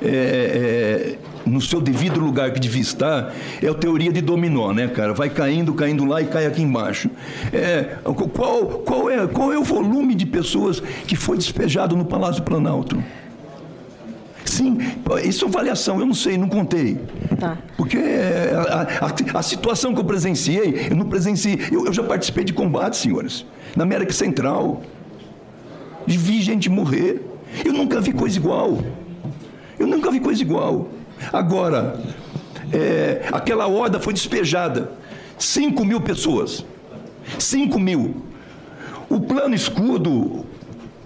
[0.00, 3.32] é, é, no seu devido lugar que devia estar,
[3.62, 5.14] é a teoria de dominó, né, cara?
[5.14, 7.08] Vai caindo, caindo lá e cai aqui embaixo.
[7.52, 7.96] É,
[8.34, 13.02] qual, qual, é, qual é o volume de pessoas que foi despejado no Palácio Planalto?
[14.44, 14.78] Sim,
[15.24, 16.98] isso é avaliação, eu não sei, não contei.
[17.38, 17.58] Tá.
[17.76, 22.02] Porque é, a, a, a situação que eu presenciei, eu não presenciei, eu, eu já
[22.02, 23.44] participei de combate, senhores,
[23.74, 24.82] na América Central.
[26.06, 27.20] Vi gente morrer.
[27.64, 28.78] Eu nunca vi coisa igual.
[29.78, 30.88] Eu nunca vi coisa igual.
[31.32, 31.98] Agora,
[32.72, 34.90] é, aquela horda foi despejada.
[35.38, 36.64] 5 mil pessoas.
[37.38, 38.22] 5 mil.
[39.08, 40.44] O plano escudo,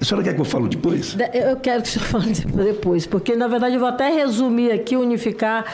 [0.00, 1.14] a senhora quer que eu fale depois?
[1.14, 2.32] De- Eu quero que o senhor fale
[2.64, 5.64] depois, porque na verdade eu vou até resumir aqui, unificar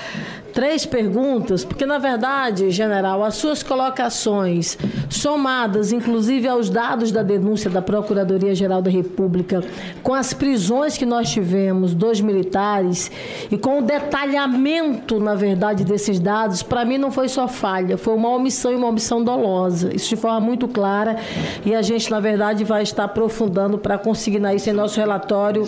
[0.57, 4.78] três perguntas, porque na verdade, general, as suas colocações,
[5.11, 9.62] somadas inclusive aos dados da denúncia da Procuradoria-Geral da República,
[10.03, 13.11] com as prisões que nós tivemos dos militares
[13.51, 18.15] e com o detalhamento, na verdade, desses dados, para mim não foi só falha, foi
[18.15, 19.95] uma omissão e uma omissão dolosa.
[19.95, 21.19] Isso de forma muito clara
[21.66, 25.66] e a gente, na verdade, vai estar aprofundando para consignar isso em nosso relatório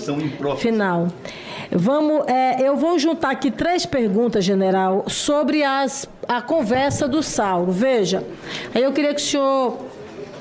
[0.57, 1.09] final.
[1.71, 4.78] Vamos, é, eu vou juntar aqui três perguntas, general,
[5.09, 7.73] sobre as, a conversa do Saulo.
[7.73, 8.25] Veja,
[8.75, 9.79] aí eu queria que o senhor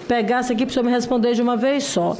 [0.07, 2.15] pegasse aqui para o senhor me responder de uma vez só.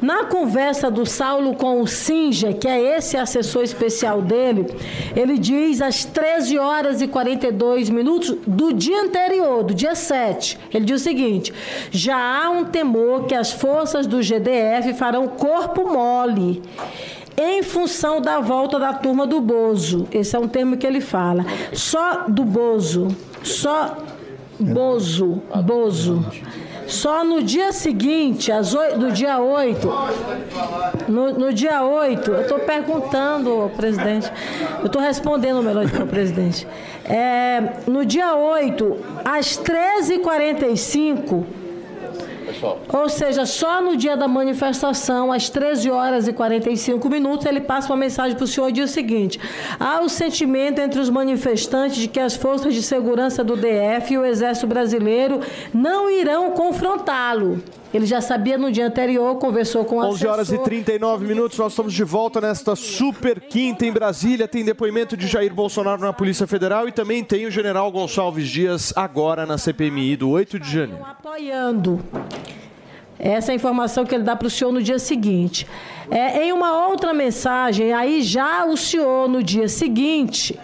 [0.00, 4.66] Na conversa do Saulo com o Sinja, que é esse assessor especial dele,
[5.14, 10.58] ele diz às 13 horas e 42 minutos do dia anterior, do dia 7.
[10.72, 11.52] Ele diz o seguinte:
[11.90, 16.62] já há um temor que as forças do GDF farão corpo mole
[17.36, 20.06] em função da volta da turma do Bozo.
[20.12, 21.44] Esse é um termo que ele fala.
[21.72, 23.08] Só do Bozo.
[23.42, 23.96] Só
[24.58, 25.42] Bozo.
[25.64, 26.24] Bozo.
[26.86, 29.88] Só no dia seguinte, às oito, no dia 8,
[31.08, 34.30] no, no dia 8, eu estou perguntando presidente,
[34.80, 36.66] eu estou respondendo melhor para o presidente.
[37.04, 41.44] É, no dia 8, às 13h45,
[42.92, 47.92] ou seja, só no dia da manifestação, às 13 horas e 45 minutos, ele passa
[47.92, 49.40] uma mensagem para o senhor e diz o seguinte:
[49.78, 54.18] há o sentimento entre os manifestantes de que as forças de segurança do DF e
[54.18, 55.40] o Exército Brasileiro
[55.74, 57.62] não irão confrontá-lo.
[57.92, 60.64] Ele já sabia no dia anterior, conversou com o 11 horas e assessor.
[60.64, 64.48] 39 minutos, nós estamos de volta nesta super quinta em Brasília.
[64.48, 68.92] Tem depoimento de Jair Bolsonaro na Polícia Federal e também tem o general Gonçalves Dias
[68.96, 71.04] agora na CPMI do 8 de janeiro.
[71.04, 72.00] apoiando.
[73.18, 75.66] Essa é a informação que ele dá para o senhor no dia seguinte.
[76.10, 80.58] É, em uma outra mensagem, aí já o senhor, no dia seguinte,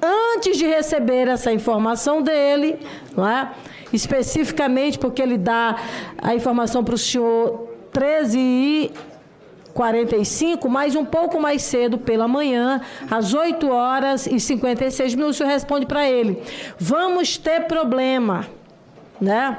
[0.00, 2.78] antes de receber essa informação dele,
[3.16, 3.50] não é?
[3.94, 5.76] Especificamente porque ele dá
[6.18, 8.92] a informação para o senhor 13 e
[9.72, 12.80] 45, mas um pouco mais cedo pela manhã,
[13.10, 16.40] às 8 horas e 56 minutos, o senhor responde para ele:
[16.78, 18.46] vamos ter problema,
[19.20, 19.58] né?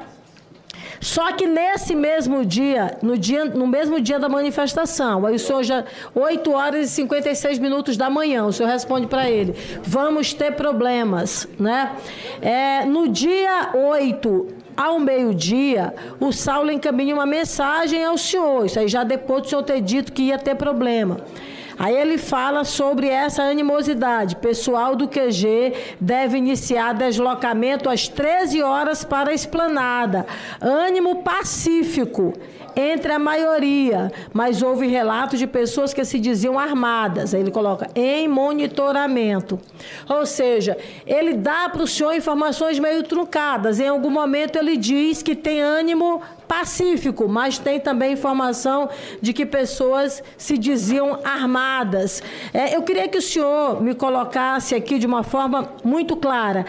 [0.99, 5.63] Só que nesse mesmo dia, no, dia, no mesmo dia da manifestação, aí o senhor
[5.63, 10.53] já, 8 horas e 56 minutos da manhã, o senhor responde para ele, vamos ter
[10.53, 11.95] problemas, né?
[12.41, 18.87] É, no dia 8, ao meio-dia, o Saulo encaminha uma mensagem ao senhor, isso aí
[18.87, 21.17] já depois do senhor ter dito que ia ter problema.
[21.77, 24.35] Aí ele fala sobre essa animosidade.
[24.37, 30.25] Pessoal do QG deve iniciar deslocamento às 13 horas para a esplanada.
[30.61, 32.33] Ânimo pacífico
[32.75, 37.33] entre a maioria, mas houve relatos de pessoas que se diziam armadas.
[37.33, 39.59] Aí ele coloca em monitoramento.
[40.09, 43.79] Ou seja, ele dá para o senhor informações meio truncadas.
[43.79, 48.89] Em algum momento ele diz que tem ânimo pacífico, mas tem também informação
[49.21, 52.21] de que pessoas se diziam armadas.
[52.53, 56.65] É, eu queria que o senhor me colocasse aqui de uma forma muito clara.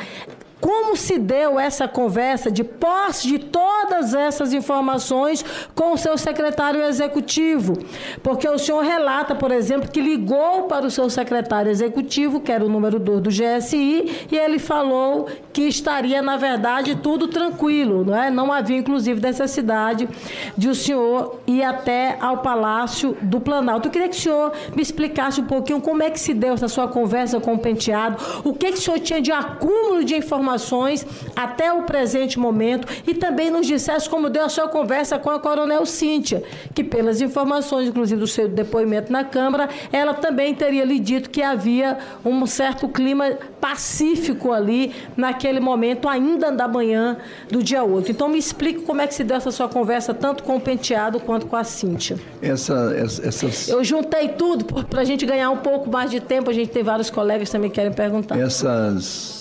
[0.58, 6.82] Como se deu essa conversa de posse de todas essas informações com o seu secretário
[6.82, 7.74] executivo?
[8.22, 12.64] Porque o senhor relata, por exemplo, que ligou para o seu secretário executivo, que era
[12.64, 18.16] o número 2 do GSI, e ele falou que estaria, na verdade, tudo tranquilo, não
[18.16, 18.30] é?
[18.30, 20.08] Não havia, inclusive, necessidade
[20.56, 23.88] de o senhor ir até ao Palácio do Planalto.
[23.88, 26.68] Eu queria que o senhor me explicasse um pouquinho como é que se deu essa
[26.68, 30.45] sua conversa com o Penteado, o que, que o senhor tinha de acúmulo de informações
[30.46, 31.04] informações
[31.34, 35.40] até o presente momento e também nos dissesse como deu a sua conversa com a
[35.40, 36.42] Coronel Cíntia,
[36.72, 41.42] que pelas informações, inclusive do seu depoimento na Câmara, ela também teria lhe dito que
[41.42, 47.16] havia um certo clima pacífico ali naquele momento, ainda da manhã
[47.50, 48.12] do dia 8.
[48.12, 51.18] Então me explique como é que se deu essa sua conversa, tanto com o Penteado
[51.18, 52.18] quanto com a Cíntia.
[52.40, 56.50] Essa, essa, essas, Eu juntei tudo para a gente ganhar um pouco mais de tempo.
[56.50, 58.38] A gente tem vários colegas que também querem perguntar.
[58.38, 59.35] essas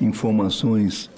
[0.00, 1.10] informações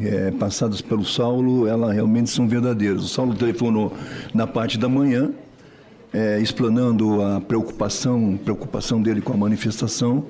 [0.00, 3.04] é, passadas pelo Saulo, elas realmente são verdadeiras.
[3.04, 3.92] O Saulo telefonou
[4.32, 5.30] na parte da manhã,
[6.12, 10.24] é, explanando a preocupação, preocupação dele com a manifestação.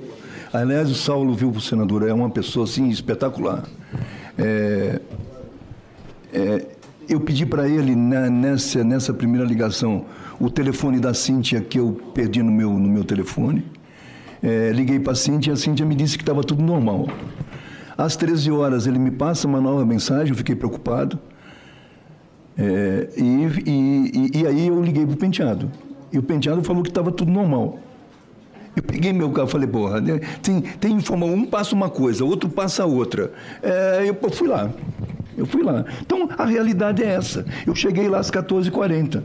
[0.52, 3.64] Aliás, o Saulo, viu, senador, é uma pessoa assim espetacular.
[4.38, 5.00] É,
[6.32, 6.66] é,
[7.08, 10.06] eu pedi para ele na- nessa, nessa primeira ligação
[10.40, 13.64] o telefone da Cíntia que eu perdi no meu, no meu telefone.
[14.42, 17.08] É, liguei para a Cíntia e a Cíntia me disse que estava tudo normal.
[17.96, 21.18] Às 13 horas ele me passa uma nova mensagem, eu fiquei preocupado.
[22.56, 23.22] É, e,
[23.66, 25.70] e- e- e aí eu liguei para o penteado.
[26.12, 27.78] E o penteado falou que estava tudo normal.
[28.76, 32.24] Eu peguei meu carro e falei, porra, né, tem, tem informação, um passa uma coisa,
[32.24, 33.32] outro passa outra.
[33.62, 34.70] É, eu, fui lá.
[35.36, 35.84] Eu fui lá.
[36.00, 37.44] Então, a realidade é essa.
[37.66, 39.22] Eu cheguei lá às 14h40.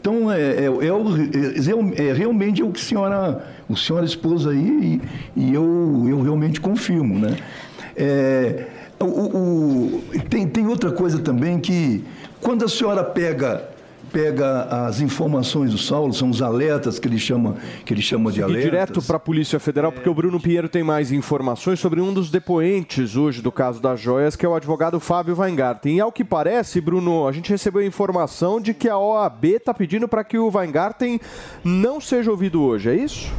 [0.00, 5.00] Então, é, é, é é- é realmente o que a senhora, o senhora expôs aí
[5.36, 7.36] e, e eu, eu realmente confirmo, né?
[7.96, 8.66] É,
[9.00, 12.04] o- o- tem, tem outra coisa também que,
[12.40, 13.70] quando a senhora pega
[14.12, 18.38] pega as informações do Saulo, são os alertas que ele chama, que ele chama de
[18.38, 18.64] E alertas.
[18.64, 22.30] direto para a Polícia Federal, porque o Bruno Pinheiro tem mais informações sobre um dos
[22.30, 25.96] depoentes hoje do caso das joias, que é o advogado Fábio Weingarten.
[25.96, 29.74] E ao que parece, Bruno, a gente recebeu a informação de que a OAB está
[29.74, 31.20] pedindo para que o Weingarten
[31.64, 33.32] não seja ouvido hoje, é isso?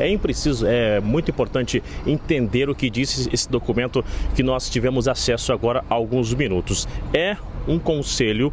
[0.00, 4.04] É impreciso, é muito importante entender o que disse esse documento
[4.34, 6.88] que nós tivemos acesso agora há alguns minutos.
[7.12, 7.36] É
[7.68, 8.52] um conselho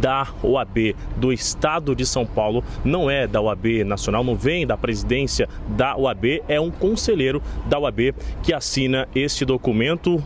[0.00, 4.76] da OAB do Estado de São Paulo, não é da OAB Nacional, não vem da
[4.76, 10.22] presidência da OAB, é um conselheiro da OAB que assina este documento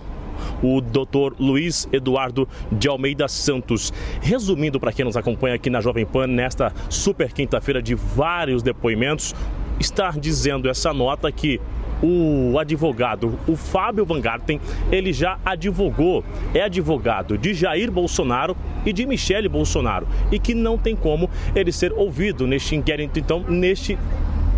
[0.62, 3.92] o doutor Luiz Eduardo de Almeida Santos.
[4.20, 9.34] Resumindo para quem nos acompanha aqui na Jovem Pan, nesta super quinta-feira de vários depoimentos,
[9.78, 11.60] está dizendo essa nota que
[12.02, 18.92] o advogado, o Fábio Van Garten, ele já advogou, é advogado de Jair Bolsonaro e
[18.92, 20.06] de Michele Bolsonaro.
[20.30, 23.98] E que não tem como ele ser ouvido neste inquérito, então, neste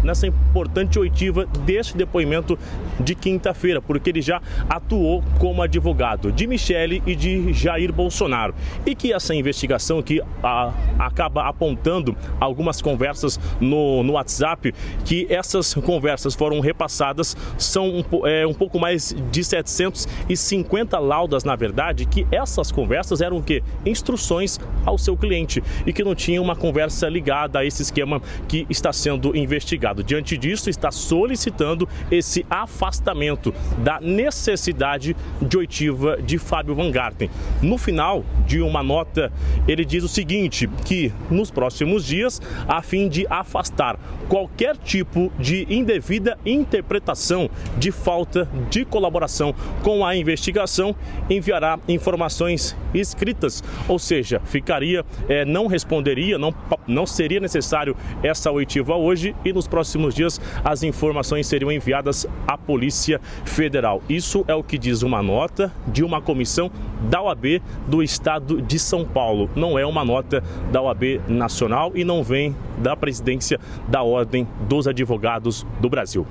[0.02, 2.58] nessa importante oitiva deste depoimento
[3.00, 8.54] de quinta-feira, porque ele já atuou como advogado de Michele e de Jair Bolsonaro.
[8.86, 15.74] E que essa investigação que a, acaba apontando algumas conversas no, no WhatsApp, que essas
[15.74, 22.26] conversas foram repassadas, são um, é, um pouco mais de 750 laudas, na verdade, que
[22.30, 23.62] essas conversas eram o quê?
[23.84, 28.66] Instruções ao seu cliente e que não tinha uma conversa ligada a esse esquema que
[28.68, 29.97] está sendo investigado.
[30.02, 37.30] Diante disso, está solicitando esse afastamento da necessidade de oitiva de Fábio Van Garten.
[37.62, 39.32] No final de uma nota,
[39.66, 43.98] ele diz o seguinte, que nos próximos dias, a fim de afastar
[44.28, 50.94] qualquer tipo de indevida interpretação de falta de colaboração com a investigação,
[51.30, 56.54] enviará informações escritas, ou seja, ficaria, eh, não responderia, não,
[56.86, 59.77] não seria necessário essa oitiva hoje e nos próximos
[60.14, 64.02] dias as informações seriam enviadas à Polícia Federal.
[64.08, 66.70] Isso é o que diz uma nota de uma comissão
[67.08, 69.48] da OAB do Estado de São Paulo.
[69.54, 70.42] Não é uma nota
[70.72, 76.26] da OAB Nacional e não vem da presidência da Ordem dos Advogados do Brasil.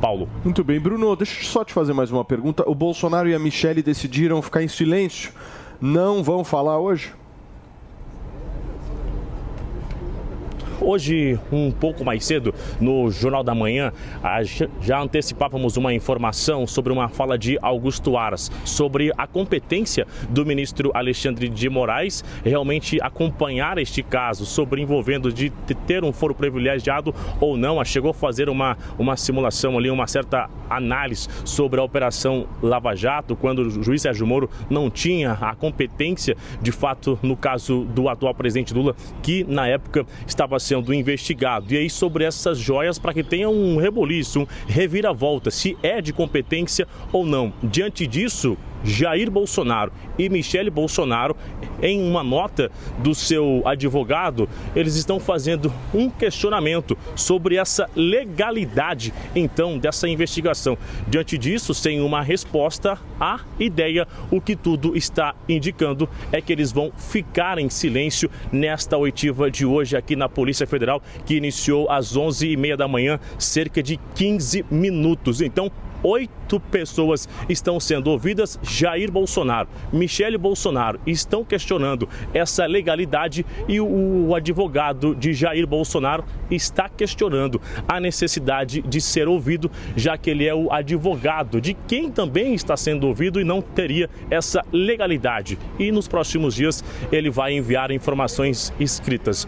[0.00, 0.28] Paulo.
[0.42, 2.64] Muito bem, Bruno, deixa eu só te fazer mais uma pergunta.
[2.66, 5.32] O Bolsonaro e a Michelle decidiram ficar em silêncio.
[5.80, 7.12] Não vão falar hoje?
[10.80, 13.92] Hoje, um pouco mais cedo, no Jornal da Manhã,
[14.80, 20.90] já antecipávamos uma informação sobre uma fala de Augusto Aras sobre a competência do ministro
[20.94, 27.14] Alexandre de Moraes realmente acompanhar este caso, sobre envolvendo de te- ter um foro privilegiado
[27.40, 27.82] ou não.
[27.84, 33.36] Chegou a fazer uma, uma simulação ali, uma certa análise sobre a Operação Lava Jato,
[33.36, 38.34] quando o juiz Sérgio Moro não tinha a competência, de fato, no caso do atual
[38.34, 41.72] presidente Lula, que na época estava sendo investigado.
[41.72, 46.12] E aí, sobre essas joias, para que tenha um reboliço, um reviravolta, se é de
[46.12, 47.52] competência ou não.
[47.62, 51.36] Diante disso, Jair Bolsonaro e Michele Bolsonaro,
[51.82, 59.78] em uma nota do seu advogado, eles estão fazendo um questionamento sobre essa legalidade, então,
[59.78, 60.78] dessa investigação.
[61.08, 66.70] Diante disso, sem uma resposta à ideia, o que tudo está indicando é que eles
[66.70, 72.16] vão ficar em silêncio nesta oitiva de hoje aqui na Polícia Federal, que iniciou às
[72.16, 75.40] 11h30 da manhã, cerca de 15 minutos.
[75.40, 75.70] Então,
[76.04, 78.60] oito pessoas estão sendo ouvidas.
[78.62, 86.88] Jair Bolsonaro, Michele Bolsonaro estão questionando essa legalidade e o, advogado de Jair Bolsonaro está
[86.88, 92.52] questionando a necessidade de ser ouvido, já que ele é o advogado de quem também
[92.54, 95.58] está sendo ouvido e não teria essa legalidade.
[95.78, 99.46] E nos próximos dias ele vai enviar informações escritas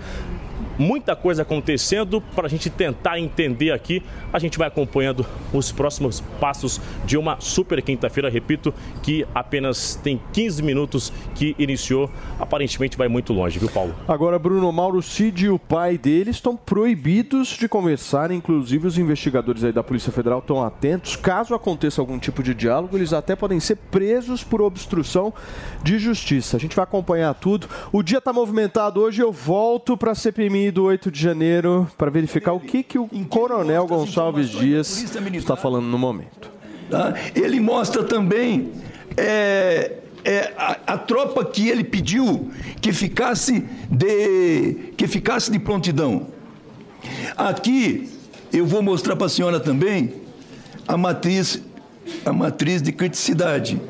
[0.78, 4.02] muita coisa acontecendo para a gente tentar entender aqui.
[4.32, 8.72] A gente vai acompanhando os próximos passos de uma super quinta-feira, repito,
[9.02, 12.10] que apenas tem 15 minutos que iniciou.
[12.38, 13.94] Aparentemente vai muito longe, viu, Paulo?
[14.06, 19.64] Agora, Bruno Mauro Cid e o pai dele estão proibidos de conversar, inclusive os investigadores
[19.64, 21.16] aí da Polícia Federal estão atentos.
[21.16, 25.32] Caso aconteça algum tipo de diálogo, eles até podem ser presos por obstrução
[25.82, 26.56] de justiça.
[26.56, 27.68] A gente vai acompanhar tudo.
[27.92, 32.10] O dia está movimentado hoje, eu volto para a CPMI do 8 de janeiro para
[32.10, 35.02] verificar o que, que o Coronel Gonçalves Dias
[35.34, 36.50] está falando no momento.
[36.90, 37.14] tá?
[37.34, 38.72] Ele mostra também
[39.16, 46.26] é, é, a, a tropa que ele pediu que ficasse de, que ficasse de prontidão.
[47.36, 48.08] Aqui
[48.52, 50.14] eu vou mostrar para a senhora também
[50.86, 51.62] a matriz,
[52.24, 53.80] a matriz de criticidade.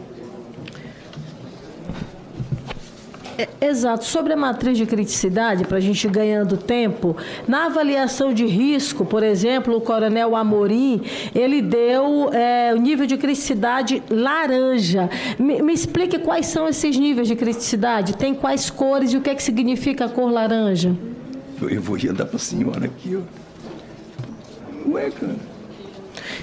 [3.25, 3.26] É,
[3.61, 4.05] Exato.
[4.05, 9.05] Sobre a matriz de criticidade, para a gente ir ganhando tempo, na avaliação de risco,
[9.05, 11.03] por exemplo, o coronel Amorim,
[11.35, 15.11] ele deu é, o nível de criticidade laranja.
[15.39, 19.31] Me, me explique quais são esses níveis de criticidade, tem quais cores e o que,
[19.31, 20.95] é que significa a cor laranja?
[21.61, 23.47] Eu, vou dar para a senhora aqui, ó.
[24.91, 25.37] Ué, cara.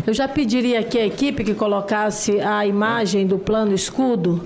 [0.06, 4.46] Eu já pediria aqui à equipe que colocasse a imagem do plano escudo.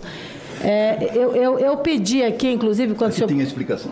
[0.63, 3.27] É, eu, eu, eu pedi aqui, inclusive, quando o senhor...
[3.27, 3.91] Tem a explicação.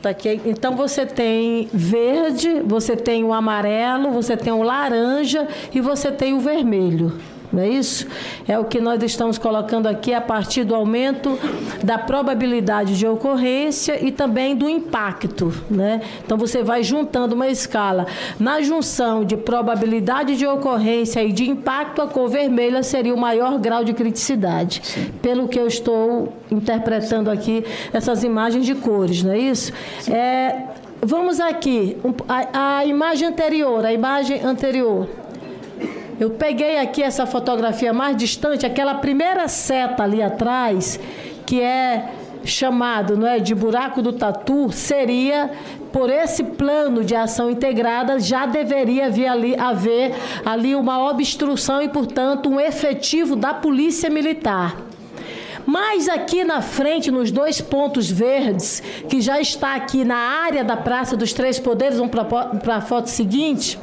[0.00, 0.40] Tá aqui.
[0.44, 6.34] Então você tem verde, você tem o amarelo, você tem o laranja e você tem
[6.34, 7.12] o vermelho.
[7.52, 8.06] Não é isso?
[8.48, 11.38] É o que nós estamos colocando aqui a partir do aumento
[11.82, 15.52] da probabilidade de ocorrência e também do impacto.
[15.70, 16.00] Né?
[16.24, 18.06] Então você vai juntando uma escala.
[18.40, 23.58] Na junção de probabilidade de ocorrência e de impacto, a cor vermelha seria o maior
[23.58, 24.80] grau de criticidade.
[25.20, 29.72] Pelo que eu estou interpretando aqui essas imagens de cores, não é isso?
[30.10, 30.62] É,
[31.00, 31.96] vamos aqui,
[32.28, 35.08] a, a imagem anterior, a imagem anterior.
[36.22, 41.00] Eu peguei aqui essa fotografia mais distante, aquela primeira seta ali atrás,
[41.44, 42.12] que é
[42.44, 45.50] chamado não é, de buraco do tatu, seria,
[45.92, 51.88] por esse plano de ação integrada, já deveria haver ali, haver ali uma obstrução e,
[51.88, 54.76] portanto, um efetivo da Polícia Militar.
[55.66, 60.76] Mas aqui na frente, nos dois pontos verdes, que já está aqui na área da
[60.76, 63.76] Praça dos Três Poderes, vamos para a foto seguinte.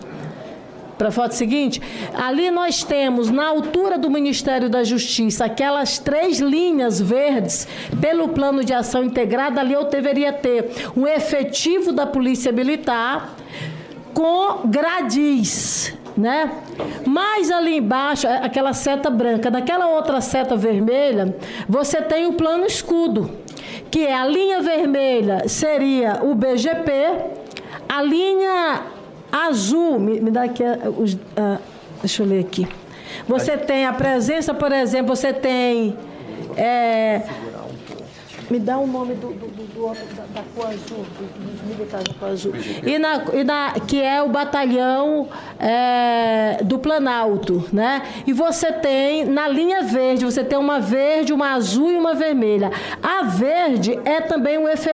[1.00, 1.82] Para a foto seguinte,
[2.14, 7.66] ali nós temos, na altura do Ministério da Justiça, aquelas três linhas verdes,
[8.02, 13.34] pelo plano de ação integrada, ali eu deveria ter um efetivo da Polícia Militar
[14.14, 16.52] com gradis, né?
[17.08, 21.34] Mais ali embaixo, é aquela seta branca, naquela outra seta vermelha,
[21.66, 23.32] você tem o plano escudo,
[23.90, 26.92] que é a linha vermelha seria o BGP,
[27.88, 28.99] a linha
[29.32, 30.64] azul, me, me dá aqui
[30.98, 31.58] os, ah,
[32.02, 32.68] deixa eu ler aqui.
[33.28, 35.96] Você tem a presença, por exemplo, você tem
[36.56, 37.22] é,
[38.50, 42.08] me dá o nome do, do, do- do da, da cor azul, do- dos militares
[42.08, 42.54] da cor azul.
[42.84, 45.28] E na, e na, que é o batalhão
[45.60, 48.02] é, do Planalto, né?
[48.26, 52.72] E você tem, na linha verde, você tem uma verde, uma azul e uma vermelha.
[53.04, 54.99] A verde é também um efeito.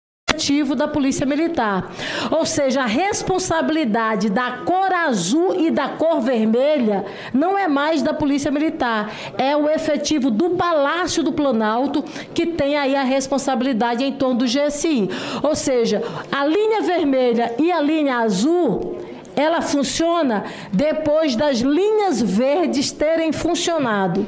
[0.31, 1.91] Efetivo da Polícia Militar.
[2.31, 8.13] Ou seja, a responsabilidade da cor azul e da cor vermelha não é mais da
[8.13, 12.03] Polícia Militar, é o efetivo do Palácio do Planalto
[12.33, 15.09] que tem aí a responsabilidade em torno do GSI.
[15.43, 16.01] Ou seja,
[16.31, 18.97] a linha vermelha e a linha azul
[19.35, 20.43] ela funciona
[20.73, 24.25] depois das linhas verdes terem funcionado.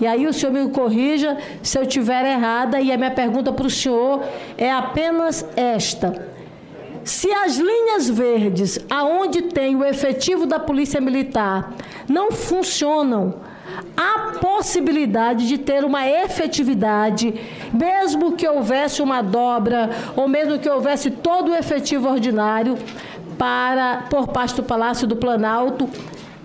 [0.00, 3.66] E aí o senhor me corrija se eu estiver errada, e a minha pergunta para
[3.66, 4.22] o senhor
[4.56, 6.28] é apenas esta.
[7.04, 11.72] Se as linhas verdes, aonde tem o efetivo da Polícia Militar,
[12.08, 13.36] não funcionam,
[13.96, 17.34] há possibilidade de ter uma efetividade,
[17.72, 22.76] mesmo que houvesse uma dobra, ou mesmo que houvesse todo o efetivo ordinário,
[23.38, 25.88] para por parte do Palácio do Planalto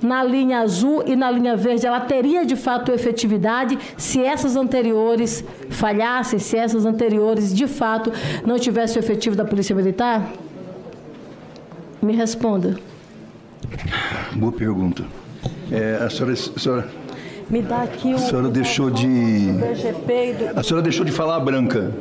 [0.04, 5.44] na linha azul e na linha verde, ela teria de fato efetividade se essas anteriores
[5.70, 8.12] falhassem, se essas anteriores de fato
[8.46, 10.30] não tivessem o efetivo da Polícia Militar?
[12.02, 12.76] Me responda.
[14.34, 15.04] Boa pergunta.
[15.72, 16.88] É, a senhora, a senhora,
[17.50, 18.16] Me dá aqui o.
[18.16, 19.50] a senhora deixou de.
[20.56, 21.94] A senhora deixou de falar a branca.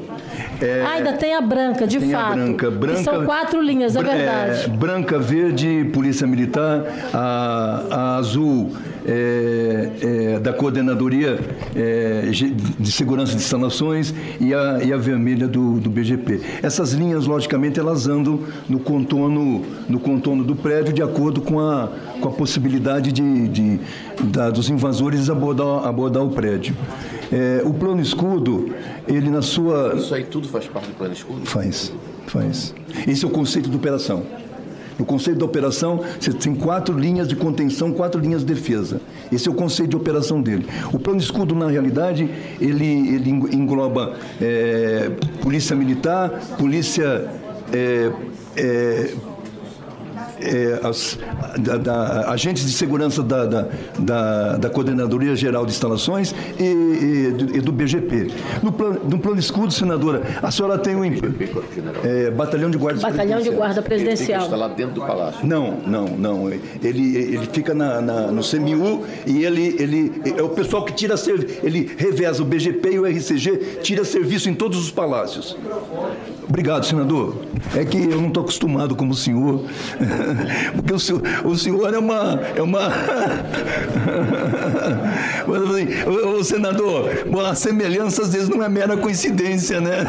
[0.63, 2.35] É, Ah, ainda tem a branca, de tem a fato.
[2.35, 3.03] branca, Que branca.
[3.03, 4.71] são quatro linhas, é Bra- verdade.
[4.71, 8.71] branca, verde, Polícia Militar, a, a azul
[9.07, 9.91] é,
[10.37, 11.39] é, da Coordenadoria
[11.74, 12.31] é,
[12.79, 16.41] de Segurança de Instalações e a, e a vermelha do, do BGP.
[16.62, 21.89] Essas linhas, logicamente, elas andam no contorno, no contorno do prédio de acordo com a,
[22.20, 23.81] com a possibilidade de, de-
[24.24, 26.77] da- dos invasores abordar, abordar o prédio.
[27.33, 28.70] É, o plano escudo,
[29.09, 29.95] ele na sua...
[29.97, 31.47] Isso aí tudo faz parte do plano escudo?
[31.47, 31.93] Faz,
[32.27, 32.74] faz.
[33.07, 34.23] Esse é o conceito de operação.
[34.98, 39.01] No conceito de operação, você tem quatro linhas de contenção, quatro linhas de defesa.
[39.31, 40.66] Esse é o conceito de operação dele.
[40.93, 42.28] O plano de escudo, na realidade,
[42.60, 45.10] ele, ele engloba é,
[45.40, 47.28] polícia militar, polícia.
[47.73, 48.10] é,
[48.56, 49.14] é,
[50.43, 51.19] é, as-
[51.59, 57.31] da- da- agentes de segurança da, da, da, da Coordenadoria Geral de Instalações e, e
[57.32, 58.31] do, e do BGP.
[58.62, 63.40] No plano, no plano escudo, senadora, a senhora tem um é, batalhão de guarda Batalhão
[63.40, 64.48] de Guarda Presidencial.
[64.77, 65.47] dentro do palácio.
[65.47, 66.48] Não, não, não.
[66.51, 71.14] Ele, ele fica na, na- no CMU e ele, ele é o pessoal que tira
[71.62, 75.56] ele reveza o BGP e o RCG, tira serviço em todos os palácios.
[76.48, 77.36] Obrigado, senador.
[77.74, 79.64] É que eu não estou acostumado como o senhor,
[80.74, 82.40] porque o senhor, o senhor é uma.
[82.56, 82.81] É uma...
[85.47, 87.10] Mas, assim, ô, ô, senador,
[87.48, 90.05] a semelhança às vezes não é mera coincidência, né?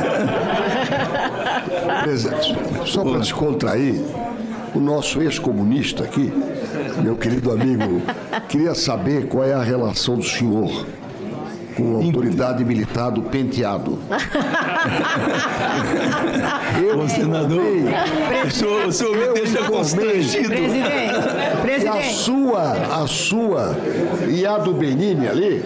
[2.03, 2.55] Presidente,
[2.85, 4.01] só para descontrair,
[4.73, 6.33] o nosso ex-comunista aqui,
[7.03, 8.01] meu querido amigo,
[8.49, 10.85] queria saber qual é a relação do senhor
[11.75, 13.99] com a autoridade militar do penteado.
[16.97, 17.61] Ô, senador,
[18.45, 20.53] o senhor, o senhor me deixa constrangido.
[21.83, 22.71] E a sua,
[23.01, 23.75] a sua
[24.29, 25.61] e a do Benini ali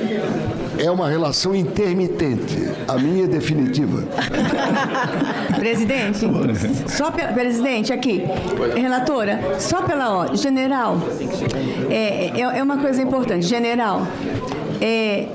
[0.80, 2.70] é uma relação intermitente.
[2.88, 4.04] A minha é definitiva.
[5.58, 6.20] Presidente,
[6.88, 8.24] só pela, presidente, aqui,
[8.76, 10.98] relatora, só pela ordem, general,
[11.90, 14.08] é, é, é uma coisa importante, general,
[14.80, 15.28] é,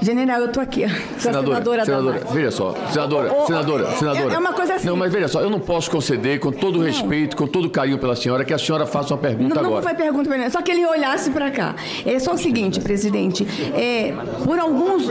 [0.00, 0.84] general, eu tô aqui,
[1.18, 2.32] Senadora, senadora, Damares.
[2.32, 4.34] veja só, senadora, Ô, ô, senadora, é- senadora.
[4.34, 4.86] é uma coisa assim.
[4.86, 8.16] Não, mas veja só, eu não posso conceder, com todo respeito, com todo carinho pela
[8.16, 9.82] senhora, que a senhora faça uma pergunta Não, não agora.
[9.82, 11.74] foi pergunta ele, só que ele olhasse para cá.
[12.06, 13.46] É só o seguinte, presidente.
[13.74, 14.14] É,
[14.44, 15.06] por alguns.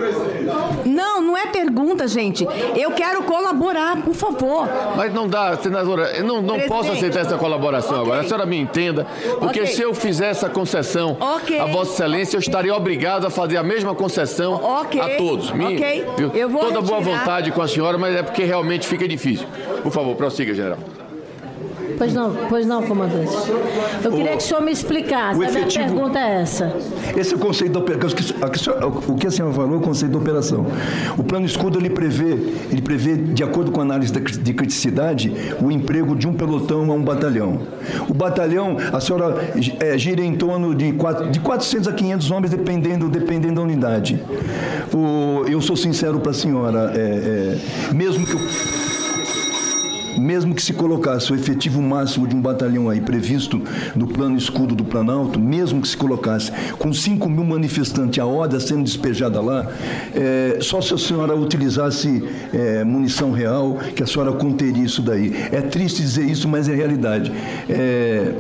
[0.85, 2.47] Não, não é pergunta, gente.
[2.75, 4.67] Eu quero colaborar, por favor.
[4.95, 6.67] Mas não dá, senadora, eu não, não Presidente.
[6.69, 8.21] posso aceitar essa colaboração agora.
[8.21, 9.05] A senhora me entenda,
[9.39, 9.67] porque Ok.
[9.73, 11.59] se eu fizer essa concessão Ok.
[11.59, 15.01] a Vossa Excelência, eu estaria obrigado a fazer a mesma concessão Ok.
[15.01, 15.51] a todos.
[15.51, 16.05] Me- Ok.
[16.17, 16.31] viu?
[16.33, 17.19] Eu vou Toda boa retirar.
[17.19, 19.47] vontade com a senhora, mas é porque realmente fica difícil.
[19.83, 20.79] Por favor, prossiga, general.
[21.97, 23.31] Pois não, pois não, comandante.
[24.03, 25.39] Eu queria que o senhor me explicasse.
[25.39, 26.73] o A minha efetivo- pergunta é essa.
[27.17, 28.17] Esse é o conceito da operação.
[29.07, 30.65] O que a senhora falou é o conceito da operação.
[31.17, 32.37] O plano escudo ele prevê,
[32.71, 36.93] ele prevê, de acordo com a análise de criticidade, o emprego de um pelotão a
[36.93, 37.59] um batalhão.
[38.07, 39.35] O batalhão, a senhora
[39.79, 44.21] é, gira em torno de, quatro, de 400 a 500 homens, dependendo, dependendo da unidade.
[44.93, 47.57] O- eu sou sincero para a senhora, é,
[47.89, 48.39] é, mesmo que eu
[50.19, 53.61] mesmo que se colocasse o efetivo máximo de um batalhão aí previsto
[53.95, 58.59] no plano escudo do Planalto, mesmo que se colocasse com 5 mil manifestantes, a ordem
[58.59, 59.67] sendo despejada lá,
[60.13, 62.23] é, só se a senhora utilizasse
[62.53, 65.35] é, munição real, que a senhora conteria isso daí.
[65.51, 67.31] É triste dizer isso, mas é realidade.
[67.69, 68.33] É,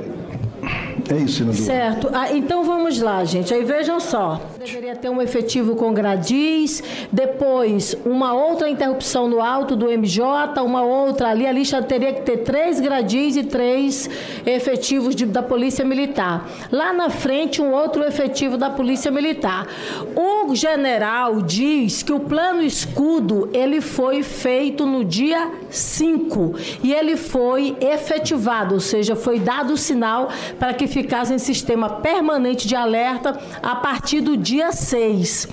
[1.09, 1.55] É isso, senador.
[1.61, 2.09] Certo.
[2.13, 3.53] Ah, então vamos lá, gente.
[3.53, 4.41] Aí vejam só.
[4.57, 10.81] Deveria ter um efetivo com gradis, depois uma outra interrupção no alto do MJ, uma
[10.81, 11.45] outra ali.
[11.47, 14.09] A lista teria que ter três gradis e três
[14.45, 16.47] efetivos de- da Polícia Militar.
[16.71, 19.67] Lá na frente, um outro efetivo da Polícia Militar.
[20.15, 27.15] O general diz que o plano escudo ele foi feito no dia 5 e ele
[27.15, 32.75] foi efetivado, ou seja, foi dado o sinal para que ficasse em sistema permanente de
[32.75, 35.47] alerta a partir do dia 6.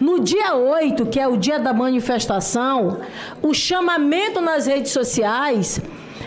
[0.00, 2.98] No dia 8, que é o dia da manifestação,
[3.42, 5.80] o chamamento nas redes sociais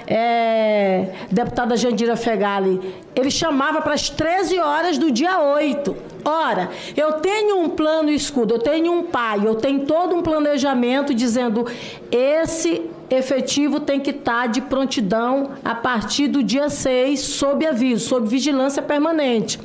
[0.07, 2.79] é, deputada Jandira Fegali,
[3.15, 5.95] ele chamava para as 13 horas do dia 8.
[6.25, 11.13] Ora, eu tenho um plano escudo, eu tenho um pai, eu tenho todo um planejamento
[11.13, 11.65] dizendo
[12.11, 18.27] esse efetivo tem que estar de prontidão a partir do dia 6, sob aviso, sob
[18.27, 19.59] vigilância permanente.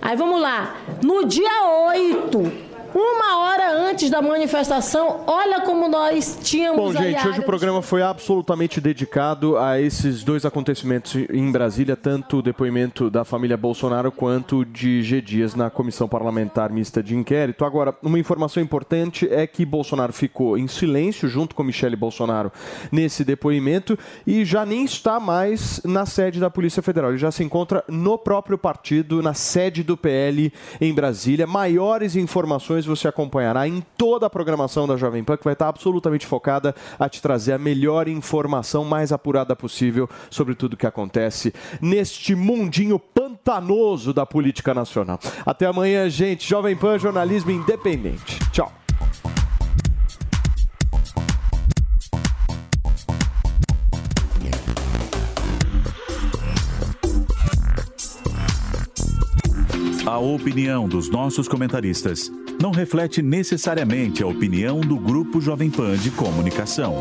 [0.00, 0.76] Aí vamos lá.
[1.02, 7.40] No dia 8, uma hora antes da manifestação, olha como nós tínhamos Bom, gente, hoje
[7.40, 13.24] o programa foi absolutamente dedicado a esses dois acontecimentos em Brasília, tanto o depoimento da
[13.24, 15.20] família Bolsonaro quanto de G.
[15.20, 17.64] Dias na Comissão Parlamentar Mista de Inquérito.
[17.64, 22.50] Agora, uma informação importante é que Bolsonaro ficou em silêncio junto com Michele Bolsonaro
[22.90, 27.10] nesse depoimento e já nem está mais na sede da Polícia Federal.
[27.10, 31.46] Ele já se encontra no próprio partido, na sede do PL em Brasília.
[31.46, 32.16] Maiores
[32.86, 37.08] você acompanhará em toda a programação da Jovem Pan, que vai estar absolutamente focada a
[37.08, 44.12] te trazer a melhor informação mais apurada possível sobre tudo que acontece neste mundinho pantanoso
[44.12, 45.18] da política nacional.
[45.44, 46.48] Até amanhã, gente.
[46.48, 48.38] Jovem Pan, jornalismo independente.
[48.52, 48.72] Tchau.
[60.10, 66.10] A opinião dos nossos comentaristas não reflete necessariamente a opinião do Grupo Jovem Pan de
[66.10, 66.96] Comunicação.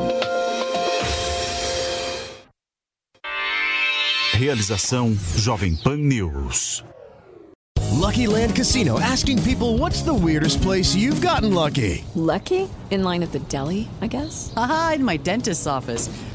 [4.31, 6.85] Realização Jovem Pan News.
[7.99, 12.05] Lucky Land Casino asking people what's the weirdest place you've gotten lucky?
[12.15, 12.69] Lucky?
[12.91, 14.53] In line at the deli, I guess?
[14.55, 16.11] Aha, in my dentist's office.